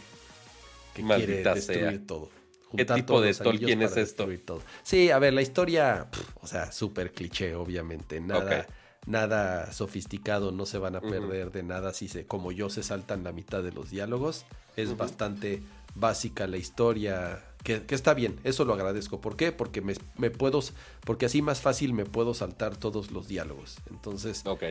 [0.96, 2.30] que quiere destruir todo.
[2.76, 4.28] ¿Qué tipo de Tolkien es esto?
[4.46, 4.62] Todo.
[4.84, 6.08] Sí, a ver, la historia,
[6.42, 8.20] o sea, súper cliché, obviamente.
[8.20, 8.68] Nada,
[9.06, 13.24] nada sofisticado, no se van a perder de nada si se, como yo, se saltan
[13.24, 14.46] la mitad de los diálogos.
[14.76, 15.64] Es bastante
[15.96, 19.20] básica la historia, que, está bien, eso lo agradezco.
[19.20, 19.52] ¿Por qué?
[19.52, 20.62] Porque me, puedo,
[21.04, 23.78] porque así más fácil me puedo saltar todos los diálogos.
[23.90, 24.64] Entonces, ok.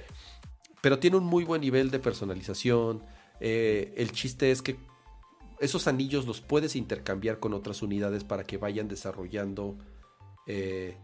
[0.81, 3.03] Pero tiene un muy buen nivel de personalización.
[3.41, 4.77] Eh, el chiste es que
[5.61, 9.77] esos anillos los puedes intercambiar con otras unidades para que vayan desarrollando
[10.47, 10.97] eh,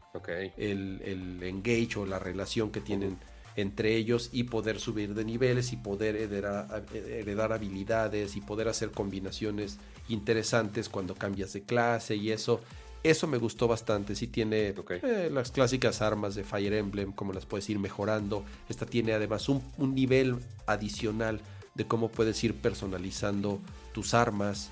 [0.57, 3.19] el, el, engage o la relación que tienen
[3.57, 9.79] entre ellos y poder subir de niveles y poder heredar, habilidades y poder hacer combinaciones
[10.09, 12.61] interesantes cuando cambias de clase y eso.
[13.03, 14.15] Eso me gustó bastante.
[14.15, 18.45] Sí tiene eh, las clásicas armas de Fire Emblem, como las puedes ir mejorando.
[18.69, 21.41] Esta tiene además un, un nivel adicional
[21.75, 23.61] de cómo puedes ir personalizando
[23.93, 24.71] tus armas.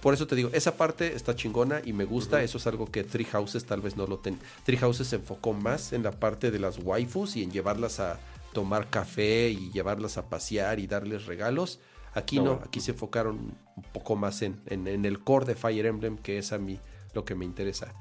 [0.00, 2.42] Por eso te digo, esa parte está chingona y me gusta.
[2.42, 4.38] Eso es algo que Three Houses tal vez no lo ten.
[4.64, 8.18] Three Houses se enfocó más en la parte de las waifus y en llevarlas a
[8.52, 11.80] tomar café y llevarlas a pasear y darles regalos.
[12.14, 13.36] Aquí No, aquí se enfocaron
[13.76, 16.78] un poco más en, en- en el core de Fire Emblem, que es a mí
[17.12, 17.92] lo que me interesa.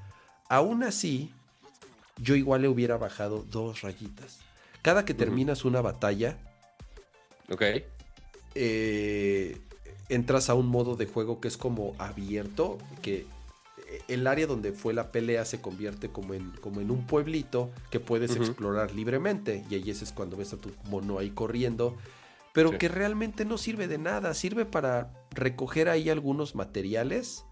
[0.50, 1.34] Aún así,
[2.22, 4.38] yo igual le hubiera bajado dos rayitas.
[4.84, 6.38] Cada que terminas una batalla,
[7.50, 7.64] Ok.
[8.56, 9.58] eh,
[10.10, 13.26] entras a un modo de juego que es como abierto, que
[14.08, 18.00] el área donde fue la pelea se convierte como en, como en un pueblito que
[18.00, 19.66] puedes explorar libremente.
[19.70, 21.96] Y ahí ese es cuando ves a tu mono ahí corriendo.
[22.54, 22.78] Pero Sí.
[22.78, 24.34] que realmente no sirve de nada.
[24.34, 27.46] Sirve para recoger ahí algunos materiales.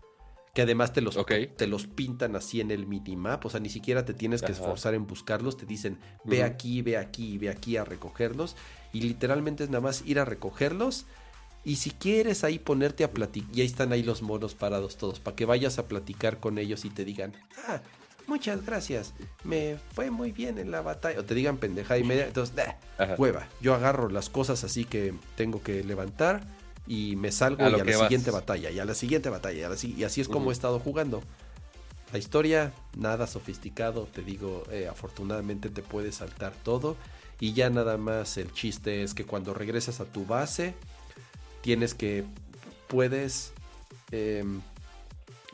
[0.54, 1.18] Que además te los,
[1.58, 3.46] te los pintan así en el minimap.
[3.46, 5.58] O sea, ni siquiera te tienes que esforzar en buscarlos.
[5.58, 8.56] Te dicen, ve aquí, ve aquí, ve aquí a recogerlos.
[8.94, 11.06] Y literalmente es nada más ir a recogerlos.
[11.66, 15.20] Y si quieres ahí ponerte a platicar, y ahí están ahí los monos parados todos,
[15.20, 17.34] para que vayas a platicar con ellos y te digan,
[17.68, 17.82] ah,
[18.28, 19.14] muchas gracias,
[19.44, 21.20] me fue muy bien en la batalla.
[21.20, 23.48] O te digan pendeja y media, entonces, "Nah, hueva.
[23.62, 26.46] Yo agarro las cosas así que tengo que levantar
[26.88, 27.98] y me salgo A y a la vas.
[27.98, 30.52] siguiente batalla, y a la siguiente batalla, y, a la si- y así es como
[30.52, 31.24] he estado jugando.
[32.14, 36.96] La historia, nada sofisticado, te digo, eh, afortunadamente te puedes saltar todo.
[37.40, 40.76] Y ya nada más el chiste es que cuando regresas a tu base,
[41.66, 42.24] tienes que,
[42.88, 43.52] puedes
[44.12, 44.62] em,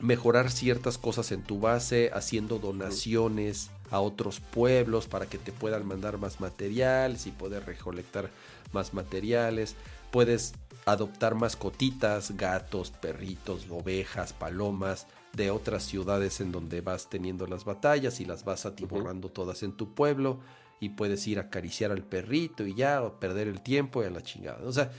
[0.01, 5.87] mejorar ciertas cosas en tu base, haciendo donaciones a otros pueblos para que te puedan
[5.87, 8.29] mandar más materiales y poder recolectar
[8.73, 9.75] más materiales.
[10.11, 10.53] Puedes
[10.85, 18.19] adoptar mascotitas, gatos, perritos, ovejas, palomas de otras ciudades en donde vas teniendo las batallas
[18.19, 20.41] y las vas atiborrando todas en tu pueblo
[20.81, 24.09] y puedes ir a acariciar al perrito y ya o perder el tiempo y a
[24.09, 24.67] la chingada.
[24.67, 24.91] O sea,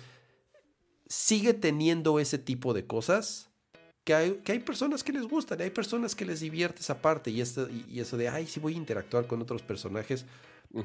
[1.12, 3.50] sigue teniendo ese tipo de cosas
[4.04, 7.02] que hay, que hay personas que les gustan, y hay personas que les divierte esa
[7.02, 10.24] parte y, esto, y, y eso de, ay, sí voy a interactuar con otros personajes.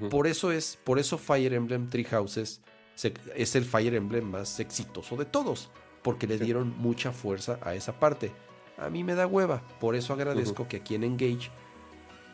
[0.10, 2.60] Por eso es, por eso Fire Emblem Three Houses
[2.96, 5.70] se- es el Fire Emblem más exitoso de todos,
[6.02, 6.44] porque le Sí.
[6.44, 8.34] dieron mucha fuerza a esa parte.
[8.78, 11.50] A mí me da hueva, por eso agradezco que aquí en Engage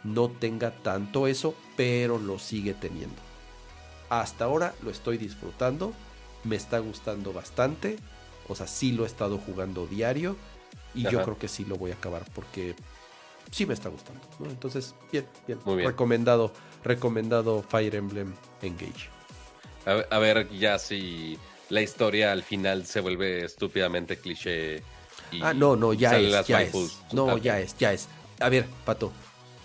[0.03, 3.22] no tenga tanto eso, pero lo sigue teniendo.
[4.10, 5.94] Hasta ahora lo estoy disfrutando,
[6.44, 7.98] me está gustando bastante,
[8.48, 10.36] o sea, sí lo he estado jugando diario
[10.94, 12.76] y yo creo que sí lo voy a acabar porque
[13.52, 14.22] sí me está gustando.
[14.40, 14.49] ¿no?
[14.49, 15.88] Entonces, bien, bien, Muy bien.
[15.90, 16.52] Recomendado,
[16.84, 19.10] recomendado Fire Emblem Engage.
[19.86, 21.38] A, ver- a ver ya si
[21.70, 24.84] la historia al final se vuelve estúpidamente cliché.
[25.32, 26.74] y Ah, no, no, ya es, ya es.
[27.11, 28.07] No, ya es, ya es.
[28.40, 29.11] A ver, Pato,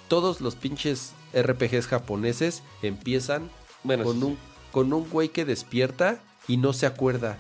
[0.09, 3.51] todos los pinches RPGs japoneses empiezan
[3.83, 4.39] Bueno, con un,
[4.73, 7.39] con un güey que despierta y no se acuerda.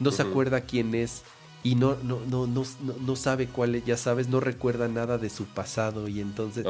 [0.00, 1.22] No se acuerda quién es.
[1.62, 5.18] Y no, no, no, no, no, no sabe cuál es, ya sabes, no recuerda nada
[5.18, 6.06] de su pasado.
[6.06, 6.64] Y entonces,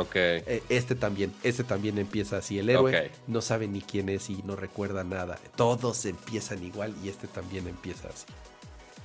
[0.47, 2.59] eh, este también, este también empieza así.
[2.59, 2.93] El héroe
[3.27, 5.39] no sabe ni quién es y no recuerda nada.
[5.57, 8.25] Todos empiezan igual y este también empieza así.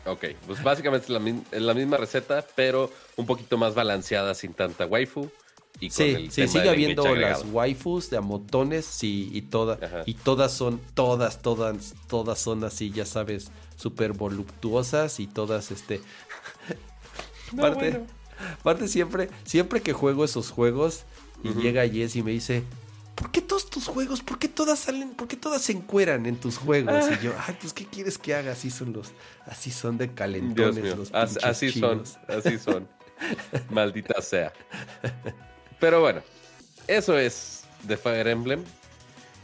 [0.06, 4.34] Ok, pues básicamente es la, mi- es la misma receta, pero un poquito más balanceada
[4.34, 5.30] sin tanta waifu.
[5.80, 9.41] Y con Sí, el sí, tema sigue habiendo las waifus de a montones, sí, y
[9.43, 10.03] todas, Ajá.
[10.06, 16.02] y todas son, todas, todas, todas son así, ya sabes, súper voluptuosas y todas, este,
[17.53, 18.06] No, bueno.
[18.60, 21.03] aparte siempre, siempre que juego esos juegos
[21.43, 22.64] y llega Jess y me dice,
[23.15, 26.38] ¿por qué todos tus juegos, por qué todas salen, por qué todas se encueran en
[26.38, 27.06] tus juegos?
[27.19, 28.52] Y yo, ay, pues, ¿qué quieres que haga?
[28.52, 29.10] Así son los,
[29.48, 32.88] así son de calentones los as- así son, así son.
[33.69, 34.53] Maldita sea.
[35.82, 36.22] Pero bueno,
[36.88, 38.64] eso es de Fire Emblem.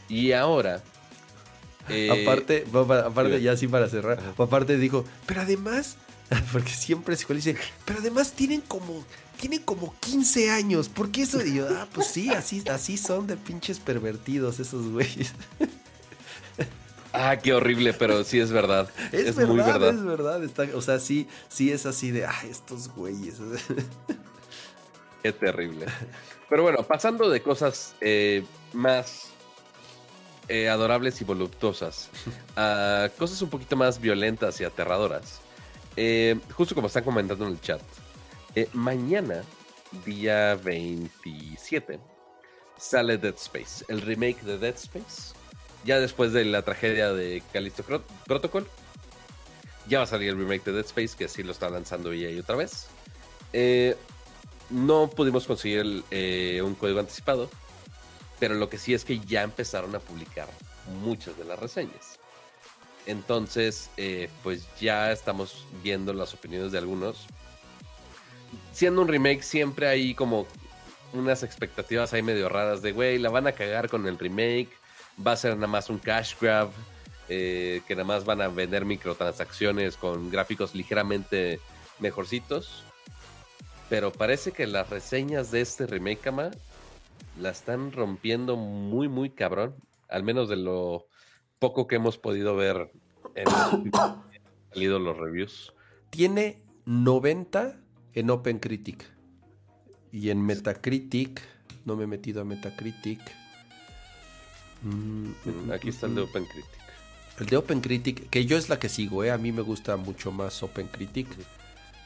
[0.08, 0.82] Y ahora.
[1.90, 2.64] eh, aparte,
[3.04, 4.32] aparte ya así para cerrar, Ajá.
[4.42, 5.96] aparte dijo, pero además,
[6.52, 9.04] porque siempre igual, dice, pero además tienen como,
[9.38, 11.44] tienen como 15 años, ¿por qué eso?
[11.44, 15.34] Y yo, ah, pues sí, así, así son de pinches pervertidos esos güeyes.
[17.12, 18.90] Ah, qué horrible, pero sí es verdad.
[19.12, 19.94] Es, Es, verdad, muy verdad.
[19.94, 23.36] es verdad, está, o sea, sí, sí es así de, ah, estos güeyes.
[25.22, 25.86] Qué terrible.
[26.48, 29.30] Pero bueno, pasando de cosas eh, más
[30.48, 32.08] eh, adorables y voluptuosas
[32.56, 35.40] a cosas un poquito más violentas y aterradoras.
[35.96, 37.82] eh, justo como están comentando en el chat,
[38.72, 39.42] mañana,
[40.04, 42.00] día 27,
[42.76, 45.34] sale Dead Space, el remake de Dead Space.
[45.84, 47.84] Ya después de la tragedia de Callisto
[48.26, 48.66] Protocol,
[49.88, 52.40] ya va a salir el remake de Dead Space, que sí lo está lanzando EA
[52.40, 52.88] otra vez.
[53.52, 53.96] Eh,
[54.70, 57.50] no pudimos conseguir eh, un código anticipado,
[58.38, 60.48] pero lo que sí es que ya empezaron a publicar
[61.02, 62.18] muchas de las reseñas.
[63.06, 67.26] Entonces, eh, pues ya estamos viendo las opiniones de algunos.
[68.72, 70.46] Siendo un remake, siempre hay como
[71.12, 74.68] unas expectativas ahí medio raras de, güey, la van a cagar con el remake,
[75.26, 76.70] va a ser nada más un cash grab,
[77.30, 81.60] eh, que nada más van a vender microtransacciones con gráficos ligeramente
[81.98, 82.84] mejorcitos.
[83.88, 86.50] Pero parece que las reseñas de este remake, Kama,
[87.40, 89.74] la están rompiendo muy, muy cabrón.
[90.08, 91.06] Al menos de lo
[91.58, 92.90] poco que hemos podido ver
[93.34, 93.46] en
[94.72, 95.72] salido los reviews.
[96.10, 97.80] Tiene 90
[98.14, 99.04] en OpenCritic.
[100.10, 101.42] Y en Metacritic,
[101.84, 103.20] no me he metido a Metacritic.
[104.82, 106.78] Mm, mm, aquí está el de mm, OpenCritic.
[107.40, 109.30] El de OpenCritic, que yo es la que sigo, ¿eh?
[109.30, 111.28] a mí me gusta mucho más OpenCritic.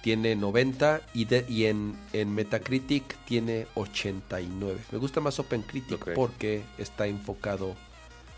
[0.02, 4.80] Tiene 90 y, de, y en, en, Metacritic tiene 89.
[4.90, 7.76] Me gusta más OpenCritic porque está enfocado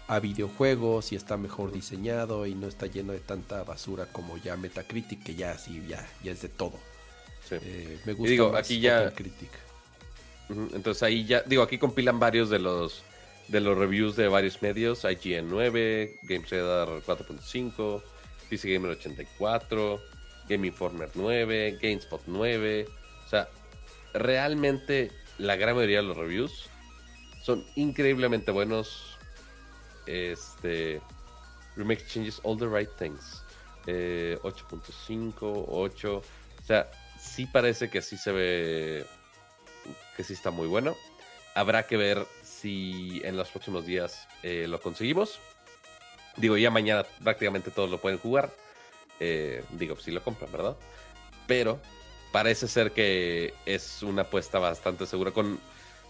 [0.07, 4.57] a videojuegos y está mejor diseñado y no está lleno de tanta basura como ya
[4.57, 6.79] Metacritic, que ya sí, ya, ya es de todo.
[7.51, 9.13] Eh, me gusta digo, aquí ya,
[10.49, 13.03] Entonces ahí ya, digo, aquí compilan varios de los
[13.49, 18.03] de los reviews de varios medios, IGN 9, GameSradar 4.5,
[18.49, 20.01] PC Gamer 84,
[20.49, 22.87] Game Informer 9, GameSpot 9.
[23.25, 23.49] O sea,
[24.13, 26.69] realmente la gran mayoría de los reviews
[27.43, 29.19] son increíblemente buenos.
[30.07, 31.01] Este
[31.77, 33.43] Remake changes all the right things.
[33.87, 36.17] 8.5, eh, 8.
[36.17, 36.23] O
[36.67, 39.07] sea, sí parece que sí se ve
[40.17, 40.97] que sí está muy bueno.
[41.55, 45.39] Habrá que ver si en los próximos días eh, lo conseguimos.
[46.37, 48.51] Digo, ya mañana prácticamente todos lo pueden jugar.
[49.21, 50.77] Eh, digo, si lo compran, ¿verdad?
[51.47, 51.81] Pero
[52.33, 55.31] parece ser que es una apuesta bastante segura.
[55.31, 55.61] Con,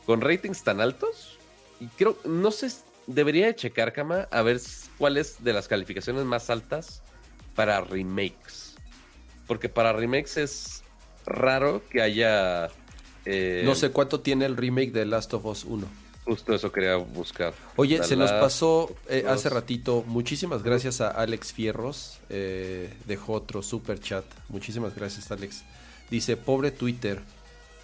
[0.06, 1.38] con ratings tan altos,
[1.80, 2.70] y creo, no sé,
[3.06, 4.60] debería de checar, Kama, a ver
[4.98, 7.02] cuáles de las calificaciones más altas
[7.54, 8.74] para remakes.
[9.46, 10.82] Porque para remakes es
[11.26, 12.68] raro que haya.
[13.26, 16.03] Eh, no sé cuánto tiene el remake de Last of Us 1.
[16.24, 17.52] Justo eso quería buscar.
[17.76, 20.04] Oye, se nos pasó eh, hace ratito.
[20.06, 22.18] Muchísimas gracias a Alex Fierros.
[22.30, 24.24] Eh, dejó otro super chat.
[24.48, 25.64] Muchísimas gracias, Alex.
[26.10, 27.20] Dice, pobre Twitter.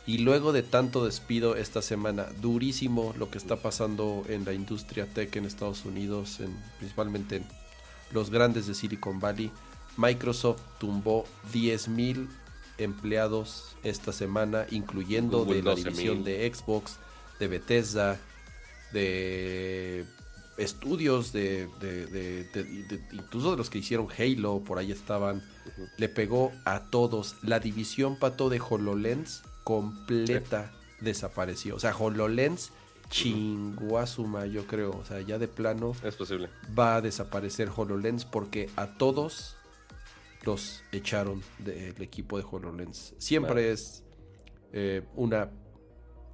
[0.06, 5.06] Y luego de tanto despido esta semana, durísimo lo que está pasando en la industria
[5.06, 7.44] tech en Estados Unidos, en, principalmente en
[8.10, 9.50] los grandes de Silicon Valley.
[9.98, 12.26] Microsoft tumbó 10.000
[12.78, 16.96] empleados esta semana, incluyendo de la división de Xbox,
[17.38, 18.18] de Bethesda,
[18.92, 20.04] de
[20.56, 21.68] estudios de,
[23.12, 25.42] incluso de los que hicieron Halo, por ahí estaban,
[25.96, 27.36] le pegó a todos.
[27.42, 31.76] La división pato de HoloLens completa desapareció.
[31.76, 32.72] O sea, HoloLens
[33.08, 34.90] chinguasuma, yo creo.
[34.92, 36.48] O sea, ya de plano es posible.
[36.78, 39.56] va a desaparecer HoloLens porque a todos
[40.44, 43.14] los echaron del equipo de HoloLens.
[43.18, 44.04] Siempre es
[44.72, 45.50] eh, una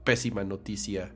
[0.05, 1.13] pésima noticia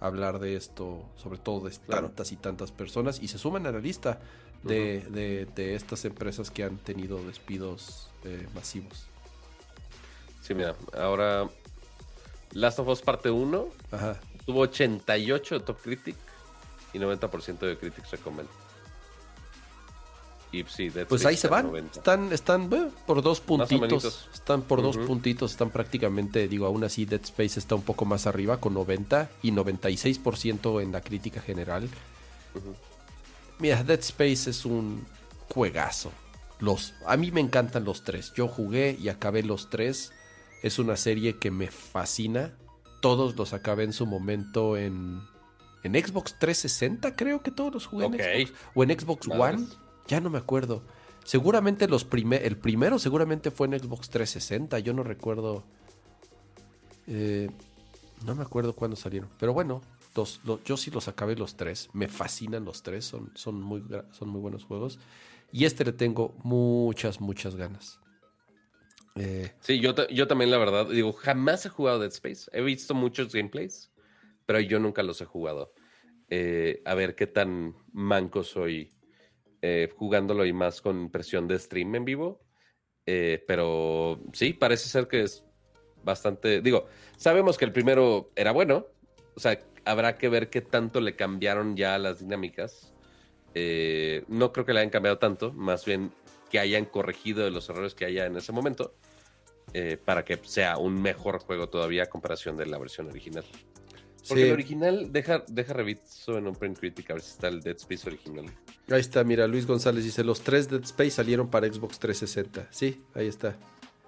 [0.00, 3.78] hablar de esto, sobre todo de tantas y tantas personas, y se suman a la
[3.78, 4.20] lista
[4.62, 9.06] de, estas empresas que han tenido despidos eh, masivos.
[10.42, 11.48] Sí, mira, ahora
[12.52, 13.68] Last of Us parte 1
[14.44, 16.16] tuvo 88 de Top Critic
[16.92, 18.48] y 90% de Critics Recommend
[21.08, 21.74] pues ahí se van.
[21.76, 22.70] Están, están
[23.06, 24.28] por dos puntitos.
[24.32, 25.52] Están por dos puntitos.
[25.52, 29.52] Están prácticamente, digo, aún así Dead Space está un poco más arriba con 90 y
[29.52, 31.88] 96% en la crítica general.
[33.58, 35.06] Mira, Dead Space es un
[35.48, 36.12] juegazo.
[36.60, 38.32] Los, a mí me encantan los tres.
[38.34, 40.12] Yo jugué y acabé los tres.
[40.62, 42.54] Es una serie que me fascina.
[43.00, 45.20] Todos los acabé en su momento en,
[45.84, 48.60] en Xbox 360, creo que todos los jugué en Xbox.
[48.74, 49.66] O en Xbox One.
[50.06, 50.82] Ya no me acuerdo.
[51.24, 54.78] Seguramente los el primero seguramente fue en Xbox 360.
[54.80, 55.64] Yo no recuerdo.
[57.06, 57.50] Eh,
[58.24, 59.30] no me acuerdo cuándo salieron.
[59.38, 59.80] Pero bueno,
[60.64, 61.88] yo sí los acabé los tres.
[61.92, 63.12] Me fascinan los tres.
[63.34, 63.82] Son, muy,
[64.12, 64.98] son muy buenos juegos.
[65.50, 68.00] Y este le tengo muchas, muchas ganas.
[69.16, 72.50] Eh, sí, yo, yo también, la verdad, digo, jamás he jugado Dead Space.
[72.52, 73.90] He visto muchos gameplays,
[74.46, 75.72] pero yo nunca los he jugado.
[76.28, 78.93] Eh, a ver qué tan manco soy
[79.66, 82.44] eh, jugándolo y más con presión de stream en vivo.
[83.06, 85.42] Eh, pero sí, parece ser que es
[86.02, 86.60] bastante.
[86.60, 86.86] Digo,
[87.16, 88.86] sabemos que el primero era bueno.
[89.34, 92.92] O sea, habrá que ver qué tanto le cambiaron ya las dinámicas.
[93.54, 96.12] Eh, no creo que le hayan cambiado tanto, más bien
[96.50, 98.94] que hayan corregido los errores que haya en ese momento.
[99.72, 103.44] eh, para que sea un mejor juego todavía a comparación de la versión original.
[104.28, 107.60] Porque el original, deja, deja reviso en un print critic a ver si está el
[107.60, 108.46] Dead Space original.
[108.90, 112.68] Ahí está, mira, Luis González dice, los tres Dead Space salieron para Xbox 360.
[112.70, 113.56] Sí, ahí está.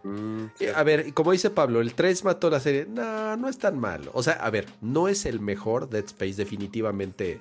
[0.02, 2.86] Mm, eh, a ver, como dice Pablo, el 3 mató la serie.
[2.86, 4.10] No, no es tan malo.
[4.14, 7.40] O sea, a ver, no es el mejor Dead Space, definitivamente.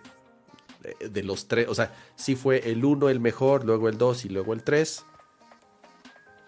[0.81, 1.67] De, de los tres.
[1.67, 5.03] O sea, sí fue el 1 el mejor, luego el 2 y luego el 3.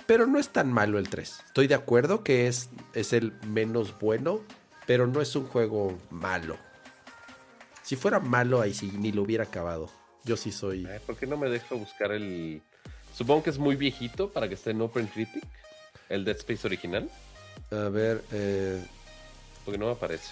[0.05, 1.41] Pero no es tan malo el 3.
[1.47, 4.41] Estoy de acuerdo que es, es el menos bueno
[4.88, 6.57] pero no es un juego malo.
[7.84, 9.91] Si fuera malo, ahí sí ni lo hubiera acabado.
[10.27, 10.87] Yo sí soy.
[11.05, 12.61] ¿Por qué no me dejo buscar el.
[13.15, 15.43] Supongo que es muy viejito para que esté en Open Critic.
[16.09, 17.09] El Dead Space original.
[17.71, 18.23] A ver.
[18.31, 18.85] Eh...
[19.63, 20.29] Porque no me aparece.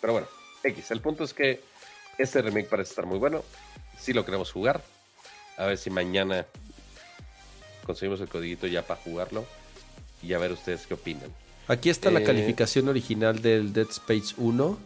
[0.00, 0.28] Pero bueno,
[0.64, 0.90] X.
[0.90, 1.62] El punto es que
[2.18, 3.44] este remake parece estar muy bueno.
[3.98, 4.82] Si lo queremos jugar.
[5.56, 6.46] A ver si mañana
[7.86, 9.44] conseguimos el codiguito ya para jugarlo
[10.22, 11.30] y a ver ustedes qué opinan.
[11.68, 14.78] Aquí está la eh, calificación original del Dead Space 1.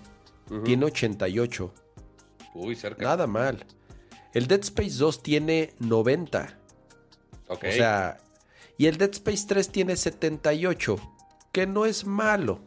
[0.64, 1.72] Tiene 88.
[2.56, 3.04] Uy, cerca.
[3.04, 3.64] Nada mal.
[4.32, 6.58] El Dead Space 2 tiene 90.
[7.48, 7.64] Ok.
[7.68, 8.18] O sea,
[8.78, 10.96] y el Dead Space 3 tiene 78,
[11.52, 12.60] que no es malo.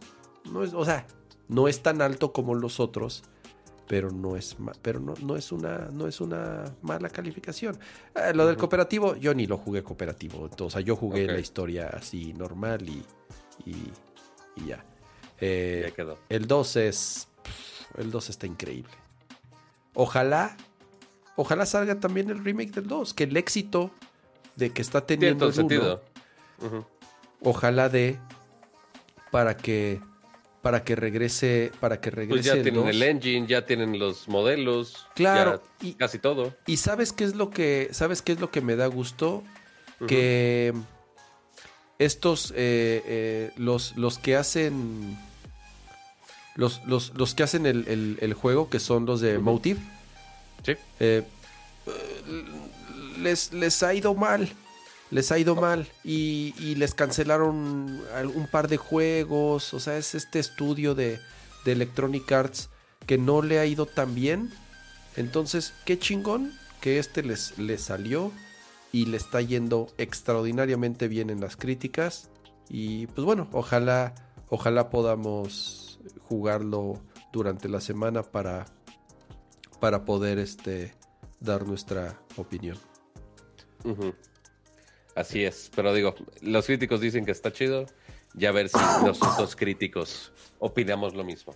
[0.52, 1.06] No es, o sea,
[1.48, 3.24] no es tan alto como los otros,
[3.88, 7.78] pero no es pero no, no, es una no es una mala calificación.
[8.16, 11.90] Eh, lo del cooperativo, yo ni lo jugué cooperativo, o sea, yo jugué la historia
[11.94, 13.04] así normal y,
[13.66, 14.84] y, ya.
[15.42, 16.20] Eh, quedó.
[16.30, 17.28] El 2 es
[17.98, 18.94] el 2 está increíble.
[20.02, 20.56] Ojalá
[21.36, 23.92] ojalá salga también el remake del 2, que el éxito
[24.56, 26.02] de que está teniendo el sentido.
[27.42, 28.18] ojalá de
[29.30, 30.00] para que
[30.62, 32.30] para que regrese, para que regrese.
[32.30, 36.56] Pues ya tienen el engine, ya tienen los modelos, claro, y, casi todo.
[36.66, 39.44] Y sabes qué es lo que, sabes qué es lo que me da gusto,
[40.08, 40.74] que
[41.98, 45.18] estos, eh, eh, los, los que hacen,
[46.56, 49.80] los, los, que hacen el, juego, que son los de Motive,
[50.66, 50.74] sí.
[51.00, 51.24] Eh,
[53.20, 54.50] les, les ha ido mal
[55.12, 58.02] les ha ido mal y, les cancelaron
[58.36, 59.74] un par de juegos.
[59.74, 61.20] O sea, es este estudio de,
[61.66, 62.70] Electronic Arts
[63.06, 64.52] que no le ha ido tan bien.
[65.16, 66.52] Entonces, qué chingón
[66.82, 68.32] que este les, les salió
[68.92, 72.32] y le está yendo extraordinariamente bien en las críticas.
[72.70, 74.16] Y pues bueno, ojalá,
[74.50, 75.89] ojalá podamos
[76.22, 78.66] jugarlo durante la semana para,
[79.80, 80.94] para poder este,
[81.40, 82.78] dar nuestra opinión.
[85.16, 87.86] Así es, pero digo, los críticos dicen que está chido,
[88.34, 91.56] ya a ver si nosotros críticos opinamos lo mismo.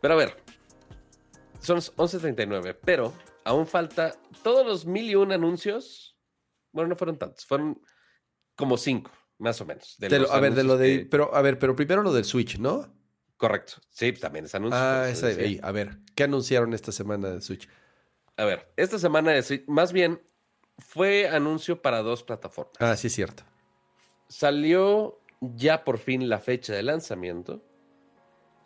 [0.00, 0.36] Pero a ver,
[1.60, 3.12] son 11.39, pero
[3.44, 6.16] aún falta todos los mil y un anuncios.
[6.72, 7.80] Bueno, no fueron tantos, fueron
[8.54, 9.96] como cinco, más o menos.
[10.30, 11.06] a ver, de lo de.
[11.10, 12.94] Pero, a ver, pero primero lo del Switch, ¿no?
[13.38, 13.74] Correcto.
[13.90, 14.78] Sí, también es anuncio.
[14.78, 17.68] Ah, ese, a ver, ¿qué anunciaron esta semana de Switch?
[18.36, 20.20] A ver, esta semana de Switch, más bien
[20.78, 22.74] fue anuncio para dos plataformas.
[22.80, 23.44] Ah, sí, es cierto.
[24.28, 27.62] Salió ya por fin la fecha de lanzamiento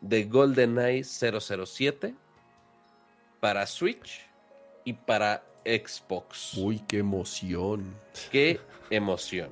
[0.01, 2.15] de GoldenEye 007
[3.41, 4.27] para Switch
[4.85, 6.55] y para Xbox.
[6.55, 7.95] Uy, qué emoción.
[8.31, 8.59] Qué
[8.91, 9.51] emoción.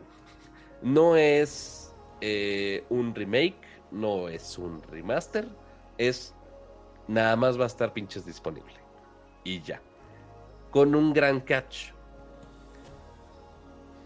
[0.82, 5.48] No es eh, un remake, no es un remaster,
[5.98, 6.34] es
[7.08, 8.74] nada más va a estar pinches disponible.
[9.44, 9.80] Y ya.
[10.70, 11.92] Con un gran catch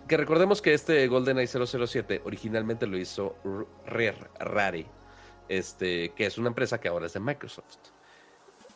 [0.09, 3.37] que recordemos que este GoldenEye 007 originalmente lo hizo
[3.87, 4.87] Rare,
[5.49, 7.79] este, que es una empresa que ahora es de Microsoft.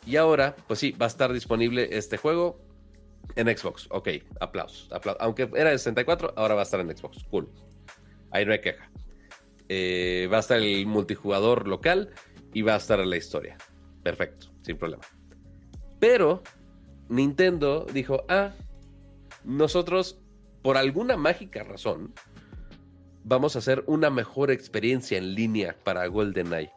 [0.07, 2.59] Y ahora, pues sí, va a estar disponible este juego
[3.37, 3.89] en Xbox.
[3.91, 4.09] Ok,
[4.41, 4.89] aplausos.
[5.21, 7.25] Aunque era de 64, ahora va a estar en Xbox.
[7.31, 7.51] Cool.
[8.31, 8.91] Ahí no hay queja.
[9.69, 12.11] Eh, va a estar el multijugador local
[12.55, 13.57] y va a estar la historia.
[14.03, 15.03] Perfecto, sin problema.
[15.99, 16.43] Pero
[17.09, 18.53] Nintendo dijo, ah,
[19.45, 20.21] nosotros
[20.63, 22.13] por alguna mágica razón,
[23.25, 26.73] vamos a hacer una mejor experiencia en línea para GoldenEye.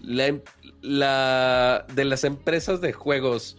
[0.00, 0.40] La, em,
[0.82, 3.56] la, de las empresas de juegos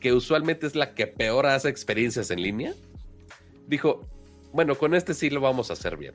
[0.00, 2.74] que usualmente es la que peor hace experiencias en línea,
[3.66, 4.08] dijo,
[4.52, 6.14] bueno, con este sí lo vamos a hacer bien.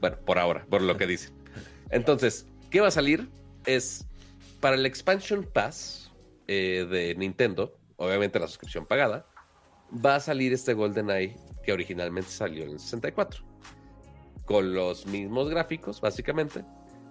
[0.00, 1.34] Bueno, por ahora, por lo que dicen.
[1.90, 3.28] Entonces, ¿qué va a salir?
[3.64, 4.06] Es
[4.60, 6.12] para el Expansion Pass
[6.48, 9.26] eh, de Nintendo, obviamente la suscripción pagada,
[10.04, 13.44] va a salir este GoldenEye que originalmente salió en el 64.
[14.44, 16.64] Con los mismos gráficos, básicamente.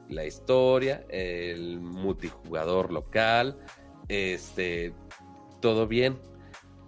[0.10, 3.58] La historia, el multijugador local,
[4.08, 4.94] este,
[5.60, 6.18] todo bien.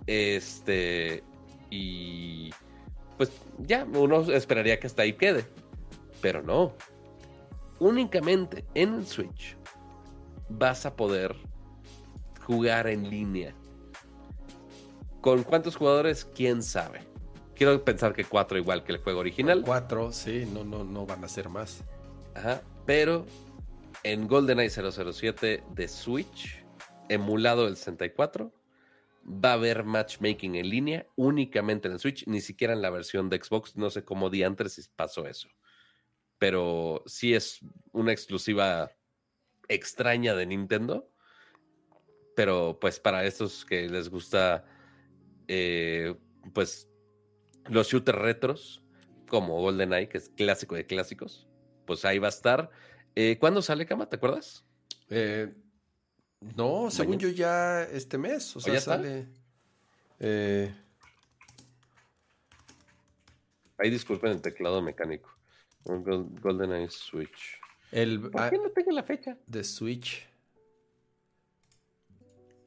[0.06, 1.24] Este,
[1.70, 2.52] y
[3.18, 5.46] pues ya, uno esperaría que hasta ahí quede.
[6.22, 6.74] Pero no.
[7.80, 9.58] Únicamente en el Switch
[10.50, 11.36] vas a poder
[12.46, 13.54] jugar en línea.
[15.22, 16.26] ¿Con cuántos jugadores?
[16.26, 17.02] ¿Quién sabe?
[17.56, 19.64] Quiero pensar que cuatro igual que el juego original.
[19.66, 21.84] Cuatro, sí, no, no, no van a ser más.
[22.36, 23.26] Ajá, pero
[24.04, 26.64] en GoldenEye 007 de Switch,
[27.10, 28.54] emulado del 64,
[29.28, 33.30] va a haber matchmaking en línea únicamente en el Switch, ni siquiera en la versión
[33.30, 33.76] de Xbox.
[33.76, 35.50] No sé cómo di antes si pasó eso.
[36.38, 37.60] Pero sí es
[37.92, 38.92] una exclusiva
[39.68, 41.12] extraña de Nintendo.
[42.36, 44.66] Pero pues para estos que les gusta
[45.48, 46.16] eh,
[46.54, 46.88] pues
[47.66, 48.84] los shooters retros,
[49.28, 51.48] como GoldenEye, que es clásico de clásicos,
[51.86, 52.70] pues ahí va a estar.
[53.16, 54.08] Eh, ¿Cuándo sale, Cama?
[54.08, 54.66] ¿Te acuerdas?
[55.10, 55.54] Eh,
[56.56, 59.28] no, según yo ya este mes, o sea, ya sale...
[63.80, 65.37] Ahí disculpen el teclado mecánico.
[65.88, 67.60] GoldenEye Switch.
[67.92, 69.38] El, ¿Por qué no tengo la fecha?
[69.48, 70.28] De Switch.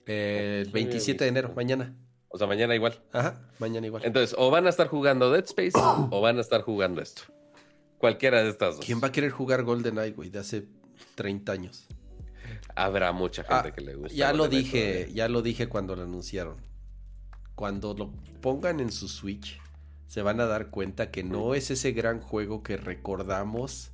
[0.07, 1.95] El 27 de enero, mañana.
[2.29, 3.01] O sea, mañana igual.
[3.13, 4.05] Ajá, mañana igual.
[4.05, 7.23] Entonces, o van a estar jugando Dead Space o van a estar jugando esto.
[7.99, 8.87] Cualquiera de estas dos.
[8.87, 10.67] ¿Quién va a querer jugar GoldenEye, güey, de hace
[11.17, 11.87] 30 años?
[12.75, 14.17] Habrá mucha gente Ah, que le guste.
[14.17, 16.57] Ya lo dije, ya lo dije cuando lo anunciaron.
[17.55, 18.11] Cuando lo
[18.41, 19.61] pongan en su Switch,
[20.11, 23.93] se van a dar cuenta que no es ese gran juego que recordamos,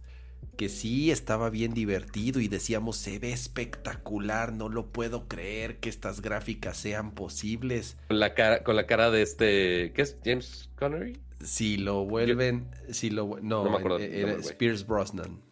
[0.57, 5.91] que sí estaba bien divertido y decíamos, se ve espectacular, no lo puedo creer que
[5.91, 7.99] estas gráficas sean posibles.
[8.09, 9.93] Con la cara, con la cara de este.
[9.93, 10.17] ¿Qué es?
[10.25, 11.21] James Connery.
[11.45, 14.33] Si lo vuelven, si lo no, No me acuerdo eh, era.
[14.37, 15.43] Spears Brosnan.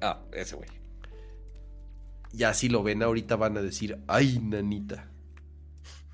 [0.00, 0.70] Ah, ese güey.
[2.32, 5.10] Ya si lo ven ahorita van a decir, ay, nanita.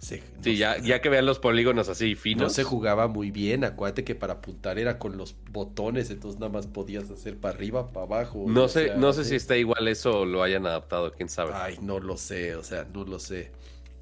[0.05, 2.53] Se- Sí, no ya, ya que vean los polígonos así No finos.
[2.53, 6.67] se jugaba muy bien, acuérdate que para apuntar era con los botones, entonces nada más
[6.67, 8.45] podías hacer para arriba, para abajo.
[8.47, 9.31] No sé, sea, no sé sí.
[9.31, 11.53] si está igual eso o lo hayan adaptado, quién sabe.
[11.55, 13.51] Ay, no lo sé, o sea, no lo sé.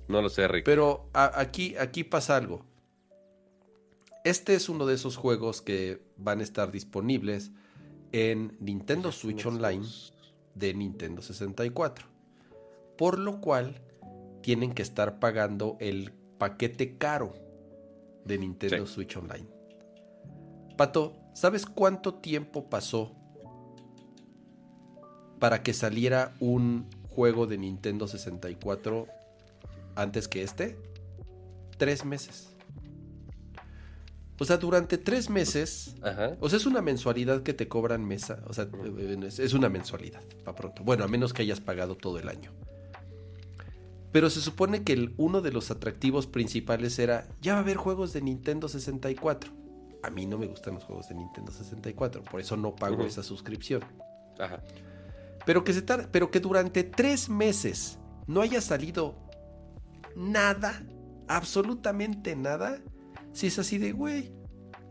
[0.09, 0.65] No lo sé, Rick.
[0.65, 2.65] Pero a- aquí, aquí pasa algo.
[4.25, 7.51] Este es uno de esos juegos que van a estar disponibles
[8.13, 9.85] en Nintendo Switch Online
[10.55, 12.07] de Nintendo 64.
[12.99, 13.81] Por lo cual
[14.43, 17.35] tienen que estar pagando el paquete caro
[18.25, 18.95] de Nintendo Sí.
[18.95, 19.47] Switch Online.
[20.77, 23.13] Pato, ¿sabes cuánto tiempo pasó
[25.39, 29.07] para que saliera un juego de Nintendo 64
[29.97, 30.79] antes que este?
[31.79, 32.49] Tres meses.
[34.39, 36.37] O sea, durante tres meses Ajá.
[36.41, 38.43] o sea, es una mensualidad que te cobran mesa.
[38.47, 38.67] O sea,
[39.27, 40.83] es es una mensualidad, para pronto.
[40.83, 42.51] Bueno, a menos que hayas pagado todo el año.
[44.13, 47.77] Pero se supone que el- uno de los atractivos principales era, ya va a haber
[47.79, 49.51] juegos de Nintendo 64.
[50.03, 53.23] A mí no me gustan los juegos de Nintendo 64, por eso no pago esa
[53.23, 53.83] suscripción.
[54.39, 54.61] Ajá.
[55.47, 59.15] Pero que, se tar- pero que durante tres meses no haya salido
[60.17, 60.83] nada,
[61.29, 62.81] absolutamente nada,
[63.33, 64.31] si es así de, güey,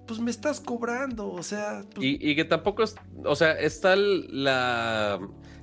[0.07, 1.83] pues me estás cobrando, o sea...
[1.93, 2.95] pues, Y, y que tampoco es.
[3.23, 5.19] O sea, está la,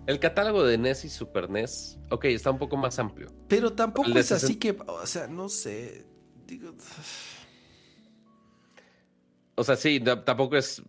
[0.09, 1.99] el catálogo de NES y Super NES.
[2.11, 3.29] Ok, está un poco más amplio.
[3.47, 4.59] pero tampoco es así 60.
[4.59, 6.07] que, o sea, no sé,
[6.47, 6.75] digo...
[9.55, 10.81] O sea, sí, tampoco es.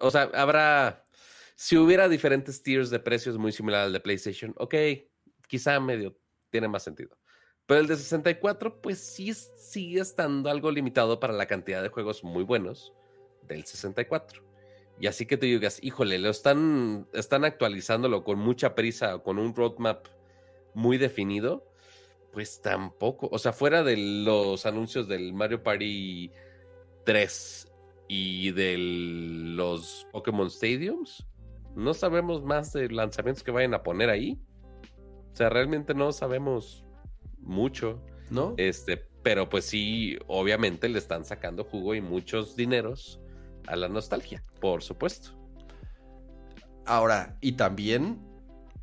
[0.00, 1.06] O sea, habrá.
[1.54, 4.74] Si hubiera diferentes tiers de precios muy similar al de PlayStation, ok,
[5.46, 6.18] quizá medio
[6.50, 7.16] tiene más sentido.
[7.66, 12.24] Pero el de 64, pues sí sigue estando algo limitado para la cantidad de juegos
[12.24, 12.94] muy buenos
[13.42, 14.51] del 64.
[15.00, 19.54] Y así que te digas, híjole, lo están, están actualizándolo con mucha prisa con un
[19.54, 20.06] roadmap
[20.74, 21.66] muy definido,
[22.32, 23.28] pues tampoco.
[23.32, 26.30] O sea, fuera de los anuncios del Mario Party
[27.04, 27.72] 3
[28.08, 31.26] y de los Pokémon Stadiums,
[31.74, 34.38] no sabemos más de lanzamientos que vayan a poner ahí.
[35.32, 36.84] O sea, realmente no sabemos
[37.38, 38.02] mucho.
[38.30, 38.54] ¿No?
[38.56, 43.21] Este, pero pues sí, obviamente le están sacando jugo y muchos dineros
[43.66, 45.30] a la nostalgia, por supuesto.
[46.84, 48.18] Ahora, y también,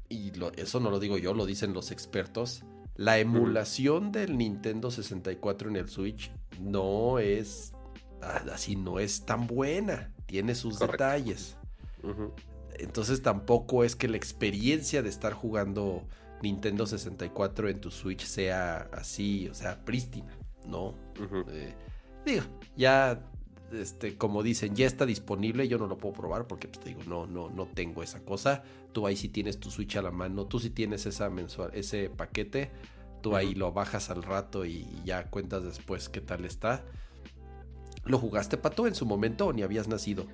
[0.08, 2.64] y lo- eso no lo digo yo, lo dicen los expertos,
[2.96, 7.74] la emulación del Nintendo 64 en el Switch no es
[8.22, 11.04] ah, así, no es tan buena, tiene sus Correcto.
[11.04, 11.56] detalles.
[12.78, 16.04] Entonces tampoco es que la experiencia de estar jugando
[16.42, 20.94] Nintendo 64 en tu Switch sea así, o sea, prístina, ¿no?
[21.50, 21.74] Eh,
[22.26, 22.44] digo,
[22.78, 23.22] ya,
[23.74, 25.68] este, como dicen, ya está disponible.
[25.68, 28.64] Yo no lo puedo probar porque, pues, te digo, no, no, no tengo esa cosa.
[28.92, 30.46] Tú ahí sí tienes tu Switch a la mano.
[30.46, 32.72] Tú sí tienes esa mensual, ese paquete.
[33.22, 36.84] Tú ahí lo bajas al rato y ya cuentas después qué tal está.
[38.06, 40.26] ¿Lo jugaste, Pato, en su momento o ni habías nacido?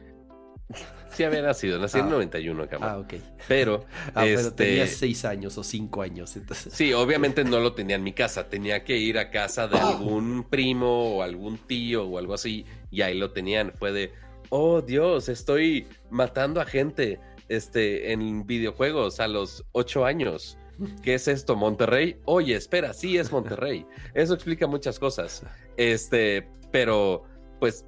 [1.14, 2.10] Sí había nacido, nací en Ah.
[2.10, 2.90] 91, cabrón.
[2.92, 3.14] Ah, ok.
[3.48, 6.74] Pero, Ah, pero este, tenías seis años o cinco años, entonces.
[6.74, 8.50] sí, obviamente no lo tenía en mi casa.
[8.50, 12.66] Tenía que ir a casa de algún primo o algún tío o algo así.
[12.92, 13.72] Y ahí lo tenían.
[13.80, 14.12] Fue de,
[14.50, 20.58] oh Dios, estoy matando a gente este, en videojuegos a los ocho años.
[21.02, 22.18] ¿Qué es esto, Monterrey?
[22.26, 23.86] Oye, espera, sí es Monterrey.
[24.14, 25.44] Eso explica muchas cosas.
[25.78, 27.24] Este, pero,
[27.62, 27.86] pues,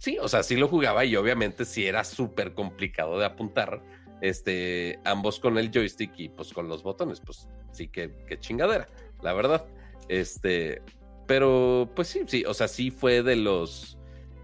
[0.00, 3.80] sí, o sea, sí lo jugaba y obviamente sí era súper complicado de apuntar.
[4.22, 8.88] Este, ambos con el joystick y pues con los botones, pues sí que, que chingadera,
[9.22, 9.64] la verdad.
[10.08, 10.82] Este,
[11.26, 13.96] pero pues sí, sí, o sea, sí fue de los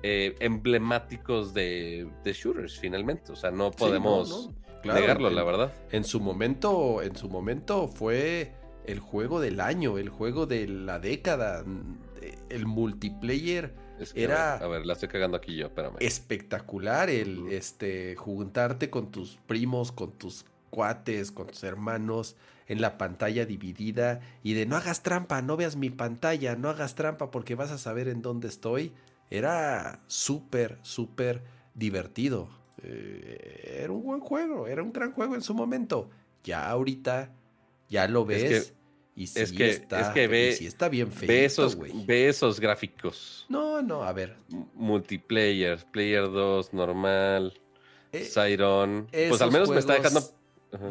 [0.03, 3.33] eh, emblemáticos de, de shooters finalmente.
[3.33, 5.75] O sea, no Sí, podemos no, no, claro, negarlo, en- la verdad.
[5.91, 8.53] En su momento, en su momento fue
[8.87, 11.65] el juego del año, el juego de la década,
[12.49, 15.97] el multiplayer Es que, Era- a, ver, a ver, la estoy cagando aquí yo, espérame.
[16.01, 22.37] espectacular, el este juntarte con tus primos, con tus cuates, con tus hermanos
[22.69, 26.95] en la pantalla dividida y de no hagas trampa, no veas mi pantalla, no hagas
[26.95, 28.93] trampa porque vas a saber en dónde estoy.
[29.31, 31.43] Era súper, súper
[31.75, 32.49] divertido.
[32.83, 36.11] Eh, era un buen juego, era un gran juego en su momento.
[36.45, 37.31] Ya ahorita,
[37.89, 38.67] ya lo Es ves.
[38.71, 38.76] que-
[39.17, 41.27] y sí es que- está, es que ve- sí está bien feo.
[41.27, 41.77] Ve esos,
[42.07, 43.47] ve esos gráficos.
[43.49, 44.37] No, no, a ver.
[44.75, 47.59] Multiplayer, Player 2, normal,
[48.13, 49.09] eh, Siron.
[49.11, 50.21] Pues al menos me está dejando.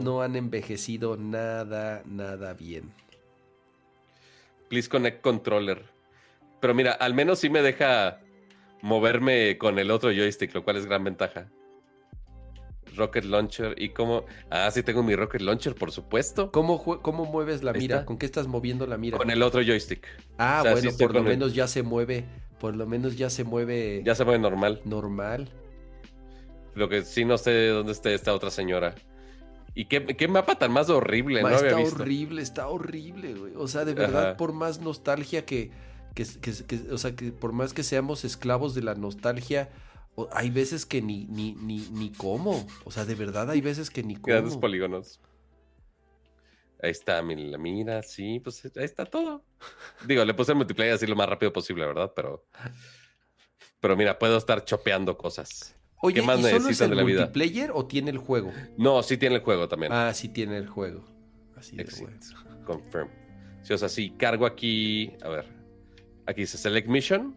[0.01, 2.91] No han envejecido nada, nada bien.
[4.69, 5.83] Please Connect Controller.
[6.59, 8.19] Pero mira, al menos sí me deja
[8.81, 11.47] moverme con el otro joystick, lo cual es gran ventaja.
[12.95, 14.25] Rocket Launcher y cómo...
[14.49, 16.51] Ah, sí tengo mi Rocket Launcher, por supuesto.
[16.51, 17.95] ¿Cómo, cómo mueves la mira?
[17.97, 18.05] está.
[18.05, 19.17] ¿Con qué estás moviendo la mira?
[19.17, 20.05] Con el otro joystick.
[20.37, 22.25] Ah, o sea, sí bueno, por lo el- menos ya se mueve,
[22.59, 24.81] por lo menos ya se mueve Ya se mueve normal.
[24.85, 25.49] normal.
[26.73, 28.95] Lo que sí no sé dónde esté esta otra señora.
[29.73, 31.41] ¿Y qué, qué mapa tan más horrible?
[31.41, 32.01] Ma, no había está visto.
[32.01, 33.53] horrible, está horrible, güey.
[33.57, 34.37] O sea, de verdad, Ajá.
[34.37, 35.71] por más nostalgia que,
[36.13, 39.69] que, que- que- o sea, que por más que seamos esclavos de la nostalgia,
[40.31, 42.65] hay veces que ni, ni, ni, ni cómo.
[42.83, 44.61] O sea, de verdad hay veces que ni Grandes cómo.
[44.61, 45.19] polígonos.
[46.81, 49.43] Ahí está, la mira, sí, pues ahí está todo.
[50.05, 52.11] Digo, le puse el multiplayer así lo más rápido posible, ¿verdad?
[52.15, 52.45] Pero.
[53.79, 55.75] Pero mira, puedo estar chopeando cosas.
[56.01, 57.19] Oye, más ¿y solo es necesitan el de la vida?
[57.21, 58.51] multiplayer o tiene el juego?
[58.77, 59.91] No, sí tiene el juego también.
[59.93, 61.05] Ah, sí tiene el juego.
[61.55, 62.17] Así bueno.
[62.65, 63.09] Confirm.
[63.63, 65.13] Sí, o sea, sí, cargo aquí.
[65.23, 65.45] A ver.
[66.27, 67.35] Aquí dice Select Mission,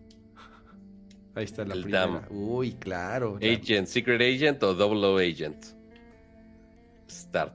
[1.38, 2.06] Ahí está la El primera.
[2.06, 2.22] DAM.
[2.30, 3.38] Uy, claro.
[3.40, 5.64] la- Agent, Secret Agent o Double O Agent.
[7.08, 7.54] Start.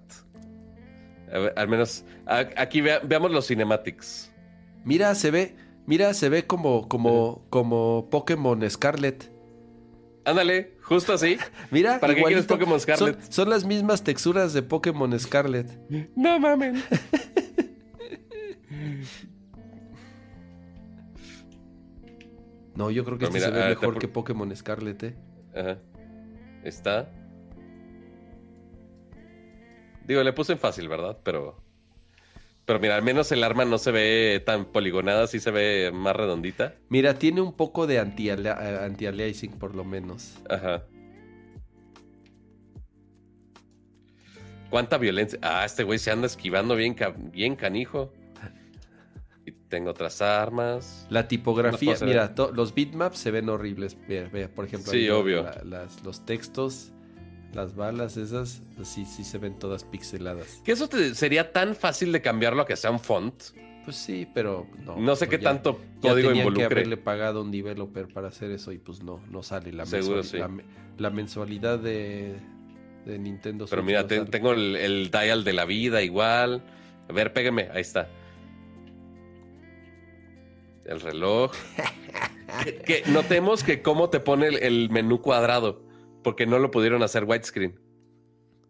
[1.34, 2.06] A ver, al menos.
[2.26, 4.32] a- aquí vea- veamos los cinematics.
[4.86, 5.56] Mira, se ve,
[5.86, 9.32] mira, se ve como, como, como Pokémon Scarlet.
[10.26, 11.38] Ándale, justo así.
[11.72, 12.54] Mira, ¿Para qué quieres igualito.
[12.56, 13.22] Pokémon Scarlet?
[13.24, 15.68] Son, son las mismas texturas de Pokémon Scarlet.
[16.16, 16.82] No mamen.
[22.76, 25.16] No, yo creo que Pero este mira, se ve ah, mejor que Pokémon Scarlet, ¿eh?
[25.56, 25.78] Ajá.
[26.64, 27.10] Está.
[30.08, 31.20] Digo, le puse en fácil, ¿verdad?
[31.24, 31.62] Pero.
[32.66, 36.16] Pero mira, al menos el arma no se ve tan poligonada, sí se ve más
[36.16, 36.76] redondita.
[36.90, 38.36] Mira, tiene un poco de anti- eh,
[38.82, 40.38] anti-aliasing por lo menos.
[40.50, 40.84] Ajá.
[44.70, 45.38] ¿Cuánta violencia?
[45.42, 46.96] Ah, este güey se anda esquivando bien,
[47.32, 48.12] bien canijo.
[49.74, 51.08] Tengo otras armas.
[51.10, 53.98] La tipografía, mira, los bitmaps se ven horribles.
[54.08, 55.42] Vea, por ejemplo, Sí, obvio.
[55.42, 56.92] la- las- los textos,
[57.54, 60.62] las balas esas, sí, sí se ven todas pixeladas.
[60.64, 63.34] Que eso te- sería tan fácil de cambiarlo a que sea un font.
[63.84, 64.96] Pues sí, pero no.
[64.96, 66.66] No sé pues qué ya- tanto ya código que involucre.
[66.66, 70.22] haberle pagado a un developer para hacer eso y pues no, no sale la, Seguro,
[70.22, 70.38] mensuali- sí.
[70.38, 70.64] la, me-
[71.00, 72.36] la mensualidad de,
[73.08, 74.30] de Nintendo Pero Switch mira, no te- sale.
[74.30, 76.62] tengo el, el dial de la vida igual.
[77.10, 77.70] A ver, pégame.
[77.74, 78.08] Ahí está.
[80.86, 81.52] El reloj.
[82.64, 85.84] que, que notemos que cómo te pone el, el menú cuadrado.
[86.24, 87.80] Porque no lo pudieron hacer widescreen.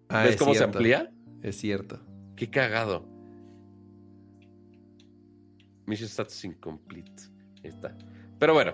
[0.09, 1.11] Ah, ¿Ves es cómo cierto, se amplía?
[1.41, 1.99] Es cierto.
[2.35, 3.05] Qué cagado.
[5.85, 7.23] Mission status incomplete.
[7.63, 7.95] Ahí está.
[8.39, 8.73] Pero bueno.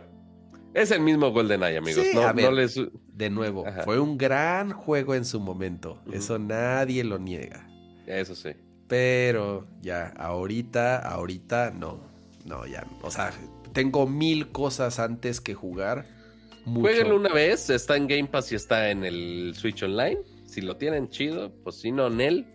[0.74, 2.06] Es el mismo GoldenEye, amigos.
[2.06, 2.46] Sí, no, a ver.
[2.46, 2.80] no les...
[3.08, 3.84] De nuevo, Ajá.
[3.84, 6.02] fue un gran juego en su momento.
[6.14, 7.68] Eso nadie lo niega.
[8.06, 8.52] Eso sí.
[8.88, 12.09] Pero ya, ahorita, ahorita no.
[12.46, 12.86] No, ya.
[13.02, 13.32] O sea,
[13.74, 16.06] tengo mil cosas antes que jugar.
[16.66, 20.20] Jueguenlo una vez, está en Game Pass y está en el Switch Online.
[20.46, 22.48] Si lo tienen chido, pues si no, en él.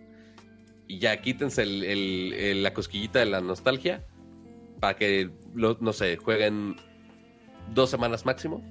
[0.87, 4.05] Y ya quítense la cosquillita de la nostalgia.
[4.79, 6.75] Para que, no sé, jueguen
[7.73, 8.63] dos semanas máximo.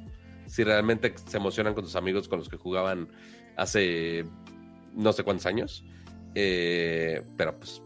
[0.47, 3.09] si realmente se emocionan con tus amigos con los que jugaban
[3.57, 4.24] hace
[4.95, 5.85] no sé cuántos años.
[6.35, 7.82] Eh, pero pues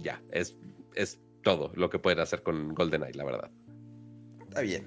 [0.00, 0.56] ya, es
[1.44, 3.50] todo lo que pueden hacer con GoldenEye, la verdad.
[4.48, 4.84] Está bien,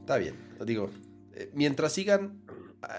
[0.00, 0.36] está bien.
[0.64, 0.90] Digo,
[1.32, 2.40] eh, mientras sigan,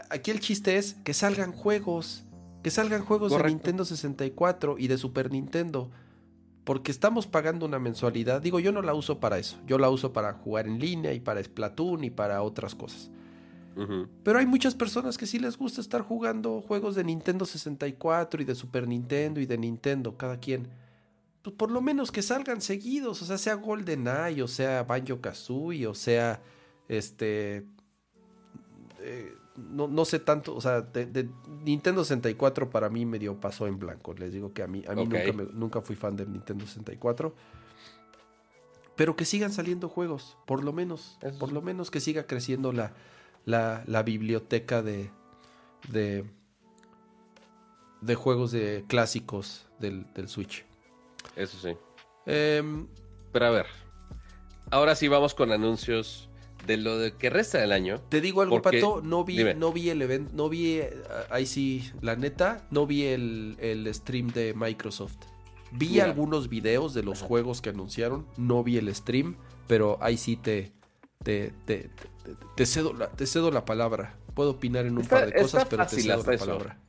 [0.09, 2.23] aquí el chiste es que salgan juegos,
[2.63, 5.89] que salgan juegos de Nintendo 64 y de Super Nintendo.
[6.65, 8.41] Porque estamos pagando una mensualidad.
[8.41, 9.57] Digo, yo no la uso para eso.
[9.65, 13.09] Yo la uso para jugar en línea y para Splatoon y para otras cosas.
[14.23, 18.45] Pero hay muchas personas que sí les gusta estar jugando juegos de Nintendo 64 y
[18.45, 20.67] de Super Nintendo y de Nintendo, cada quien.
[21.41, 25.87] Pues por lo menos que salgan seguidos, o sea, sea GoldenEye, o sea Banjo Kazooie,
[25.87, 26.41] o sea
[26.87, 27.65] este.
[29.01, 31.29] Eh, no, sé tanto, o sea, de,
[31.63, 34.13] Nintendo 64 para mí medio pasó en blanco.
[34.13, 37.33] Les digo que a mí, a mí nunca, nunca fui fan de Nintendo 64.
[38.95, 41.17] Pero que sigan saliendo juegos, por lo menos.
[41.39, 42.93] Por lo menos que siga creciendo la,
[43.45, 45.09] la, biblioteca de,
[45.89, 46.25] de,
[48.01, 50.65] de, juegos de clásicos del, Switch.
[51.39, 51.75] Eso sí.
[52.25, 52.87] Em,
[53.31, 53.65] Pero a ver,
[54.71, 56.29] ahora sí vamos con anuncios
[56.67, 58.01] de lo de que resta del año.
[58.09, 60.93] Te digo algo, Pato, no vi, no vi el evento, no vi, eh,
[61.29, 65.17] ahí sí, la neta, no vi el, el stream de Microsoft.
[65.71, 69.37] Vi algunos videos de los juegos que anunciaron, no vi el stream,
[69.67, 70.73] pero ahí sí te,
[71.23, 74.17] te, te, cedo, la, te cedo la palabra.
[74.33, 76.79] Puedo opinar en un par de cosas, pero te cedo la palabra.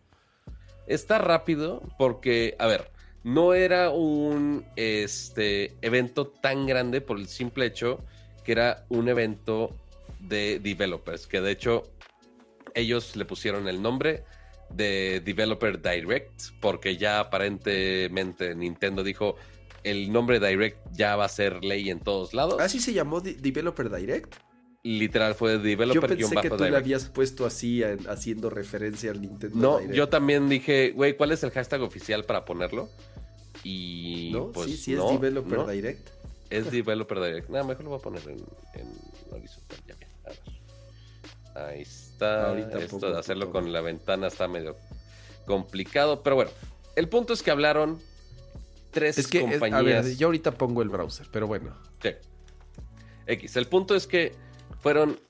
[0.87, 2.91] Está rápido porque, a ver,
[3.23, 8.03] no era un este, evento tan grande por el simple hecho
[8.45, 9.77] que era un evento
[10.19, 11.83] de developers, que de hecho
[12.75, 14.25] ellos le pusieron el nombre
[14.71, 19.37] de Developer Direct, porque ya aparentemente Nintendo dijo
[19.83, 22.61] el nombre Direct ya va a ser ley en todos lados.
[22.61, 24.37] ¿Así se llamó Developer Direct?
[24.83, 29.57] Literal fue developer Yo pensé que tú le habías puesto así haciendo referencia al Nintendo
[29.57, 32.89] No, yo también dije, güey, ¿cuál es el hashtag oficial para ponerlo?
[33.63, 34.53] Y ¿No?
[34.53, 36.09] pues sí, sí es Developer Direct.
[36.49, 37.51] Es Developer Direct.
[37.51, 38.39] Nada, mejor lo voy a poner en,
[39.31, 39.79] horizontal.
[39.87, 40.11] Ya bien.
[40.25, 41.69] A ver.
[41.69, 42.49] Ahí está.
[42.49, 44.77] Ahorita Esto de hacerlo con la ventana está medio
[45.47, 46.51] complicado, pero bueno.
[46.97, 48.01] El punto es que hablaron
[48.91, 49.81] tres es que compañías.
[49.81, 51.77] a ver, yo ahorita pongo el browser, pero bueno.
[52.03, 52.11] Sí.
[53.27, 53.57] X.
[53.57, 54.35] El punto es que
[54.81, 55.21] fueron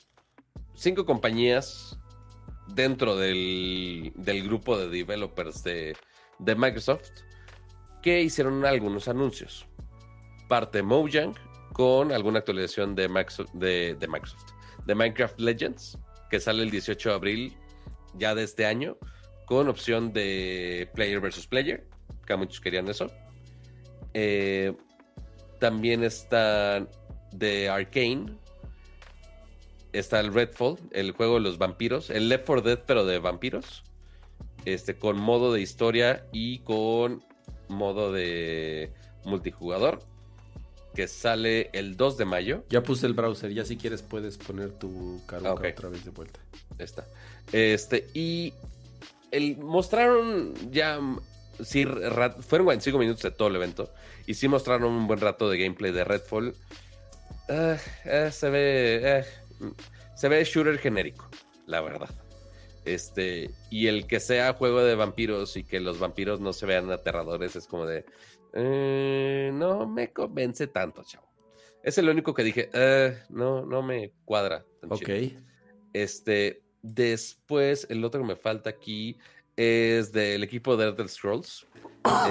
[0.75, 1.99] cinco compañías
[2.69, 4.13] dentro del,
[4.45, 5.97] grupo de developers de,
[6.57, 7.11] Microsoft
[8.03, 9.67] que hicieron algunos anuncios.
[10.49, 11.35] Parte Mojang
[11.73, 13.09] con alguna actualización de,
[13.55, 14.53] de, de, Microsoft,
[14.87, 15.99] de Minecraft Legends,
[16.31, 17.57] que sale el 18 de abril
[18.15, 18.97] ya de este año,
[19.47, 21.87] con opción de Player versus Player,
[22.27, 23.11] que muchos querían eso.
[24.15, 24.73] Eh,
[25.59, 26.87] también está
[27.33, 28.37] de Arcane,
[29.93, 33.83] está el Redfall, el juego de los vampiros, el Left 4 Dead, pero de vampiros.
[34.65, 37.23] Este, con modo de historia y con
[37.69, 38.93] modo de
[39.25, 40.01] multijugador.
[40.95, 42.65] Que sale el 2 de mayo.
[42.69, 46.41] Ya puse el browser, ya si quieres puedes poner tu carga otra vez de vuelta.
[46.79, 47.07] Está.
[47.53, 48.53] Este, y
[49.31, 50.99] el, mostraron ya.
[51.63, 51.85] Sí,
[52.41, 53.93] fueron 25 minutos de todo el evento.
[54.27, 56.55] Y sí mostraron un buen rato de gameplay de Redfall.
[57.49, 59.01] Ah, eh, se ve.
[59.03, 59.25] Eh,
[60.15, 61.29] se ve shooter genérico,
[61.67, 62.11] la verdad.
[62.85, 66.91] Este, y el que sea juego de vampiros y que los vampiros no se vean
[66.91, 68.05] aterradores es como de.
[68.55, 71.29] Eh, no me convence tanto, chavo.
[71.83, 74.65] Es el único que dije, eh, no, no me cuadra.
[74.89, 75.09] ok.
[75.93, 79.19] Este, después, el otro que me falta aquí
[79.57, 81.67] es del equipo de Elder Scrolls,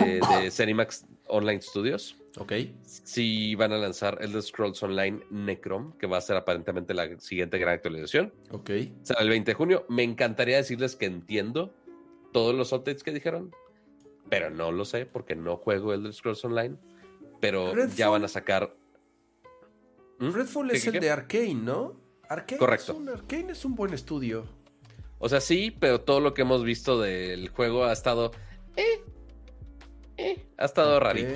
[0.04, 2.18] eh, de Cinemax Online Studios.
[2.38, 2.54] Ok.
[2.84, 7.58] Si van a lanzar Elder Scrolls Online Necrom, que va a ser aparentemente la siguiente
[7.58, 8.34] gran actualización.
[8.52, 8.70] Ok.
[9.04, 9.86] Será el 20 de junio.
[9.90, 11.74] Me encantaría decirles que entiendo
[12.32, 13.52] todos los updates que dijeron,
[14.30, 16.78] pero no lo sé porque no juego Elder Scrolls Online.
[17.40, 18.76] Pero ya van a sacar.
[20.20, 20.32] ¿Mm?
[20.32, 21.96] Redfall es el de Arkane, ¿no?
[22.28, 22.92] Arkane Correcto.
[22.92, 24.46] Es un, Arkane es un buen estudio.
[25.20, 28.32] O sea, sí, pero todo lo que hemos visto del juego ha estado.
[28.76, 29.04] Eh,
[30.20, 31.34] eh, ha estado rarito.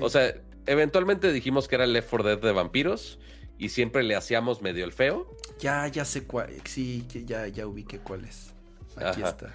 [0.00, 0.34] O sea,
[0.66, 3.18] eventualmente dijimos que era el Left 4 Dead de vampiros
[3.58, 5.36] y siempre le hacíamos medio el feo.
[5.58, 6.54] Ya, ya sé cuál.
[6.64, 8.54] Sí, ya, ya ubiqué cuál es.
[8.96, 9.52] Aquí está.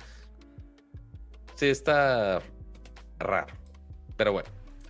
[1.56, 2.42] Sí, está
[3.20, 3.54] raro.
[4.18, 4.50] Pero bueno,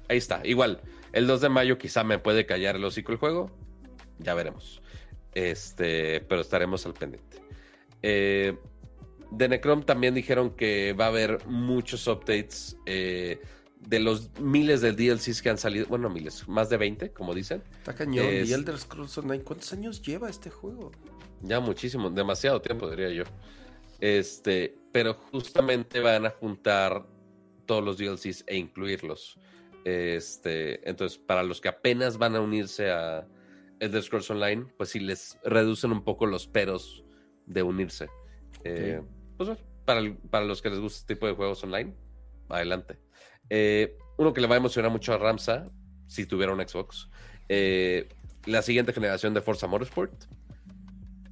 [0.10, 0.42] ahí está.
[0.44, 0.82] Igual,
[1.12, 3.52] el 2 de mayo quizá me puede callar el hocico el juego.
[4.20, 4.82] Ya veremos.
[5.34, 7.42] Este, pero estaremos al pendiente.
[8.02, 8.58] Eh,
[9.36, 13.42] de Necrom también dijeron que va a haber muchos updates eh,
[13.80, 17.64] de los miles de DLCs que han salido, bueno, miles, más de 20, como dicen.
[17.80, 18.26] Está cañón.
[18.26, 20.92] Y Elder Scrolls Online, ¿cuántos años lleva este juego?
[21.42, 23.24] Ya muchísimo, demasiado tiempo, diría yo.
[24.00, 27.06] Este, pero justamente van a juntar
[27.66, 29.40] todos los DLCs e incluirlos.
[29.84, 33.28] Este, entonces, para los que apenas van a unirse a
[33.80, 37.04] Elder Scrolls Online, pues sí les reducen un poco los peros
[37.46, 38.10] de unirse.
[38.64, 39.02] Eh,
[39.38, 39.50] pues
[39.86, 41.94] para, para, los que les gusta este tipo de juegos online,
[42.50, 42.98] adelante.
[43.50, 45.70] Eh, uno que le va a emocionar mucho a Ramsa,
[46.08, 47.10] si tuviera un Xbox,
[47.50, 48.10] eh,
[48.46, 50.26] la siguiente generación de Forza Motorsport.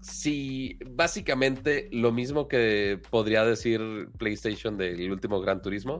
[0.02, 6.00] Si básicamente lo mismo que podría decir PlayStation del último Gran Turismo,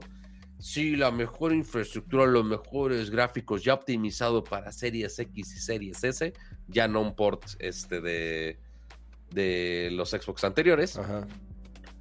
[0.58, 6.32] si la mejor infraestructura, los mejores gráficos ya optimizado para series X y series S,
[6.68, 8.58] ya no un port este de,
[9.30, 10.98] de los Xbox anteriores.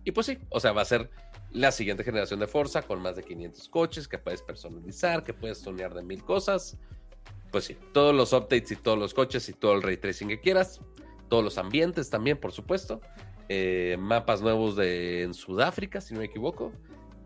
[0.04, 1.10] Y pues sí, o sea, va a ser
[1.52, 5.62] la siguiente generación de Forza con más de 500 coches que puedes personalizar, que puedes
[5.62, 6.78] tunear de mil cosas.
[7.52, 10.40] Pues sí, todos los updates y todos los coches y todo el ray tracing que
[10.40, 10.80] quieras.
[11.28, 13.02] Todos los ambientes también, por supuesto.
[13.50, 16.72] Eh, mapas nuevos de, en Sudáfrica, si no me equivoco.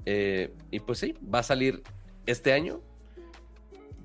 [0.06, 1.84] Eh, y pues sí, va a salir
[2.26, 2.82] este año.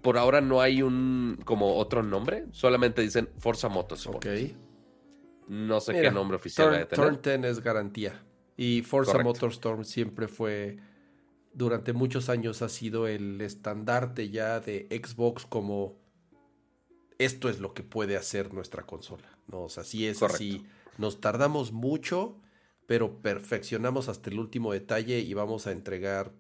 [0.03, 4.25] Por ahora no hay un como otro nombre, solamente dicen Forza Motorsport.
[4.25, 4.33] Ok.
[5.49, 7.21] No sé qué nombre oficial va a tener.
[7.21, 8.23] Turn 10 es garantía.
[8.61, 10.77] Y Forza Motorstorm siempre fue,
[11.55, 15.97] durante muchos años ha sido el estandarte ya de Xbox como
[17.16, 19.35] esto es lo que puede hacer nuestra consola.
[19.47, 19.62] ¿no?
[19.62, 20.66] O sea, sí es así.
[20.99, 22.37] Nos tardamos mucho,
[22.85, 26.35] pero perfeccionamos hasta el último detalle y vamos a entregar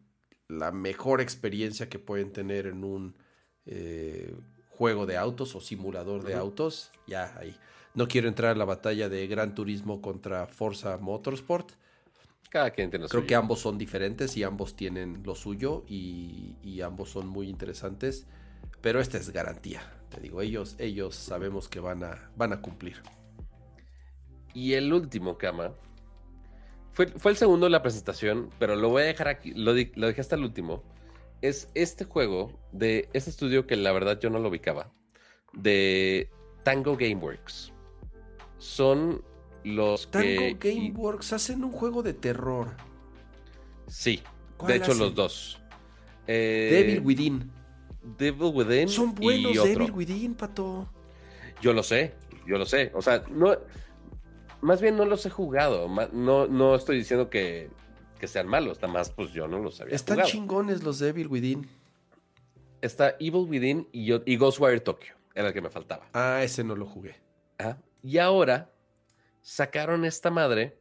[0.46, 3.16] la mejor experiencia que pueden tener en un
[3.64, 4.34] eh,
[4.68, 6.92] juego de autos o simulador de autos.
[7.06, 7.56] Ya ahí.
[7.94, 11.79] No quiero entrar a la batalla de Gran Turismo contra Forza Motorsport,
[12.50, 16.80] cada quien tiene lo Creo que ambos son diferentes y ambos tienen lo suyo y,
[16.84, 18.26] ambos son muy interesantes.
[18.80, 19.82] Pero esta es garantía.
[20.08, 23.02] Te digo, ellos, ellos sabemos que van a, van a cumplir.
[24.52, 25.72] Y el último, Kama,
[26.92, 30.06] fue, fue el segundo de la presentación, pero lo voy a dejar aquí, lo, lo
[30.06, 30.82] dejé hasta el último.
[31.42, 34.92] Es este juego de este estudio que la verdad yo no lo ubicaba,
[35.52, 36.30] de
[36.64, 37.72] Tango Gameworks.
[38.58, 39.22] Son
[39.64, 42.68] los Tango Gameworks hacen un juego de terror.
[43.86, 44.22] Sí,
[44.66, 45.60] de hecho los dos.
[46.26, 47.50] Eh, Devil Within.
[48.18, 48.88] Devil Within.
[48.88, 50.88] Son buenos Devil Within, pato.
[51.60, 52.14] Yo lo sé,
[52.46, 52.90] yo lo sé.
[52.94, 53.56] O sea, no.
[54.60, 55.88] Más bien no los he jugado.
[56.12, 57.70] No, no estoy diciendo que,
[58.24, 58.80] sean malos.
[58.82, 59.94] Nada más, pues yo no los sabía.
[59.94, 61.66] Están chingones los Devil Within.
[62.82, 65.14] Está Evil Within y, y Ghostwire Tokyo.
[65.34, 66.06] Era el que me faltaba.
[66.12, 67.16] Ah, ese no lo jugué.
[68.02, 68.70] Y ahora
[69.42, 70.78] sacaron esta madre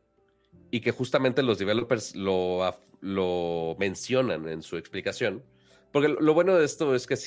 [0.72, 5.44] y que justamente los developers lo, lo mencionan en su explicación.
[5.92, 7.18] Porque lo bueno de esto es que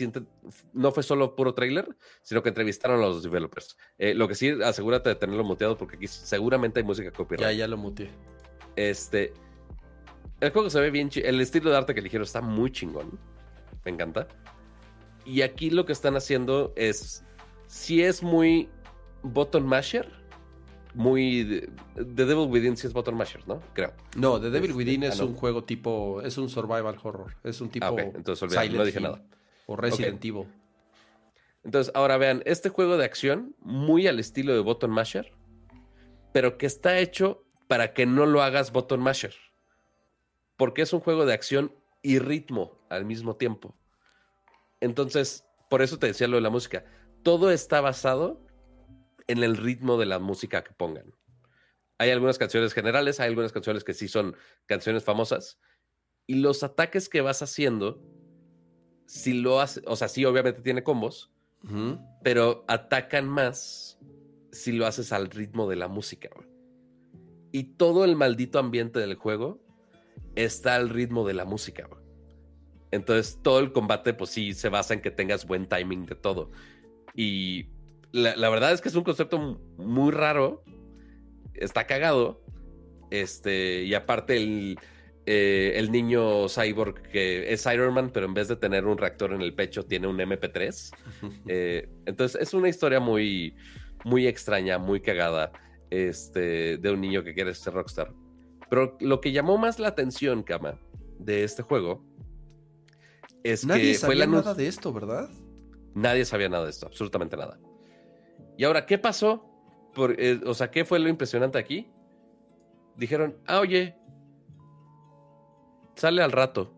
[0.73, 1.89] no fue solo puro trailer,
[2.23, 3.77] sino que entrevistaron a los developers.
[3.99, 7.51] Eh, lo que sí, asegúrate de tenerlo muteado porque aquí seguramente hay música copyright.
[7.51, 8.11] Ya, ya lo muteé.
[8.77, 9.33] Este.
[10.41, 11.11] El juego se ve bien.
[11.17, 13.19] El estilo de arte que eligieron está muy chingón.
[13.85, 14.29] Me encanta.
[15.25, 17.25] Y aquí lo que están haciendo es.
[17.67, 18.69] Si es muy
[19.23, 20.22] button masher
[20.95, 21.69] muy.
[21.95, 23.61] The Devil Within sí es button mashers, ¿no?
[23.73, 23.93] Creo.
[24.17, 26.21] No, The Devil Within es ah, un juego tipo.
[26.23, 27.35] Es un survival horror.
[27.45, 27.87] Es un tipo.
[27.87, 29.23] Ah, entonces no dije nada.
[29.67, 30.47] O Resident Evil.
[31.65, 35.33] Entonces, ahora vean, este juego de acción, muy al estilo de button masher,
[36.33, 39.35] pero que está hecho para que no lo hagas button masher.
[40.57, 43.77] Porque es un juego de acción y ritmo al mismo tiempo.
[44.81, 46.85] Entonces, por eso te decía lo de la música.
[47.23, 48.45] Todo está basado
[49.27, 51.15] en el ritmo de la música que pongan.
[51.99, 54.37] Hay algunas canciones generales, hay algunas canciones que sí son
[54.67, 55.59] canciones famosas.
[56.27, 58.03] Y los ataques que vas haciendo,
[59.07, 61.31] si lo haces, o sea, sí, obviamente tiene combos,
[62.25, 63.99] pero atacan más
[64.51, 66.31] si lo haces al ritmo de la música.
[67.53, 69.63] Y todo el maldito ambiente del juego
[70.35, 71.89] está al ritmo de la música.
[72.91, 76.51] Entonces, todo el combate, pues sí, se basa en que tengas buen timing de todo.
[77.15, 77.69] Y
[78.13, 80.63] la, verdad es que es un concepto muy raro.
[81.55, 82.43] Está cagado.
[83.11, 84.79] Este, y aparte el,
[85.27, 89.33] eh, el niño cyborg que es Iron Man, pero en vez de tener un reactor
[89.33, 90.95] en el pecho, tiene un MP3.
[91.49, 93.55] Eh, entonces es una historia muy,
[94.05, 95.53] muy extraña, muy cagada,
[95.91, 98.13] este, de un niño que quiere ser rockstar.
[98.71, 100.79] Pero lo que llamó más la atención, Kama,
[101.19, 102.03] de este juego
[103.45, 105.29] es Nadie que sabía fue nada de esto, ¿verdad?
[105.95, 107.59] Nadie sabía nada de esto, absolutamente nada.
[108.57, 109.45] Y ahora, ¿qué pasó?
[110.19, 111.91] Eh, o sea, ¿qué fue lo impresionante aquí?
[112.97, 113.97] Dijeron, ah, oye,
[115.95, 116.73] sale al rato,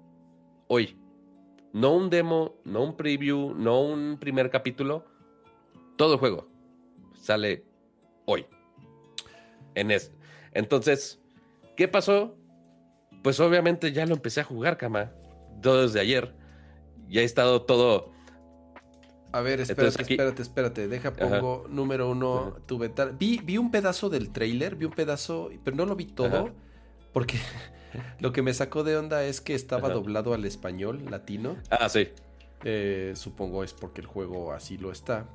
[0.69, 0.99] hoy.
[1.73, 5.05] No un demo, no un preview, no un primer capítulo.
[5.97, 6.55] Todo el juego
[7.25, 7.65] sale
[8.27, 8.47] hoy.
[9.75, 10.13] En es.
[10.53, 11.21] Entonces,
[11.77, 12.37] ¿qué pasó?
[13.23, 15.11] Pues obviamente ya lo empecé a jugar, cama.
[15.63, 16.35] Todo desde ayer.
[17.09, 18.13] Ya he estado todo.
[19.35, 20.87] A ver, espérate, espérate, espérate.
[20.87, 22.79] Deja, pongo número uno, tu
[23.19, 26.51] Vi, vi un pedazo del trailer, vi un pedazo, pero no lo vi todo.
[27.13, 27.39] Porque
[28.21, 31.57] lo que me sacó de onda es que estaba doblado al español latino.
[31.69, 32.11] Ah, sí.
[32.63, 35.27] Eh, supongo es porque el juego así lo está.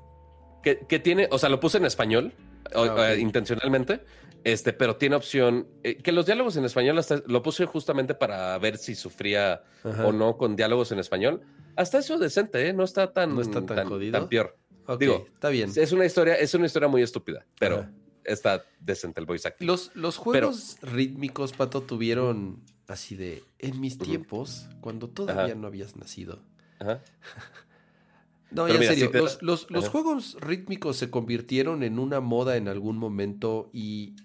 [0.63, 2.31] Que, tiene, o sea, lo puse en español
[2.73, 3.99] ah, eh, intencionalmente,
[4.45, 8.57] este, pero tiene opción eh, que los diálogos en español hasta, lo puse justamente para
[8.59, 11.41] ver si sufría o no con diálogos en español.
[11.79, 12.73] Hasta eso decente, ¿eh?
[12.73, 14.19] No está tan, no está tan, jodido.
[14.19, 14.57] Tan peor.
[14.99, 15.71] Digo, está bien.
[15.73, 17.87] Es una historia, es una historia muy estúpida, pero
[18.25, 19.65] está decente el voice acting.
[19.65, 25.95] Los, los juegos rítmicos, Pato, tuvieron así de en mis tiempos, cuando todavía no habías
[25.95, 26.41] nacido.
[28.51, 32.97] no, ya en serio, los, los, juegos rítmicos se convirtieron en una moda en algún
[32.97, 34.17] momento y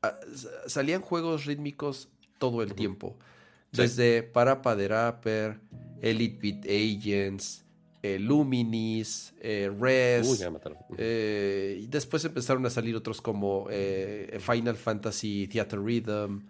[0.00, 0.18] ah,
[0.66, 2.08] salían juegos rítmicos
[2.38, 3.18] todo el tiempo.
[3.72, 5.60] Desde Parapa de Rapper,
[6.04, 7.64] Elite Beat Agents,
[8.02, 10.46] eh, Luminis, eh, Res.
[10.98, 16.40] Eh, y después empezaron a salir otros como Final Fantasy Theater Rhythm.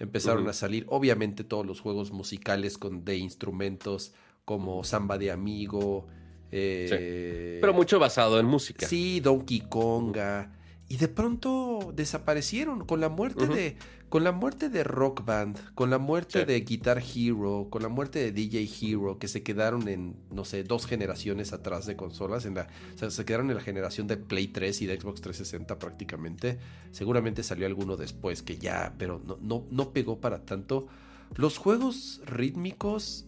[0.00, 4.12] Empezaron a salir, obviamente, todos los juegos musicales con, de instrumentos
[4.44, 6.08] como Samba de Amigo.
[6.50, 8.86] Pero mucho basado en música.
[8.88, 10.50] Sí, Donkey Konga.
[10.88, 13.76] Y de pronto desaparecieron con la muerte de
[14.14, 18.20] con la muerte de Rock Band, con la muerte de Guitar Hero, con la muerte
[18.20, 22.54] de DJ Hero, que se quedaron en, no sé, dos generaciones atrás de consolas, en
[22.54, 25.80] la, o sea, se quedaron en la generación de Play 3 y de Xbox 360
[25.80, 26.60] prácticamente.
[26.92, 30.86] Seguramente salió alguno después que ya, pero no, no, no pegó para tanto.
[31.34, 33.26] Los juegos rítmicos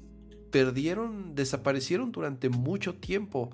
[0.53, 3.51] perdieron, desaparecieron durante mucho tiempo.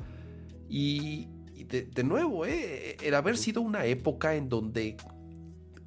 [0.68, 1.28] Y,
[1.72, 2.96] de, de, nuevo, ¿eh?
[3.02, 4.96] era haber sido una época en donde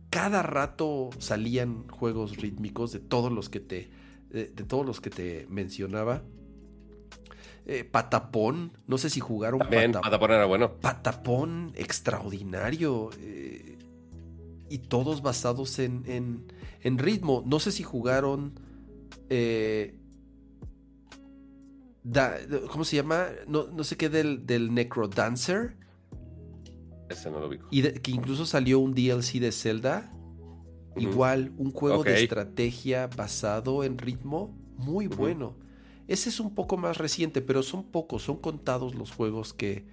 [0.10, 3.90] cada rato salían juegos rítmicos de todos los que te,
[4.30, 6.24] de, todos los que te mencionaba.
[7.66, 10.32] Eh, Patapón, no sé si jugaron Patapón.
[10.32, 10.76] era bueno.
[10.80, 13.10] Patapón extraordinario.
[13.20, 13.78] Eh,
[14.70, 16.46] y todos basados en,
[16.82, 17.44] en, ritmo.
[17.46, 18.60] No sé si jugaron.
[19.30, 20.00] Eh,
[22.72, 23.28] ¿Cómo se llama?
[23.48, 25.76] No, no sé qué del, del Necro Dancer.
[27.10, 27.60] Ese no lo vi.
[27.72, 30.12] Y que incluso salió un DLC de Zelda.
[30.98, 35.58] Igual, un juego de estrategia basado en ritmo muy bueno.
[36.08, 39.86] Ese es un poco más reciente, pero son pocos, son contados los juegos que,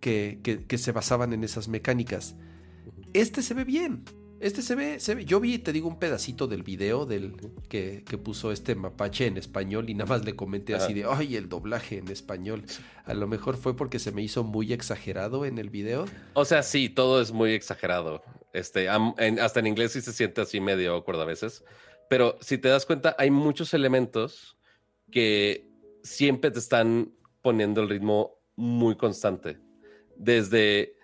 [0.00, 2.36] que, que se basaban en esas mecánicas.
[3.14, 4.04] Este se ve bien.
[4.40, 7.34] Este se ve, se ve, yo vi, te digo, un pedacito del video del
[7.68, 11.50] que, puso este mapache en español y nada más le comenté así de, ay, el
[11.50, 12.64] doblaje en español.
[13.04, 16.06] A lo mejor fue porque se me hizo muy exagerado en el video.
[16.32, 18.22] O sea, sí, todo es muy exagerado.
[18.54, 21.62] Este, hasta en inglés sí se siente así medio acuerdo a veces.
[22.08, 24.56] Pero si te das cuenta, hay muchos elementos
[25.12, 25.68] que
[26.02, 27.12] siempre te están
[27.42, 29.58] poniendo el ritmo muy constante.
[30.16, 30.96] Desde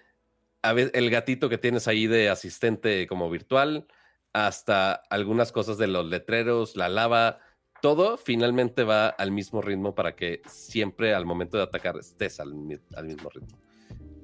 [0.71, 3.87] el gatito que tienes ahí de asistente como virtual,
[4.33, 7.39] hasta algunas cosas de los letreros, la lava,
[7.81, 12.55] todo finalmente va al mismo ritmo para que siempre al momento de atacar estés al,
[12.55, 13.59] mismo ritmo.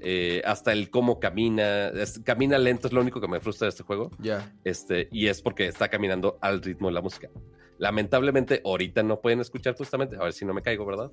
[0.00, 1.92] Eh, hasta el cómo camina,
[2.24, 4.10] camina lento es lo único que me frustra de este juego.
[4.18, 4.52] Ya.
[4.64, 7.30] Este, y es porque está caminando al ritmo de la música.
[7.82, 11.10] Lamentablemente, ahorita no pueden escuchar justamente, a ver si no me caigo, ¿verdad?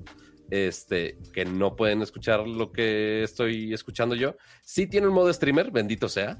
[0.51, 4.35] Este, que no pueden escuchar lo que estoy escuchando yo.
[4.61, 6.37] Sí tiene un modo streamer, bendito sea.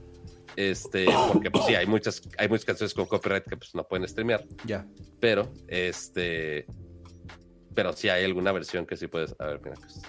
[0.55, 4.07] Este, porque pues sí, hay muchas, hay muchas canciones con copyright que pues no pueden
[4.07, 4.45] streamear.
[4.65, 4.85] Ya.
[5.19, 6.67] Pero, este,
[7.73, 9.35] pero sí hay alguna versión que sí puedes.
[9.39, 9.99] A ver, mira, pues,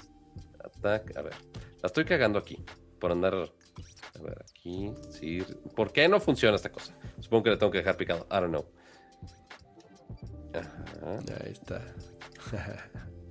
[0.62, 1.34] Attack, a ver.
[1.82, 2.62] La estoy cagando aquí
[2.98, 3.34] por andar.
[3.36, 5.42] A ver, aquí, sí.
[5.74, 6.94] ¿Por qué no funciona esta cosa?
[7.20, 8.26] Supongo que le tengo que dejar picado.
[8.30, 8.80] I don't know.
[10.55, 11.82] Ahí está.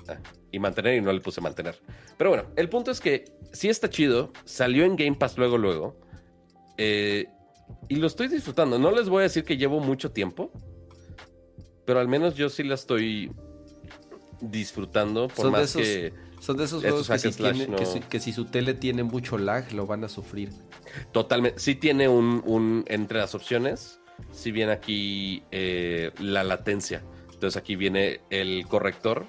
[0.07, 0.17] Ah,
[0.51, 1.79] y mantener y no le puse mantener.
[2.17, 4.31] Pero bueno, el punto es que sí está chido.
[4.45, 5.99] Salió en Game Pass luego, luego.
[6.77, 7.27] Eh,
[7.87, 8.79] y lo estoy disfrutando.
[8.79, 10.51] No les voy a decir que llevo mucho tiempo.
[11.85, 13.31] Pero al menos yo sí la estoy
[14.41, 15.27] disfrutando.
[15.27, 16.13] Por más que.
[16.39, 17.09] Son de esos juegos
[18.09, 20.51] que si, su tele tiene mucho lag, lo van a sufrir.
[21.11, 21.59] Totalmente.
[21.59, 23.98] Sí tiene un entre las opciones
[24.31, 27.03] si viene aquí eh, la latencia.
[27.33, 29.25] Entonces aquí viene el corrector,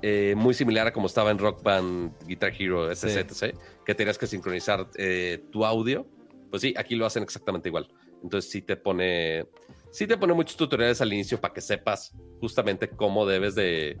[0.00, 3.54] eh, muy similar a como estaba en Rock Band, Guitar Hero, etc,
[3.84, 6.06] que tenías que sincronizar eh, tu audio.
[6.50, 7.88] Pues sí, aquí lo hacen exactamente igual.
[8.22, 9.46] Entonces sí te pone,
[9.90, 13.98] sí te pone muchos tutoriales al inicio para que sepas justamente cómo debes de,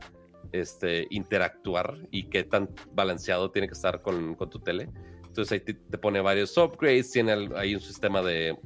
[0.52, 4.88] este, interactuar y qué tan balanceado tiene que estar con, tu tele.
[5.26, 8.58] Entonces ahí te, pone varios upgrades, tiene ahí un sistema de,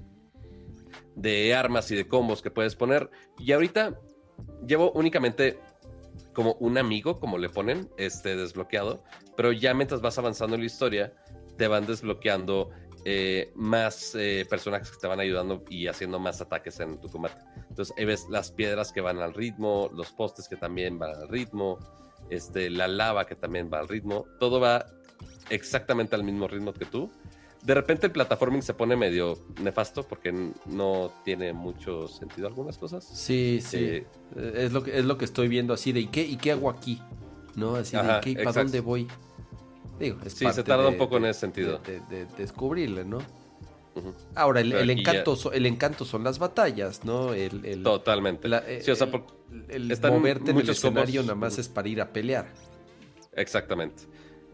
[1.17, 3.11] de armas y de combos que puedes poner.
[3.39, 3.99] Y ahorita
[4.67, 5.59] llevo únicamente
[6.33, 9.03] como un amigo, como le ponen, este desbloqueado,
[9.37, 11.15] pero ya mientras vas avanzando en la historia,
[11.57, 12.71] te van desbloqueando
[13.07, 17.41] eh, más eh, personajes que te van ayudando y haciendo más ataques en tu combate.
[17.71, 21.29] Entonces ahí ves las piedras que van al ritmo, los postes que también van al
[21.29, 21.79] ritmo,
[22.29, 24.85] este, la lava que también va al ritmo, todo va
[25.51, 27.11] exactamente al mismo ritmo que tú.
[27.63, 30.33] De repente el plataforming se pone medio nefasto porque
[30.67, 33.05] no tiene mucho sentido algunas cosas.
[33.05, 33.79] Sí, sí.
[33.79, 34.07] Eh,
[34.55, 36.71] es, lo que, es lo que estoy viendo así de ¿y qué, y qué hago
[36.71, 37.03] aquí?
[37.55, 37.75] ¿No?
[37.75, 39.09] Así de ¿qué, ¿para dónde voy?
[40.27, 41.79] sí, se tarda un poco en ese sentido.
[41.79, 43.19] De, descubrirle, ¿no?
[44.35, 47.33] Ahora, el, encanto, el encanto son las batallas, ¿no?
[47.33, 48.49] El, Totalmente.
[48.83, 49.09] sí, o sea,
[49.69, 52.47] el, moverte en el escenario nada más es para ir a pelear.
[53.33, 54.03] Exactamente.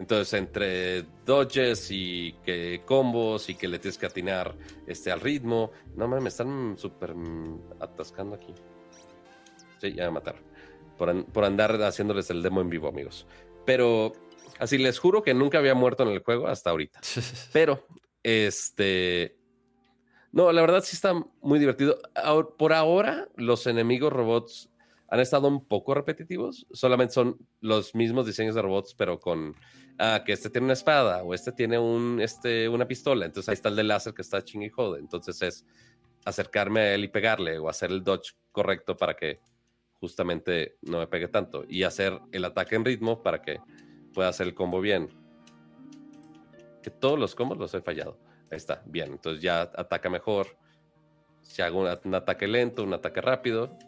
[0.03, 4.57] Entonces, entre dodges y que combos y que le tienes que atinar
[4.87, 5.71] este, al ritmo.
[5.95, 7.15] No mames, me están súper
[7.79, 8.53] atascando aquí.
[9.79, 10.43] Sí, ya me mataron.
[10.99, 13.27] Por, por andar haciéndoles el demo en vivo, amigos.
[13.65, 14.13] Pero
[14.59, 17.01] Así les juro que nunca había muerto en el juego hasta ahorita.
[17.53, 17.85] Pero,
[18.23, 19.37] este.
[20.31, 21.99] No, la verdad sí está muy divertido.
[22.59, 24.71] Por ahora, los enemigos robots
[25.09, 26.67] han estado un poco repetitivos.
[26.73, 29.57] Solamente son los mismos diseños de robots, pero con
[29.99, 33.27] ah, que este tiene una espada o este tiene un, este, una pistola.
[33.27, 35.01] Entonces ahí está el de láser que está ching y jode.
[35.01, 35.67] Entonces es
[36.25, 39.41] acercarme a él y pegarle o hacer el dodge correcto para que
[40.01, 43.61] justamente no me pegue tanto y hacer el ataque en ritmo para que
[44.13, 45.09] pueda hacer el combo bien.
[46.83, 48.19] Que todos los combos los he fallado.
[48.51, 49.13] Ahí está, bien.
[49.13, 50.59] Entonces ya ataca mejor.
[51.41, 53.79] Si hago un, ataque lento, un ataque rápido.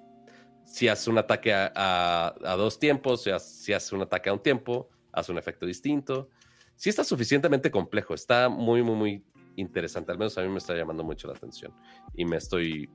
[0.64, 4.88] Si hace un ataque a, dos tiempos, si hace, si un ataque a un tiempo,
[5.14, 6.30] hace un efecto distinto.
[6.76, 9.24] Si está suficientemente complejo, está muy, muy, muy
[9.56, 10.12] interesante.
[10.12, 11.72] Al menos a mí me está llamando mucho la atención.
[12.14, 12.90] Y me estoy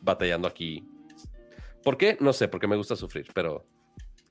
[0.00, 0.84] batallando aquí.
[1.82, 2.16] ¿Por qué?
[2.20, 3.66] No sé, porque me gusta sufrir, pero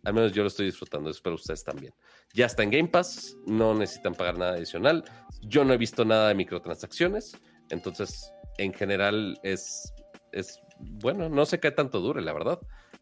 [0.03, 1.93] al menos yo lo estoy disfrutando, espero ustedes también.
[2.33, 5.03] Ya está en Game Pass, no necesitan pagar nada adicional.
[5.41, 7.37] Yo no he visto nada de microtransacciones,
[7.69, 9.93] entonces en general es,
[10.31, 12.59] es bueno, no sé qué tanto dure, la verdad.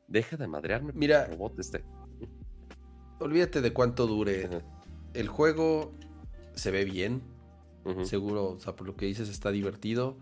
[0.07, 0.93] Deja de madrearme.
[0.93, 1.83] Mira, robot este.
[3.19, 4.49] Olvídate de cuánto dure.
[5.13, 5.91] El juego
[6.55, 7.21] se ve bien,
[8.03, 10.17] seguro, o sea, por lo que dices está divertido.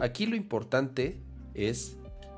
[0.00, 1.20] Aquí lo importante
[1.54, 1.96] es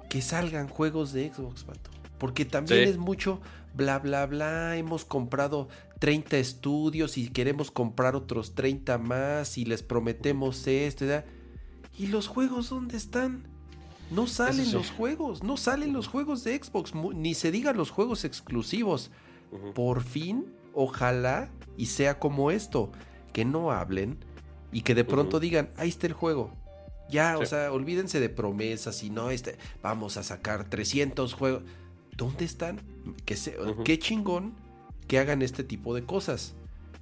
[0.08, 1.90] que salgan juegos de Xbox, pato.
[2.18, 3.40] Porque también es mucho
[3.74, 4.76] bla, bla, bla.
[4.76, 5.68] Hemos comprado
[6.00, 11.04] 30 estudios y queremos comprar otros 30 más y les prometemos esto.
[11.96, 13.44] ¿Y los juegos dónde están?
[14.10, 18.24] No salen los juegos, no salen los juegos de Xbox, ni se digan los juegos
[18.24, 19.10] exclusivos.
[19.74, 22.90] Por fin, ojalá y sea como esto,
[23.32, 24.18] que no hablen
[24.72, 26.52] y que de pronto digan, ahí está el juego.
[27.10, 31.62] Ya, o sea, olvídense de promesas y no, este, vamos a sacar 300 juegos.
[32.18, 32.82] ¿dónde están?
[33.24, 34.52] Que se, Qué chingón
[35.06, 36.54] que hagan este tipo de cosas.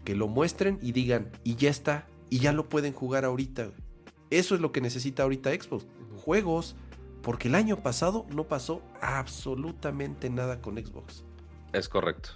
[0.05, 3.73] Que lo muestren y digan, y ya está, y ya lo pueden jugar ahorita.
[4.31, 5.87] Eso es lo que necesita ahorita Xbox.
[6.19, 6.77] Juegos,
[7.23, 11.25] porque el año pasado no pasó absolutamente nada con Xbox.
[11.73, 12.31] Es correcto.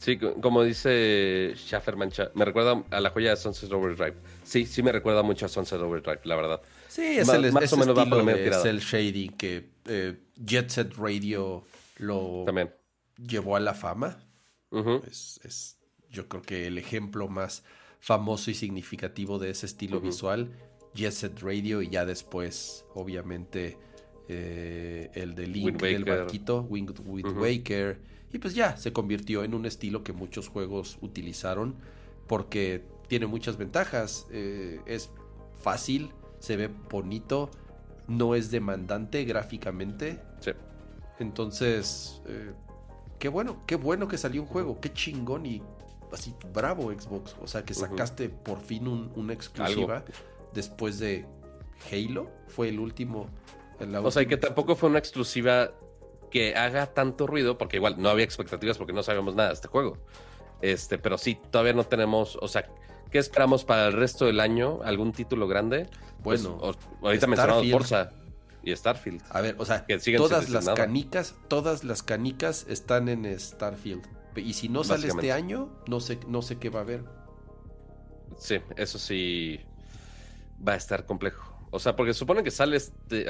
[0.00, 4.14] Sí, como dice Schaffer Mancha, me recuerda a la joya de Sunset Overdrive.
[4.44, 6.62] Sí, sí me recuerda mucho a Sunset Overdrive, la verdad.
[6.88, 11.64] Sí, es el, más o menos va por el shading que eh, Jet Set Radio
[11.98, 12.74] lo También.
[13.18, 14.24] llevó a la fama.
[15.06, 15.78] es,
[16.08, 17.62] yo creo que el ejemplo más
[17.98, 20.50] famoso y significativo de ese estilo visual,
[20.94, 23.76] Jet Set Radio, y ya después, obviamente,
[24.28, 28.00] eh, el de Link del barquito, Wind, Waker.
[28.32, 31.76] Y pues ya se convirtió en un estilo que muchos juegos utilizaron
[32.26, 34.26] porque tiene muchas ventajas.
[34.30, 35.10] Eh, es
[35.60, 37.50] fácil, se ve bonito,
[38.06, 40.20] no es demandante gráficamente.
[40.40, 40.52] Sí.
[41.18, 42.52] Entonces, eh,
[43.18, 45.62] qué bueno, qué bueno que salió un juego, qué chingón y
[46.12, 47.36] así, bravo Xbox.
[47.42, 50.04] O sea, que sacaste por fin una exclusiva
[50.54, 51.26] después de
[51.90, 52.30] Halo.
[52.48, 53.28] Fue el último.
[54.02, 55.72] o sea, que tampoco fue una exclusiva
[56.30, 59.68] que haga tanto ruido, porque igual no había expectativas porque no sabíamos nada de este
[59.68, 59.98] juego.
[60.62, 62.68] Este, pero sí, todavía no tenemos, o sea,
[63.10, 64.80] ¿qué esperamos para el resto del año?
[64.84, 65.88] ¿Algún título grande?
[66.22, 68.12] Pues, bueno, ahorita mencionamos Forza
[68.62, 69.22] y Starfield.
[69.30, 69.86] A ver, o sea,
[70.16, 74.06] todas las canicas, todas las canicas están en Starfield.
[74.36, 77.04] Y si no sale este año, no sé, no sé qué va a haber.
[78.38, 79.60] Sí, eso sí
[80.66, 81.49] va a estar complejo.
[81.72, 83.26] O sea, porque supone que sale este,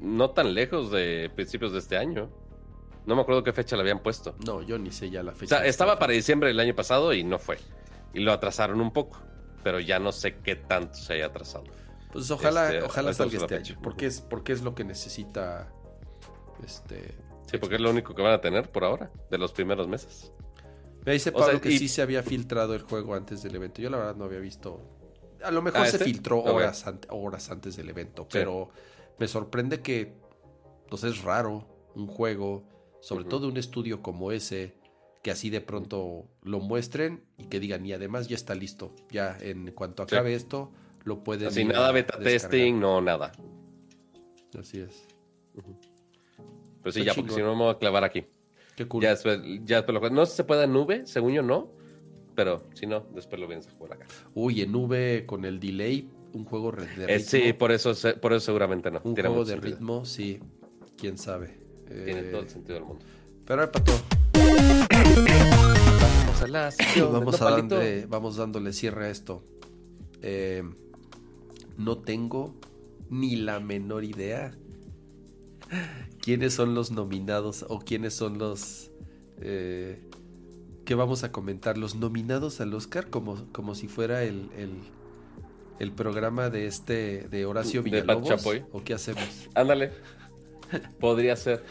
[0.00, 2.28] no tan lejos de principios de este año.
[3.06, 4.34] No me acuerdo qué fecha le habían puesto.
[4.44, 5.58] No, yo ni sé ya la O fecha.
[5.58, 7.58] sea, estaba para diciembre del año pasado y no fue.
[8.12, 9.18] Y lo atrasaron un poco.
[9.64, 11.64] Pero ya no sé qué tanto se haya atrasado.
[12.12, 13.78] Pues ojalá, Este, ojalá salga este año.
[13.82, 15.72] Porque es, porque es lo que necesita.
[16.64, 17.14] Este.
[17.50, 20.32] Sí, porque es lo único que van a tener por ahora, de los primeros meses.
[21.06, 23.54] Me dice O Pablo sea, que y- sí se había filtrado el juego antes del
[23.54, 23.80] evento.
[23.80, 24.80] Yo la verdad no había visto.
[25.42, 26.04] A lo mejor ¿Ah, se este?
[26.04, 28.26] filtró horas, ante- horas antes del evento.
[28.30, 28.70] Pero
[29.18, 30.14] me sorprende que.
[30.88, 32.64] Pues es raro un juego,
[33.00, 33.28] sobre Ujú.
[33.30, 34.74] todo un estudio como ese,
[35.22, 38.94] que así de pronto lo muestren y que digan, y además ya está listo.
[39.10, 40.14] Ya en cuanto Sí.
[40.14, 40.72] acabe esto,
[41.04, 41.48] lo pueden.
[41.48, 42.50] Así nada a beta descargar.
[42.50, 43.32] testing, no nada.
[44.58, 45.06] Así es.
[46.82, 48.24] Pero sí, ya, porque si no me voy a clavar aquí.
[48.76, 49.02] Qué cool.
[49.02, 49.14] Ya
[49.64, 51.70] ya lo No se puede en nube, según yo no.
[52.38, 54.06] Pero si no, después lo vienes a jugar acá.
[54.32, 57.04] Uy, en nube con el delay, un juego de ritmo.
[57.08, 57.92] Eh, sí, por eso,
[58.22, 59.00] por eso seguramente no.
[59.02, 59.74] Un Tiene juego de sentido.
[59.74, 60.38] ritmo, sí.
[60.96, 61.58] Quién sabe.
[61.88, 63.04] Tiene Eh, todo el sentido del mundo.
[63.44, 63.92] Pero a ver, Pato,
[66.00, 69.42] Vamos a la sección vamos, a darle, vamos dándole cierre a esto.
[70.22, 70.62] Eh,
[71.76, 72.54] no tengo
[73.10, 74.56] ni la menor idea
[76.20, 78.92] quiénes son los nominados o quiénes son los
[79.40, 80.07] eh,
[80.88, 81.76] que vamos a comentar.
[81.76, 84.70] Los nominados al Oscar como, como si fuera el, el,
[85.80, 88.28] el programa de este de Horacio De Pat Villalobos.
[88.28, 88.64] Chapoy.
[88.72, 89.50] ¿O qué hacemos?
[89.54, 89.92] Ándale.
[90.98, 91.62] Podría ser.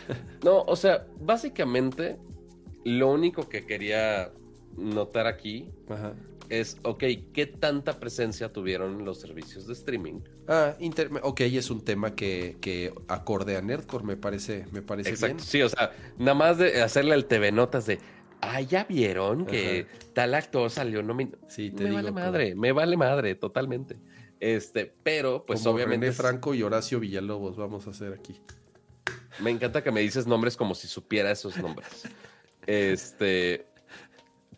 [0.44, 2.18] No, o sea, básicamente,
[2.85, 4.31] lo único que quería
[4.77, 6.14] notar aquí Ajá.
[6.49, 7.03] es, ok,
[7.34, 10.19] ¿qué tanta presencia tuvieron los servicios de streaming?
[10.48, 15.10] Ah, inter- ok, es un tema que, que acorde a Nerdcore, me parece, me parece
[15.10, 15.45] Exacto, bien.
[15.48, 17.99] sí, o sea, nada más de hacerle el TV Notas de,
[18.41, 21.38] ah, ya vieron que tal actor salió nominado.
[21.47, 21.95] Sí, te Me digo.
[21.95, 23.97] vale madre, me vale madre, totalmente.
[24.39, 26.05] Este, pero, pues como obviamente.
[26.07, 28.41] René Franco y Horacio Villalobos vamos a hacer aquí.
[29.39, 32.03] Me encanta que me dices nombres como si supiera esos nombres.
[32.65, 33.68] Este.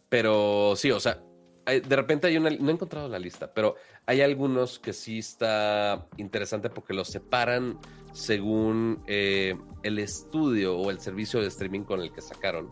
[0.09, 1.21] Pero sí, o sea,
[1.65, 2.49] hay- de repente hay una.
[2.49, 3.75] No he encontrado la lista, pero
[4.05, 7.77] hay algunos que sí está interesante porque los separan
[8.11, 12.69] según eh, el estudio o el servicio de streaming con el que sacaron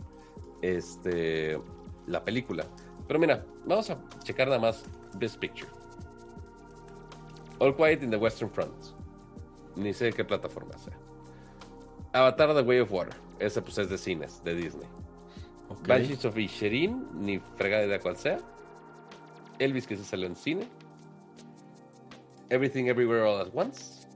[0.61, 1.59] este,
[2.07, 2.65] la película.
[3.07, 4.83] Pero mira, vamos a checar nada más
[5.17, 5.69] Best Picture.
[7.59, 8.73] All Quiet in the Western Front.
[9.75, 10.97] Ni sé qué plataforma sea.
[12.13, 13.13] Avatar The Way of Water.
[13.39, 14.87] Ese pues es de cines, de Disney.
[15.69, 15.87] Ok.
[15.87, 18.39] Banshees of Inisherin, ni fregada idea cuál sea.
[19.59, 20.67] Elvis que se salió en cine.
[22.49, 24.07] Everything Everywhere All at Once.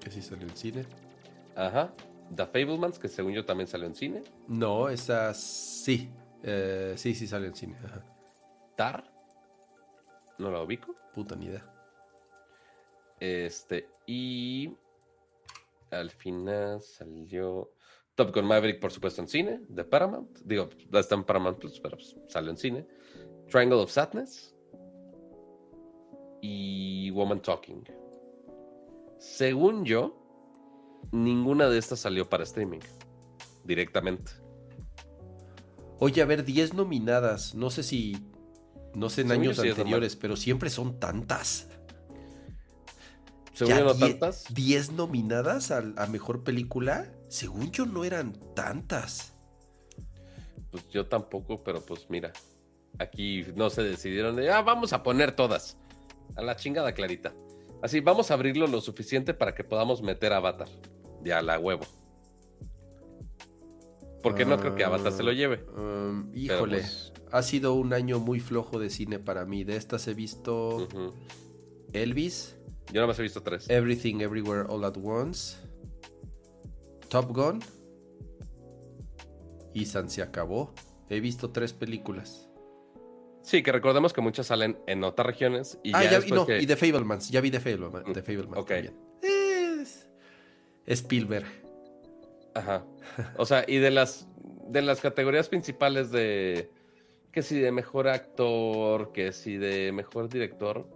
[0.00, 0.84] Que sí salió en cine.
[1.56, 1.92] Ajá.
[2.34, 4.22] The Fablemans, que según yo también salió en cine.
[4.48, 6.10] No, esa sí.
[6.42, 7.76] Eh, sí, sí salió en cine.
[7.84, 8.04] Ajá.
[8.76, 9.04] Tar.
[10.38, 10.94] No la ubico.
[11.14, 11.70] Puta ni idea.
[13.20, 14.76] Este, y
[15.90, 17.70] al final salió
[18.14, 20.38] Top Gun Maverick, por supuesto, en cine, de Paramount.
[20.40, 22.86] Digo, está en Paramount Plus, pero pues, salió en cine.
[23.48, 24.54] Triangle of Sadness
[26.40, 27.84] y Woman Talking.
[29.18, 30.23] Según yo,
[31.12, 32.80] ninguna de estas salió para streaming
[33.64, 34.32] directamente.
[35.98, 37.54] Oye, a ver, 10 nominadas.
[37.54, 38.16] No sé si.
[38.94, 41.68] No sé en Según años sí anteriores, pero siempre son tantas.
[43.52, 44.52] Según Ya yo, no tantas.
[44.52, 47.10] 10 nominadas al- a, mejor película.
[47.28, 49.32] Según yo, no eran tantas.
[50.70, 52.32] Pues yo tampoco, pero pues mira,
[52.98, 55.76] aquí no se decidieron de, ah, vamos a poner todas.
[56.36, 57.32] A la chingada clarita.
[57.84, 60.68] Así, vamos a abrirlo lo suficiente para que podamos meter Avatar.
[61.22, 61.84] Ya la huevo.
[64.22, 65.66] Porque no creo que Avatar se lo lleve.
[65.76, 69.64] Um, híjole, pues, ha sido un año muy flojo de cine para mí.
[69.64, 70.88] De estas he visto.
[71.92, 72.56] Elvis,
[72.86, 73.68] Yo nada más he visto tres.
[73.68, 75.58] Everything Everywhere All at Once,
[77.10, 77.60] Top Gun
[79.74, 80.72] y San se acabó.
[81.10, 82.43] He visto tres películas.
[83.44, 86.46] Sí, que recordemos que muchas salen en otras regiones y ah, ya, ya, vi- no,
[86.46, 87.28] que- y The Fablemans.
[87.30, 88.68] Ya vi The Fablemans, Mm, The Fablemans ok.
[88.68, 88.94] también.
[89.22, 90.08] Es
[90.86, 91.46] Spielberg.
[92.54, 92.84] Ajá.
[93.36, 94.26] O sea, y de las
[94.68, 96.70] de las categorías principales de
[97.32, 100.86] que si de mejor actor, que si de mejor director,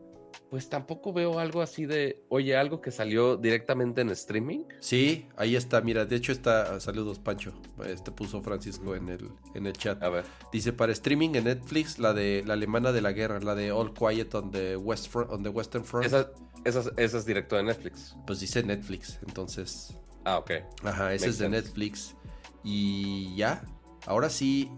[0.51, 4.65] pues tampoco veo algo así de, oye, algo que salió directamente en streaming.
[4.81, 5.81] Sí, ahí está.
[5.83, 6.81] Mira, de hecho está.
[6.81, 7.53] Saludos, Pancho.
[7.87, 10.03] Este puso Francisco en el, en el chat.
[10.03, 10.25] A ver.
[10.51, 13.93] Dice para streaming en Netflix la de la alemana de la guerra, la de All
[13.93, 16.07] Quiet on the West Front, on the Western Front.
[16.07, 16.31] Esa,
[16.65, 18.17] esa, esa es directo de Netflix.
[18.27, 19.95] Pues dice Netflix, entonces.
[20.25, 20.51] Ah, ok.
[20.83, 21.49] Ajá, Makes es de sense.
[21.51, 22.17] Netflix.
[22.65, 23.65] Y ya.
[24.07, 24.71] Ahora sí.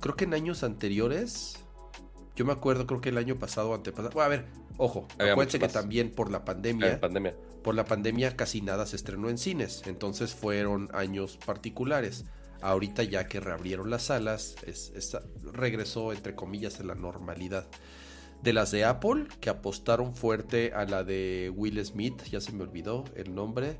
[0.00, 1.60] Creo que en años anteriores.
[2.36, 4.10] Yo me acuerdo, creo que el año pasado o antepasado.
[4.12, 4.46] Bueno, a ver,
[4.76, 5.06] ojo.
[5.18, 7.00] Acuérdense que también por la pandemia.
[7.00, 7.34] Pandemia.
[7.62, 9.82] por la pandemia casi nada se estrenó en cines.
[9.86, 12.24] Entonces fueron años particulares.
[12.60, 14.56] ahorita ya que reabrieron las salas,
[15.52, 17.66] regresó entre comillas en la normalidad.
[18.42, 22.62] De las de Apple, que apostaron fuerte a la de Will Smith, ya se me
[22.62, 23.78] olvidó el nombre,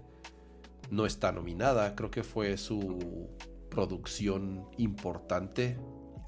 [0.90, 3.28] no está nominada, creo que fue su
[3.70, 5.78] producción importante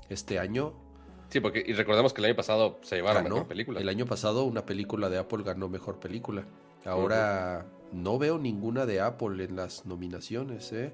[0.09, 0.85] este año.
[1.28, 3.80] Sí, porque y recordemos que el año pasado se llevaron mejor película.
[3.80, 6.44] El año pasado una película de Apple ganó mejor película.
[6.84, 10.92] Ahora no veo ninguna de Apple en las nominaciones, ¿eh?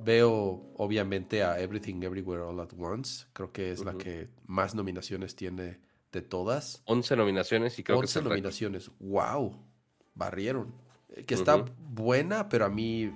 [0.00, 5.34] Veo obviamente a Everything Everywhere All at Once, creo que es la que más nominaciones
[5.34, 5.80] tiene
[6.12, 6.82] de todas.
[6.84, 8.90] 11 nominaciones y creo 11 nominaciones.
[9.00, 9.56] ¡Wow!
[10.14, 10.72] Barrieron.
[11.10, 13.12] Eh, que está buena, pero a mí,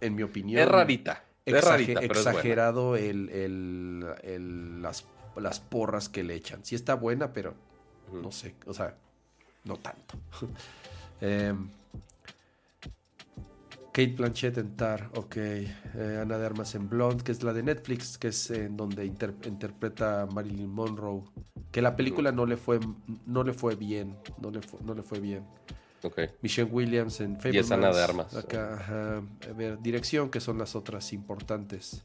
[0.00, 0.60] en mi opinión.
[0.60, 1.24] Es rarita.
[1.46, 5.06] Es rarita exagerado el, el, las,
[5.40, 6.64] las, porras que le echan.
[6.64, 7.54] Sí está buena, pero
[8.12, 8.54] no sé.
[8.66, 8.96] O sea,
[9.64, 10.18] no tanto.
[11.20, 11.68] Em,
[13.94, 15.36] Kate Blanchett en Tar, ok.
[15.36, 19.04] Eh, Ana de Armas en Blonde, que es la de Netflix, que es en donde
[19.06, 21.22] interpreta a Marilyn Monroe.
[21.70, 22.80] Que la película no le fue,
[23.24, 24.16] no le fue bien.
[24.40, 25.46] No le fue, no le fue bien.
[26.02, 26.28] Okay.
[26.42, 27.54] Michelle Williams en Fablemans.
[27.54, 28.34] Y es Ana de Armas.
[28.34, 32.04] Acá, A ver, dirección, que son las otras importantes.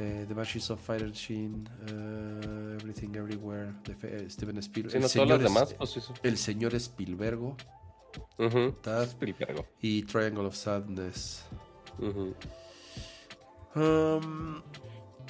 [0.00, 4.94] Eh, the Banshees of Fire Sheen, uh, Everything Everywhere, de Steven Spielberg.
[4.94, 7.56] el, señor demás, pues, el señor Spielbergo.
[9.80, 11.44] Y Triangle of Sadness.
[13.74, 14.62] Um,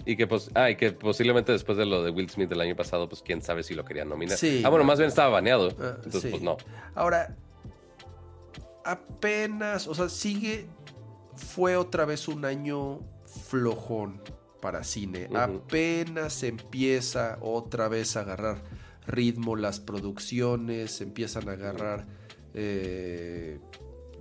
[0.05, 3.09] y que, pues, ah, que posiblemente después de lo de Will Smith del año pasado,
[3.09, 4.37] pues quién sabe si lo querían nominar.
[4.65, 5.75] ah, bueno, más bien estaba baneado.
[5.81, 6.59] Ah, entonces, pues no.
[6.95, 7.35] Ahora,
[8.85, 10.67] apenas, o sea, sigue.
[11.37, 14.21] Fue otra vez un año flojón
[14.61, 15.29] para cine.
[15.35, 18.63] Apenas empieza otra vez a agarrar
[19.07, 22.07] ritmo las producciones, empiezan a agarrar
[22.55, 23.61] eh,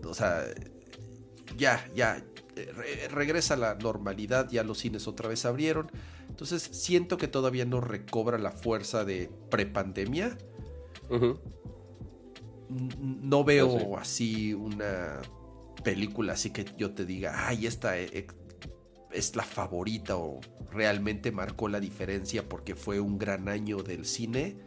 [0.06, 0.44] o sea,
[1.58, 2.24] ya, ya,
[3.10, 5.92] regresa a la normalidad, ya los cines otra vez abrieron.
[6.30, 10.38] Entonces siento que todavía no recobra la fuerza de prepandemia.
[12.70, 15.22] No veo así una
[15.84, 18.28] película así que yo te diga, ay, esta e,
[19.12, 20.40] es la favorita o
[20.72, 24.58] realmente marcó la diferencia porque fue un gran año del cine.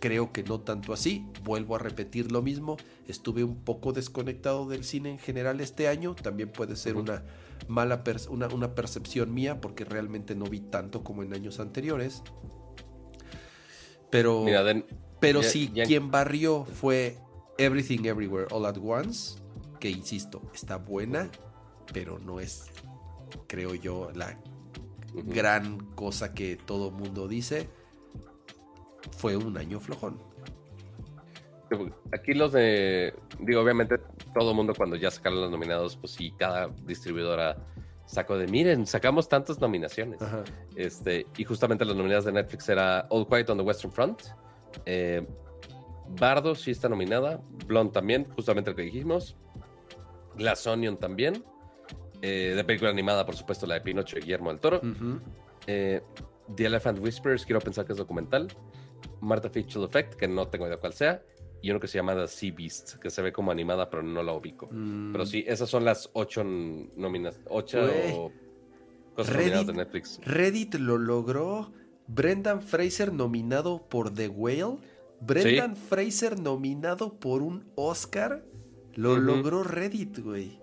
[0.00, 1.26] Creo que no tanto así.
[1.42, 2.76] Vuelvo a repetir lo mismo.
[3.06, 6.14] Estuve un poco desconectado del cine en general este año.
[6.14, 7.24] También puede ser una
[7.68, 12.22] mala una, percepción mía porque realmente no vi tanto como en años anteriores.
[14.10, 14.44] Pero,
[15.20, 17.18] pero sí, quien barrió fue
[17.58, 19.38] Everything Everywhere All at Once.
[19.80, 21.30] Que insisto, está buena,
[21.92, 22.64] pero no es,
[23.46, 24.38] creo yo, la
[25.14, 27.68] gran cosa que todo mundo dice
[29.12, 30.20] fue un año flojón.
[32.12, 33.98] Aquí los de, digo, obviamente
[34.32, 37.56] todo el mundo cuando ya sacaron los nominados, pues sí, cada distribuidora
[38.04, 40.20] sacó de, miren, sacamos tantas nominaciones.
[40.76, 44.22] Este, y justamente las nominadas de Netflix era All Quiet on the Western Front,
[44.84, 45.26] eh,
[46.08, 49.36] Bardo sí está nominada, Blonde también, justamente lo que dijimos,
[50.36, 51.44] Glass Onion también,
[52.22, 54.80] eh, de película animada, por supuesto, la de Pinocho de Guillermo del Toro,
[55.66, 56.02] eh,
[56.54, 58.48] The Elephant Whispers, quiero pensar que es documental,
[59.20, 61.22] Martha Fitzgerald Effect, que no tengo idea cuál sea,
[61.62, 64.22] y uno que se llama The Sea Beast, que se ve como animada, pero no
[64.22, 64.68] la ubico.
[64.70, 65.12] Mm.
[65.12, 68.30] Pero sí, esas son las ocho nóminas, ocho
[69.14, 70.20] cosas nominadas de Netflix.
[70.24, 71.72] Reddit lo logró.
[72.08, 74.78] Brendan Fraser nominado por The Whale.
[75.20, 78.44] Brendan Fraser nominado por un Oscar.
[78.94, 80.60] Lo logró Reddit, güey.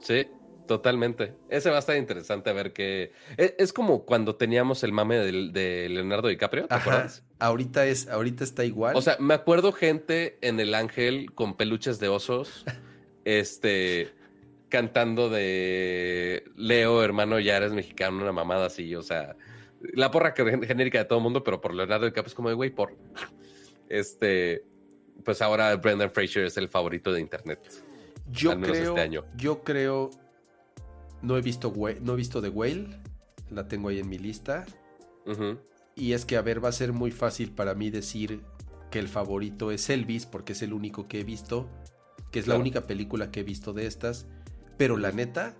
[0.00, 0.26] Sí.
[0.66, 1.34] Totalmente.
[1.48, 3.12] Ese va a estar interesante a ver qué.
[3.36, 7.22] E, es, como cuando teníamos el mame de, Leonardo DiCaprio, ¿te acuerdas?
[7.38, 8.96] Ahorita es, ahorita está igual.
[8.96, 12.64] O sea, me acuerdo gente en el ángel con peluches de osos,
[13.24, 14.12] este,
[14.70, 19.36] cantando de Leo, hermano, ya eres mexicano, una mamada así, o sea,
[19.92, 22.70] la porra genérica de todo el mundo, pero por Leonardo DiCaprio es como de güey,
[22.70, 22.96] por.
[23.90, 24.64] Este,
[25.24, 27.60] pues ahora Brendan Fraser es el favorito de internet.
[28.30, 30.10] Yo este creo, este yo creo
[31.24, 31.72] no he visto,
[32.02, 32.88] no he visto The Whale.
[33.50, 34.64] La tengo ahí en mi lista.
[35.96, 38.42] Y es que, a ver, va a ser muy fácil para mí decir
[38.90, 41.68] que el favorito es Elvis, porque es el único que he visto.
[42.30, 44.26] Que es la única película que he visto de estas.
[44.76, 45.54] Pero la neta,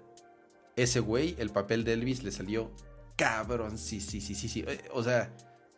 [0.76, 2.72] ese güey, el papel de Elvis le salió
[3.16, 3.78] cabrón.
[3.78, 4.64] Sí, sí, sí, sí, sí.
[4.66, 5.32] Eh, o sea,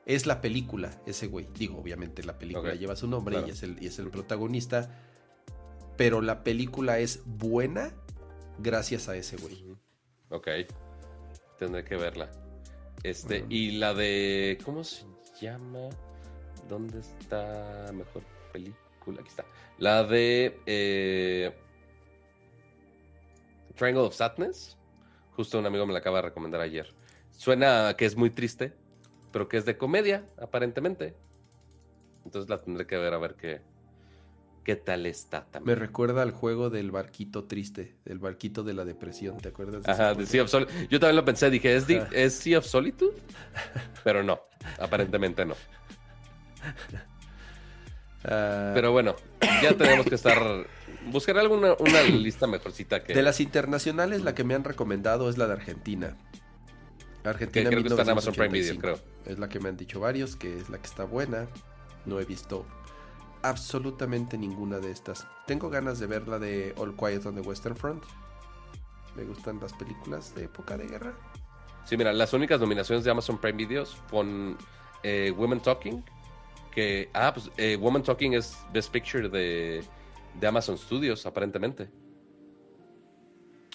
[0.06, 1.46] es la película, ese güey.
[1.54, 5.02] Digo, obviamente la película lleva su nombre y, es el, y es el protagonista.
[5.96, 7.92] Pero la película es buena
[8.58, 9.64] gracias a ese güey.
[10.30, 10.48] Ok.
[11.58, 12.30] Tendré que verla.
[13.02, 14.58] Este, y la de.
[14.64, 15.04] ¿Cómo se
[15.40, 15.88] llama?
[16.68, 18.22] ¿Dónde está mejor
[18.52, 19.20] película?
[19.20, 19.44] Aquí está.
[19.78, 20.60] La de.
[20.66, 21.54] Eh,
[23.74, 24.76] Triangle of Sadness.
[25.32, 26.92] Justo un amigo me la acaba de recomendar ayer.
[27.30, 28.72] Suena que es muy triste,
[29.32, 31.14] pero que es de comedia, aparentemente.
[32.24, 33.60] Entonces la tendré que ver a ver qué,
[34.66, 35.78] qué tal está Me también.
[35.78, 39.84] recuerda al juego del barquito triste, del barquito de la depresión, ¿te acuerdas?
[39.84, 42.08] de Ajá, de Sea of Sol- Yo también lo pensé, dije, ¿es, di- Ajá.
[42.12, 43.16] ¿es Sea of Solitude?
[44.02, 44.40] Pero no,
[44.80, 45.54] aparentemente no.
[48.24, 49.14] Ah, Pero bueno,
[49.62, 50.66] ya tenemos que estar.
[51.06, 53.14] Buscar alguna una lista mejorcita que.
[53.14, 56.16] De las internacionales, la que me han recomendado es la de Argentina.
[57.22, 58.80] que Argentina creo que está en Amazon Prime Video, 1985.
[59.22, 59.32] creo.
[59.32, 61.46] Es la que me han dicho varios, que es la que está buena.
[62.04, 62.66] No he visto
[63.42, 65.26] absolutamente ninguna de estas.
[65.46, 68.04] Tengo ganas de ver la de All Quiet on the Western Front.
[69.16, 71.14] Me gustan las películas de época de guerra.
[71.84, 74.56] Sí, mira, las únicas nominaciones de Amazon Prime Videos con
[75.02, 76.04] eh, Women Talking.
[76.70, 77.08] Que.
[77.14, 79.82] Ah, pues eh, Woman Talking es Best Picture de,
[80.38, 81.88] de Amazon Studios, aparentemente.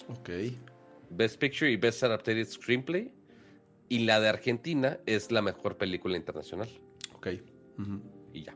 [0.08, 0.30] Ok.
[1.10, 3.12] Best Picture y Best Adapted Screenplay.
[3.88, 6.68] Y la de Argentina es la mejor película internacional.
[7.14, 7.28] Ok.
[8.32, 8.54] Y ya,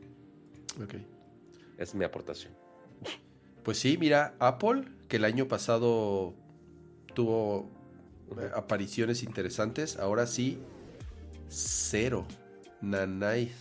[0.83, 0.95] ok.
[1.79, 2.53] es mi aportación.
[3.63, 6.35] Pues sí, mira, Apple, que el año pasado
[7.15, 7.69] tuvo
[8.41, 10.59] eh, apariciones interesantes, ahora sí,
[11.49, 12.27] cero.
[12.81, 13.53] Nanay.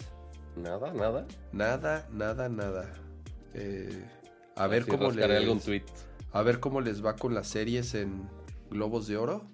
[0.56, 1.26] Nada, nada.
[1.52, 2.94] Nada, nada, nada.
[3.54, 4.06] Eh,
[4.56, 5.84] a ver cómo algún les, tweet.
[6.32, 8.30] a ver cómo les va con las series en
[8.70, 9.48] Globos de Oro.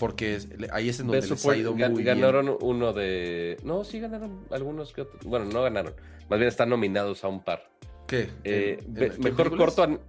[0.00, 0.38] Porque
[0.72, 2.18] ahí es en donde les ha ido gan- muy bien.
[2.18, 3.58] ganaron uno de.
[3.62, 5.22] No, sí ganaron algunos que otros.
[5.24, 5.94] Bueno, no ganaron.
[6.28, 7.70] Más bien están nominados a un par.
[8.08, 8.30] ¿Qué?
[8.42, 9.74] Eh, ¿En- be- en- qué mejor películas?
[9.76, 10.00] corto an-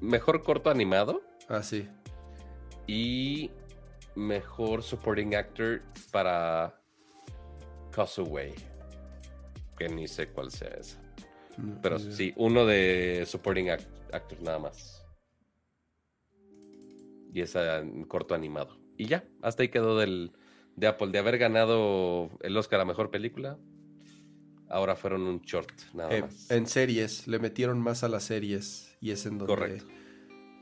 [0.00, 1.88] mejor corto animado Ah, sí.
[2.86, 3.50] y
[4.14, 6.78] mejor supporting actor para
[7.90, 8.54] Causeway.
[9.76, 10.98] Que ni sé cuál sea esa.
[11.58, 15.04] No, Pero sí, uno de supporting act- actor nada más.
[17.34, 18.78] Y esa en corto animado.
[18.96, 20.32] Y ya, hasta ahí quedó del
[20.76, 21.08] de Apple.
[21.10, 23.58] De haber ganado el Oscar a mejor película,
[24.68, 26.50] ahora fueron un short, nada Eh, más.
[26.50, 29.86] en series, le metieron más a las series y es en donde Correcto.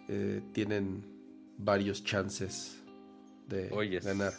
[0.08, 1.04] eh, tienen
[1.58, 2.82] varios chances
[3.46, 3.68] de
[4.02, 4.32] ganar.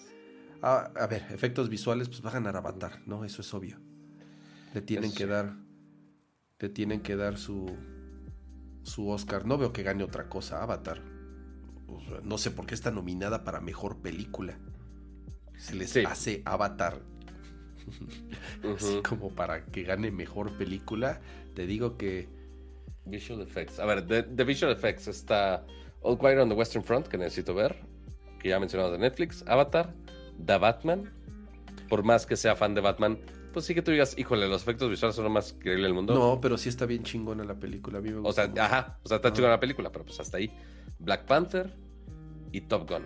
[0.61, 3.25] Ah, a ver, efectos visuales, pues va a ganar Avatar, ¿no?
[3.25, 3.79] Eso es obvio.
[4.73, 5.29] Le tienen Eso que sí.
[5.29, 5.53] dar,
[6.59, 7.65] le tienen que dar su,
[8.83, 9.45] su Oscar.
[9.45, 11.01] No veo que gane otra cosa Avatar.
[11.97, 14.57] O sea, no sé por qué está nominada para mejor película.
[15.57, 16.03] Se les Sí.
[16.05, 17.01] hace Avatar
[18.75, 19.03] así Ujú.
[19.03, 21.21] como para que gane mejor película.
[21.55, 22.29] Te digo que
[23.05, 23.79] Visual Effects.
[23.79, 25.65] A ver, de, de Visual Effects está
[26.01, 27.75] All Quiet on the Western Front, que necesito ver,
[28.39, 29.93] que ya mencionamos de Netflix, Avatar,
[30.45, 31.11] The Batman.
[31.89, 33.19] Por más que sea fan de Batman,
[33.51, 36.13] pues sí que tú digas, híjole, los efectos visuales son lo más increíble del mundo.
[36.13, 37.97] no, pero sí está bien chingona la película.
[37.97, 38.61] A mí me O gusta sea, mucho.
[38.61, 40.49] ajá, o sea, está chingona la película, pero pues hasta ahí.
[40.99, 41.73] Black Panther
[42.51, 43.03] y Top Gun.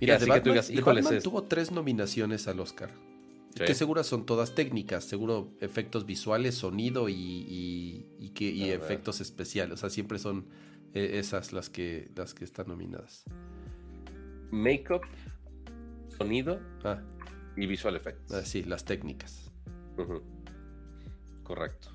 [0.00, 2.90] Mira, así que tú Batman, digas, The híjoles, Batman es- tuvo tres nominaciones al Oscar.
[3.56, 3.64] Sí.
[3.64, 9.20] Que seguro son todas técnicas, seguro efectos visuales, sonido y, y- y que, y efectos
[9.20, 9.74] especiales.
[9.74, 10.46] O sea, siempre son
[10.94, 13.24] eh, esas las que, las que están nominadas.
[14.50, 15.02] Makeup,
[16.16, 17.00] sonido Ah,
[17.56, 18.32] y Visual Effects.
[18.32, 19.50] ah, sí, las técnicas.
[21.42, 21.88] Correcto.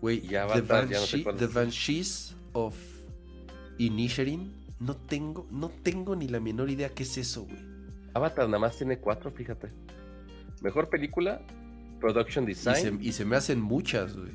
[0.00, 1.46] Güey, The, Avatar, ya no sé Banshee- The.
[1.46, 2.76] Banshees of
[3.78, 4.52] Inisherin.
[4.80, 7.58] No tengo, no tengo ni la menor idea qué es eso, güey.
[8.14, 9.68] Avatar nada más tiene cuatro, fíjate.
[10.60, 11.40] Mejor película,
[12.00, 14.32] Production Y Design, se, y se me hacen muchas, güey.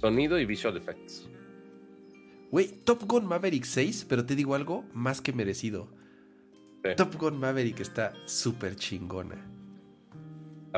[0.00, 1.28] sonido y Visual Effects.
[2.50, 5.88] Güey, Top Gun Maverick 6, pero te digo algo, más que merecido.
[6.84, 6.90] Sí.
[6.96, 9.36] Top Gun Maverick está súper chingona.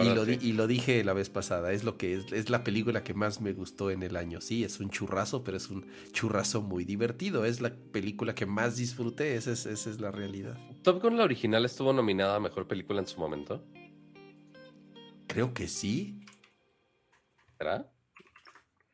[0.04, 0.48] Y lo, di- sí.
[0.48, 3.40] y lo dije la vez pasada, es lo que es, es la película que más
[3.40, 4.40] me gustó en el año.
[4.40, 7.44] Sí, es un churrazo, pero es un churrazo muy divertido.
[7.44, 10.56] Es la película que más disfruté, esa es, esa es la realidad.
[10.82, 13.64] Top Gun, la original, estuvo nominada a mejor película en su momento.
[15.26, 16.20] Creo que sí,
[17.58, 17.90] ¿Será?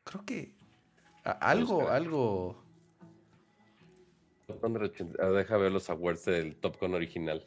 [0.03, 0.53] creo que
[1.23, 2.63] a- algo, algo.
[4.47, 7.43] Top Gun del 80 ah, Deja ver los awards del Top Gun original.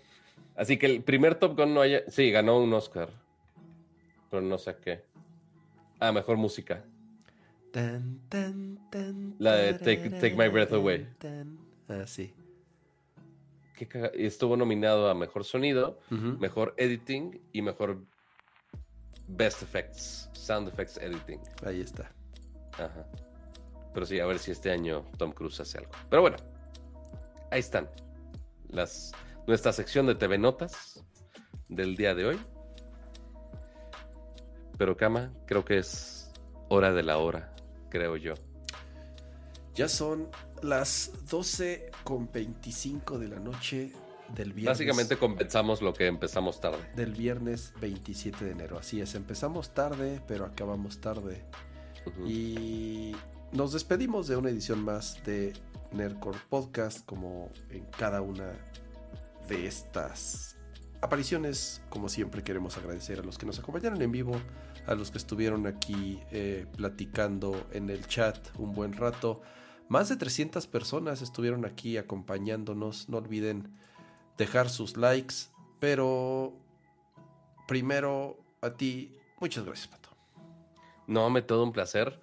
[0.56, 2.02] Así que el primer Top Gun no haya.
[2.10, 3.10] Sí, ganó un Oscar.
[4.30, 5.04] Pero no sé qué.
[6.00, 6.84] Ah, mejor música.
[7.72, 11.06] Tan, tan, tan, La de Take- Take My Breath Away.
[11.88, 12.32] Ah, sí.
[13.76, 18.02] Qué caga- Estuvo nominado a mejor sonido, mejor editing y mejor
[19.28, 20.30] Best Effects.
[20.32, 21.40] Sound Effects Editing.
[21.64, 22.10] Ahí está.
[22.72, 23.06] Ajá.
[23.94, 25.90] Pero sí, a ver si este año Tom Cruise hace algo.
[26.08, 26.36] Pero bueno,
[27.50, 27.88] ahí están.
[28.68, 29.12] Las,
[29.46, 31.04] nuestra sección de TV Notas
[31.68, 32.38] del día de hoy.
[34.78, 36.30] Pero Cama, creo que es
[36.68, 37.54] hora de la hora,
[37.90, 38.34] creo yo.
[39.74, 40.28] Ya son
[40.62, 43.92] las 12 con 25 de la noche
[44.34, 44.78] del viernes.
[44.78, 46.78] Básicamente compensamos lo que empezamos tarde.
[46.94, 48.78] Del viernes 27 de enero.
[48.78, 51.44] Así es, empezamos tarde, pero acabamos tarde.
[52.26, 53.14] Y
[53.52, 55.52] nos despedimos de una edición más de
[55.92, 58.52] Nerdcore Podcast, como en cada una
[59.48, 60.56] de estas
[61.00, 61.82] apariciones.
[61.88, 64.32] Como siempre, queremos agradecer a los que nos acompañaron en vivo,
[64.88, 69.42] a los que estuvieron aquí eh, platicando en el chat un buen rato.
[69.88, 73.08] Más de 300 personas estuvieron aquí acompañándonos.
[73.10, 73.70] No olviden
[74.38, 75.34] dejar sus likes,
[75.78, 76.54] pero
[77.66, 80.08] primero a ti, muchas gracias, Pato.
[81.06, 82.18] No, me todo un placer.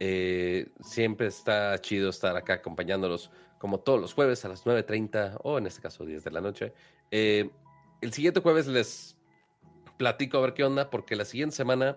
[0.00, 5.58] Eh, siempre está chido estar acá acompañándolos como todos los jueves a las 9.30 o
[5.58, 6.72] en este caso 10 de la noche.
[7.10, 7.50] Eh,
[8.00, 9.15] el siguiente jueves les
[9.96, 11.96] platico a ver qué onda porque la siguiente semana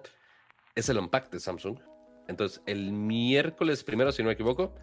[0.75, 1.79] es el unpack de Samsung.
[2.27, 4.73] Entonces el miércoles primero, si no me equivoco,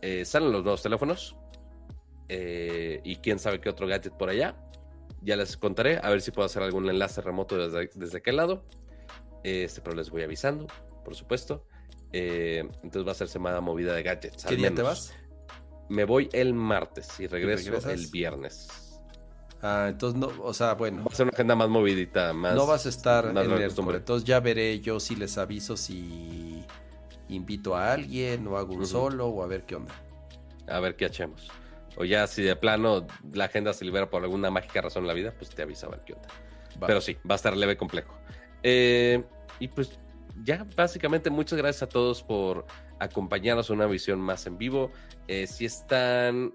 [0.00, 1.36] eh, salen los nuevos teléfonos
[2.28, 4.56] eh, y quién sabe qué otro gadget por allá.
[5.22, 8.64] Ya les contaré a ver si puedo hacer algún enlace remoto desde, desde aquel lado.
[9.42, 10.66] Este, pero les voy avisando,
[11.04, 11.66] por supuesto.
[12.12, 14.44] Eh, entonces va a ser semana movida de gadgets.
[14.44, 15.12] ¿Qué al día te menos.
[15.12, 15.14] vas?
[15.88, 18.83] Me voy el martes y regreso el viernes.
[19.62, 22.54] Ah, entonces no, o sea, bueno, Va a ser una agenda más movidita, más.
[22.54, 23.62] no vas a estar más en el.
[23.62, 26.64] Entonces ya veré yo si les aviso si
[27.28, 29.94] invito a alguien o hago un solo o a ver qué onda.
[30.68, 31.48] A ver qué hacemos.
[31.96, 35.14] O ya, si de plano la agenda se libera por alguna mágica razón en la
[35.14, 36.28] vida, pues te avisa a ver qué onda.
[36.86, 38.14] Pero sí, va a estar leve complejo.
[38.62, 39.22] Eh,
[39.60, 39.98] y pues
[40.42, 42.66] ya básicamente muchas gracias a todos por
[42.98, 44.90] acompañarnos a una visión más en vivo.
[45.28, 46.52] Eh, si están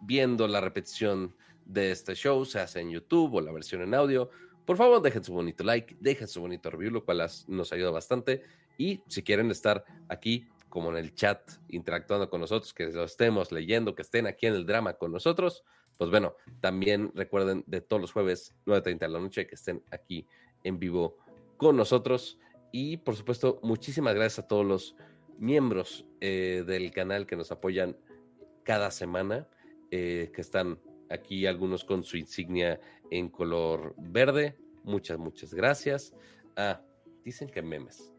[0.00, 1.34] viendo la repetición
[1.72, 4.30] de este show, se hace en YouTube o la versión en audio,
[4.64, 8.42] por favor dejen su bonito like, dejen su bonito review, lo cual nos ayuda bastante.
[8.78, 13.50] Y si quieren estar aquí como en el chat interactuando con nosotros, que lo estemos
[13.50, 15.64] leyendo, que estén aquí en el drama con nosotros,
[15.98, 20.26] pues bueno, también recuerden de todos los jueves 9.30 de la noche que estén aquí
[20.62, 21.18] en vivo
[21.56, 22.38] con nosotros.
[22.72, 24.96] Y por supuesto, muchísimas gracias a todos los
[25.38, 27.96] miembros eh, del canal que nos apoyan
[28.62, 29.48] cada semana,
[29.90, 30.78] eh, que están
[31.10, 32.80] aquí algunos con su insignia
[33.10, 34.56] en color verde.
[34.84, 36.14] Muchas, muchas gracias.
[36.56, 36.80] Ah,
[37.24, 38.12] dicen que memes.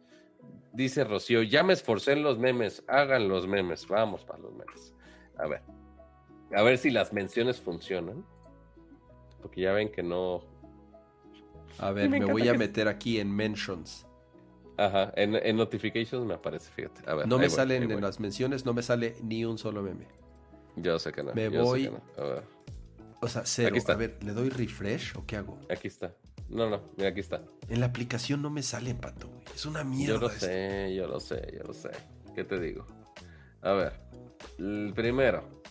[0.73, 4.93] Dice Rocío, ya me esforcé en los memes, hagan los memes, vamos para los memes.
[5.37, 5.61] A ver,
[6.55, 8.25] a ver si las menciones funcionan.
[9.41, 10.43] Porque ya ven que no.
[11.79, 14.05] A ver, me me, voy a meter aquí en mentions.
[14.77, 17.01] Ajá, en, en notifications me aparece, fíjate.
[17.09, 18.01] A ver, No me voy, salen en voy.
[18.01, 20.07] las menciones, no me sale ni un solo meme.
[20.75, 21.33] Yo sé que no.
[21.33, 22.01] Me yo sé voy- que no.
[22.17, 22.43] A ver,
[23.21, 23.69] O sea, cero.
[23.69, 23.93] Aquí está.
[23.93, 25.59] A ver, ¿le doy refresh o qué hago?
[25.69, 26.15] aquí está.
[26.49, 27.41] No, no, mira, aquí está.
[27.69, 29.27] En la aplicación no me sale, pato.
[29.29, 29.41] güey.
[29.55, 30.19] Es una Yo mierda.
[30.19, 30.45] lo esto.
[30.47, 31.91] sé, yo lo sé, yo lo sé.
[32.35, 32.85] ¿Qué te digo?
[33.61, 33.93] A ver,
[34.57, 35.61] el primero.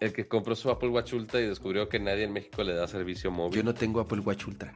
[0.00, 2.86] El que compró su Apple Watch Ultra y descubrió que nadie en México le da
[2.86, 3.54] servicio móvil.
[3.56, 4.74] Yo no tengo Apple Watch Ultra.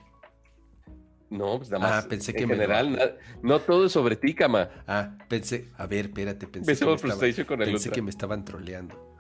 [1.31, 2.05] No, pues nada más.
[2.05, 4.70] Ah, pensé en que general, no todo es sobre ti, cama.
[4.86, 8.44] Ah, pensé, a ver, espérate, pensé, que me, estaba- con el pensé que me estaban
[8.44, 9.16] troleando.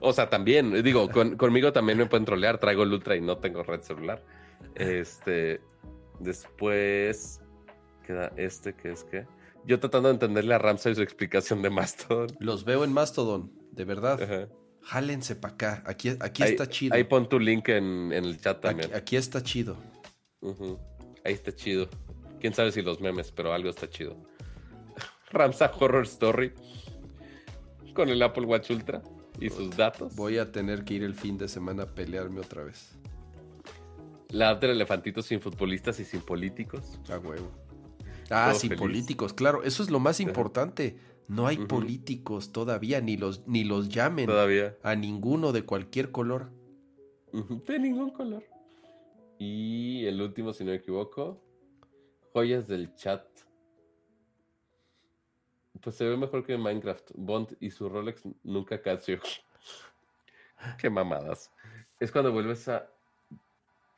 [0.00, 2.58] O sea, también, digo, con- conmigo también me pueden trolear.
[2.58, 4.22] Traigo el Ultra y no tengo red celular.
[4.74, 5.60] Este,
[6.18, 7.40] después
[8.06, 9.26] queda este que es que
[9.66, 12.28] yo tratando de entenderle a Ramsay su explicación de Mastodon.
[12.38, 14.22] Los veo en Mastodon, de verdad.
[14.22, 14.48] Ajá.
[14.82, 15.82] Jálense para acá.
[15.86, 16.94] Aquí, aquí ahí, está chido.
[16.94, 18.90] Ahí pon tu link en, en el chat también.
[18.94, 19.76] aquí está chido.
[20.40, 20.78] Ujú.
[21.24, 21.88] Ahí está chido.
[22.40, 24.16] Quién sabe si los memes, pero algo está chido.
[25.30, 26.52] Ramsa Horror Story
[27.94, 29.02] con el Apple Watch Ultra
[29.38, 30.14] y sus datos.
[30.16, 32.96] Voy a tener que ir el fin de semana a pelearme otra vez.
[34.28, 36.98] La app del elefantito sin futbolistas y sin políticos.
[37.10, 37.50] A huevo.
[38.30, 38.80] Ah, sin feliz.
[38.80, 39.64] políticos, claro.
[39.64, 40.98] Eso es lo más importante.
[41.26, 44.76] No hay políticos todavía, ni los, ni los llamen Todavía.
[44.82, 46.50] a ninguno de cualquier color.
[47.32, 48.44] De ningún color.
[49.40, 51.42] Y el último, si no me equivoco,
[52.34, 53.26] joyas del chat.
[55.80, 57.12] Pues se ve mejor que Minecraft.
[57.14, 59.18] Bond y su Rolex nunca Casio.
[60.78, 61.50] Qué mamadas.
[61.98, 62.90] Es cuando vuelves a.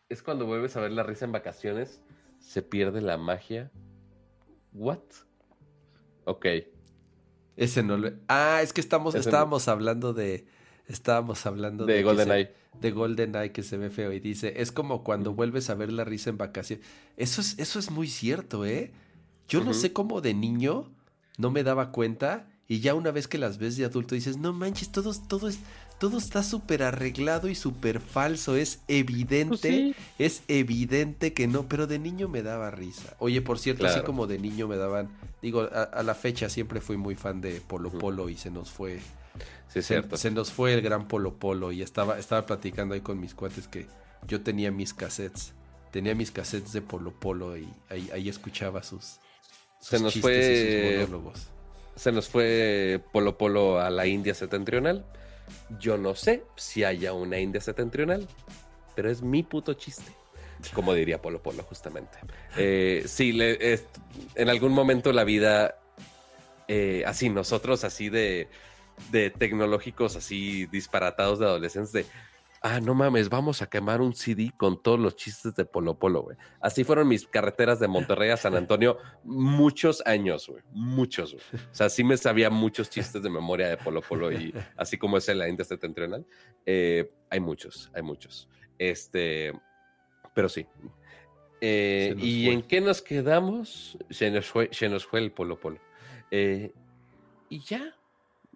[0.09, 2.01] Es cuando vuelves a ver la risa en vacaciones.
[2.39, 3.73] Se pierde la magia.
[4.73, 5.01] ¿What?
[6.25, 6.47] Ok.
[7.57, 8.13] Ese no lo...
[8.29, 10.47] Ah, es que estamos, Ese no- estábamos hablando de...
[10.93, 11.95] Estábamos hablando de...
[11.95, 12.53] De GoldenEye.
[12.81, 15.39] De GoldenEye que se ve feo y dice, es como cuando Ujú.
[15.39, 16.85] vuelves a ver la risa en vacaciones.
[17.17, 18.93] Eso es, eso es muy cierto, ¿eh?
[19.49, 20.91] Yo no sé cómo de niño
[21.37, 24.55] no me daba cuenta y ya una vez que las ves de adulto dices, no
[24.55, 25.59] manches, todo, todo, es,
[25.99, 28.57] todo está súper arreglado y súper falso.
[28.57, 33.15] Es evidente, es evidente que no, pero de niño me daba risa.
[33.19, 35.11] Oye, por cierto, así como de niño me daban,
[35.43, 39.01] digo, a, la fecha siempre fui muy fan de Polo Polo y se nos fue.
[39.69, 40.17] Sí, es cierto.
[40.17, 43.69] Se, nos fue el gran Polo Polo y estaba, estaba platicando ahí con mis cuates
[43.69, 43.87] que
[44.27, 45.55] yo tenía mis cassettes.
[45.91, 49.19] Tenía mis cassettes de Polo Polo y ahí, escuchaba sus,
[49.79, 51.07] se nos fue,
[51.97, 55.05] Se nos fue Polo Polo a la India septentrional.
[55.79, 58.27] Yo no sé si haya una India septentrional,
[58.95, 60.13] pero es mi puto chiste.
[60.73, 62.19] Como diría Polo Polo, justamente.
[62.57, 63.37] Eh, sí,
[64.35, 65.79] en algún momento la vida,
[66.69, 68.49] eh, así, nosotros así de,
[69.11, 72.07] de tecnológicos, así disparatados de adolescentes, de
[72.63, 76.23] ah, no mames, vamos a quemar un CD con todos los chistes de Polo Polo,
[76.23, 76.37] güey.
[76.61, 80.63] Así fueron mis carreteras de Monterrey a San Antonio muchos años, güey.
[80.71, 81.45] Muchos, güey.
[81.71, 85.19] O sea, sí me sabía muchos chistes de memoria de Polo Polo y así como
[85.19, 86.25] es en la India septentrional.
[86.65, 88.49] Eh, hay muchos, hay muchos.
[88.79, 89.53] Este,
[90.35, 90.67] pero sí.
[91.61, 93.99] Eh, ¿Y en qué nos quedamos?
[94.11, 95.81] Se nos fue, se nos fue el Polo Polo.
[96.31, 96.73] Eh,
[97.49, 97.95] y ya.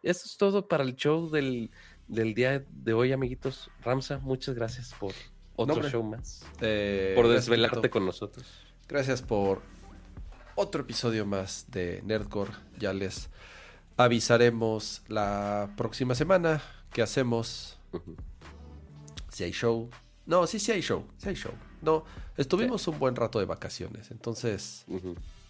[0.07, 1.71] Eso es todo para el show del
[2.07, 3.71] del día de hoy, amiguitos.
[3.83, 5.13] Ramsa, muchas gracias por
[5.57, 6.45] otro show más.
[6.61, 8.47] Eh, por desvelarte con nosotros.
[8.87, 9.63] Gracias por
[10.55, 12.53] otro episodio más de Nerdcore.
[12.79, 13.31] Ya les
[13.97, 16.63] avisaremos la próxima semana
[16.93, 17.77] qué hacemos.
[19.29, 19.91] Si hay show.
[20.25, 21.05] No, sí, sí hay show.
[21.17, 21.53] Sí hay show.
[21.83, 22.05] No,
[22.37, 24.13] estuvimos un buen rato de vacaciones.
[24.13, 24.85] Entonces,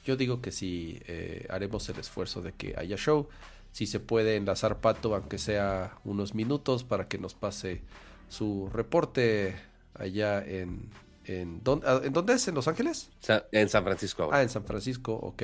[0.07, 3.29] yo digo que sí eh, haremos el esfuerzo de que haya show
[3.77, 7.83] si se puede enlazar Pato, aunque sea unos minutos, para que nos pase
[8.27, 9.55] su reporte
[9.93, 10.89] allá en...
[11.27, 12.49] ¿En, ¿en dónde es?
[12.49, 13.11] ¿En Los Ángeles?
[13.53, 14.31] En San Francisco.
[14.33, 15.43] Ah, en San Francisco, ok.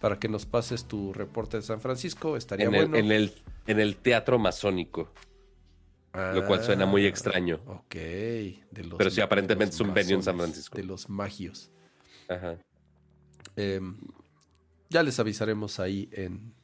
[0.00, 2.96] Para que nos pases tu reporte de San Francisco, estaría en bueno.
[2.96, 3.34] El, en, el,
[3.66, 5.10] en el teatro masónico.
[6.14, 7.58] lo cual suena muy extraño.
[7.66, 7.96] Ah, ok.
[8.96, 10.78] Pero sí, aparentemente es un venue en San Francisco.
[10.78, 11.72] De los magios.
[12.28, 12.58] Ajá.
[13.56, 13.98] Em,
[14.88, 16.54] ya les avisaremos ahí en,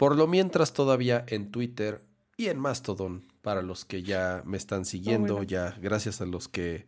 [0.00, 2.00] por lo mientras todavía en Twitter
[2.38, 6.86] y en Mastodon, para los que ya me están siguiendo, ya gracias a los que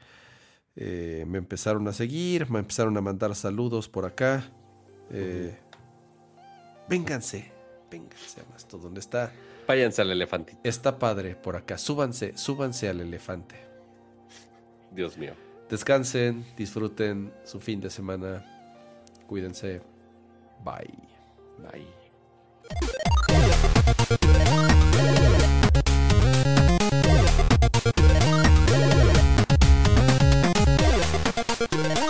[0.77, 4.51] eh, me empezaron a seguir, me empezaron a mandar saludos por acá.
[5.11, 5.55] Eh,
[6.89, 7.53] vénganse,
[7.91, 8.97] vénganse a Mastodon.
[8.97, 9.31] Está,
[9.69, 10.57] Váyanse al elefante.
[10.65, 11.77] Está padre por acá.
[11.77, 13.57] Súbanse, súbanse al elefante.
[14.91, 15.35] Dios mío.
[15.69, 18.43] Descansen, disfruten su fin de semana.
[19.27, 19.83] Cuídense.
[20.65, 20.97] Bye.
[21.59, 22.93] Bye.
[31.73, 32.02] Thank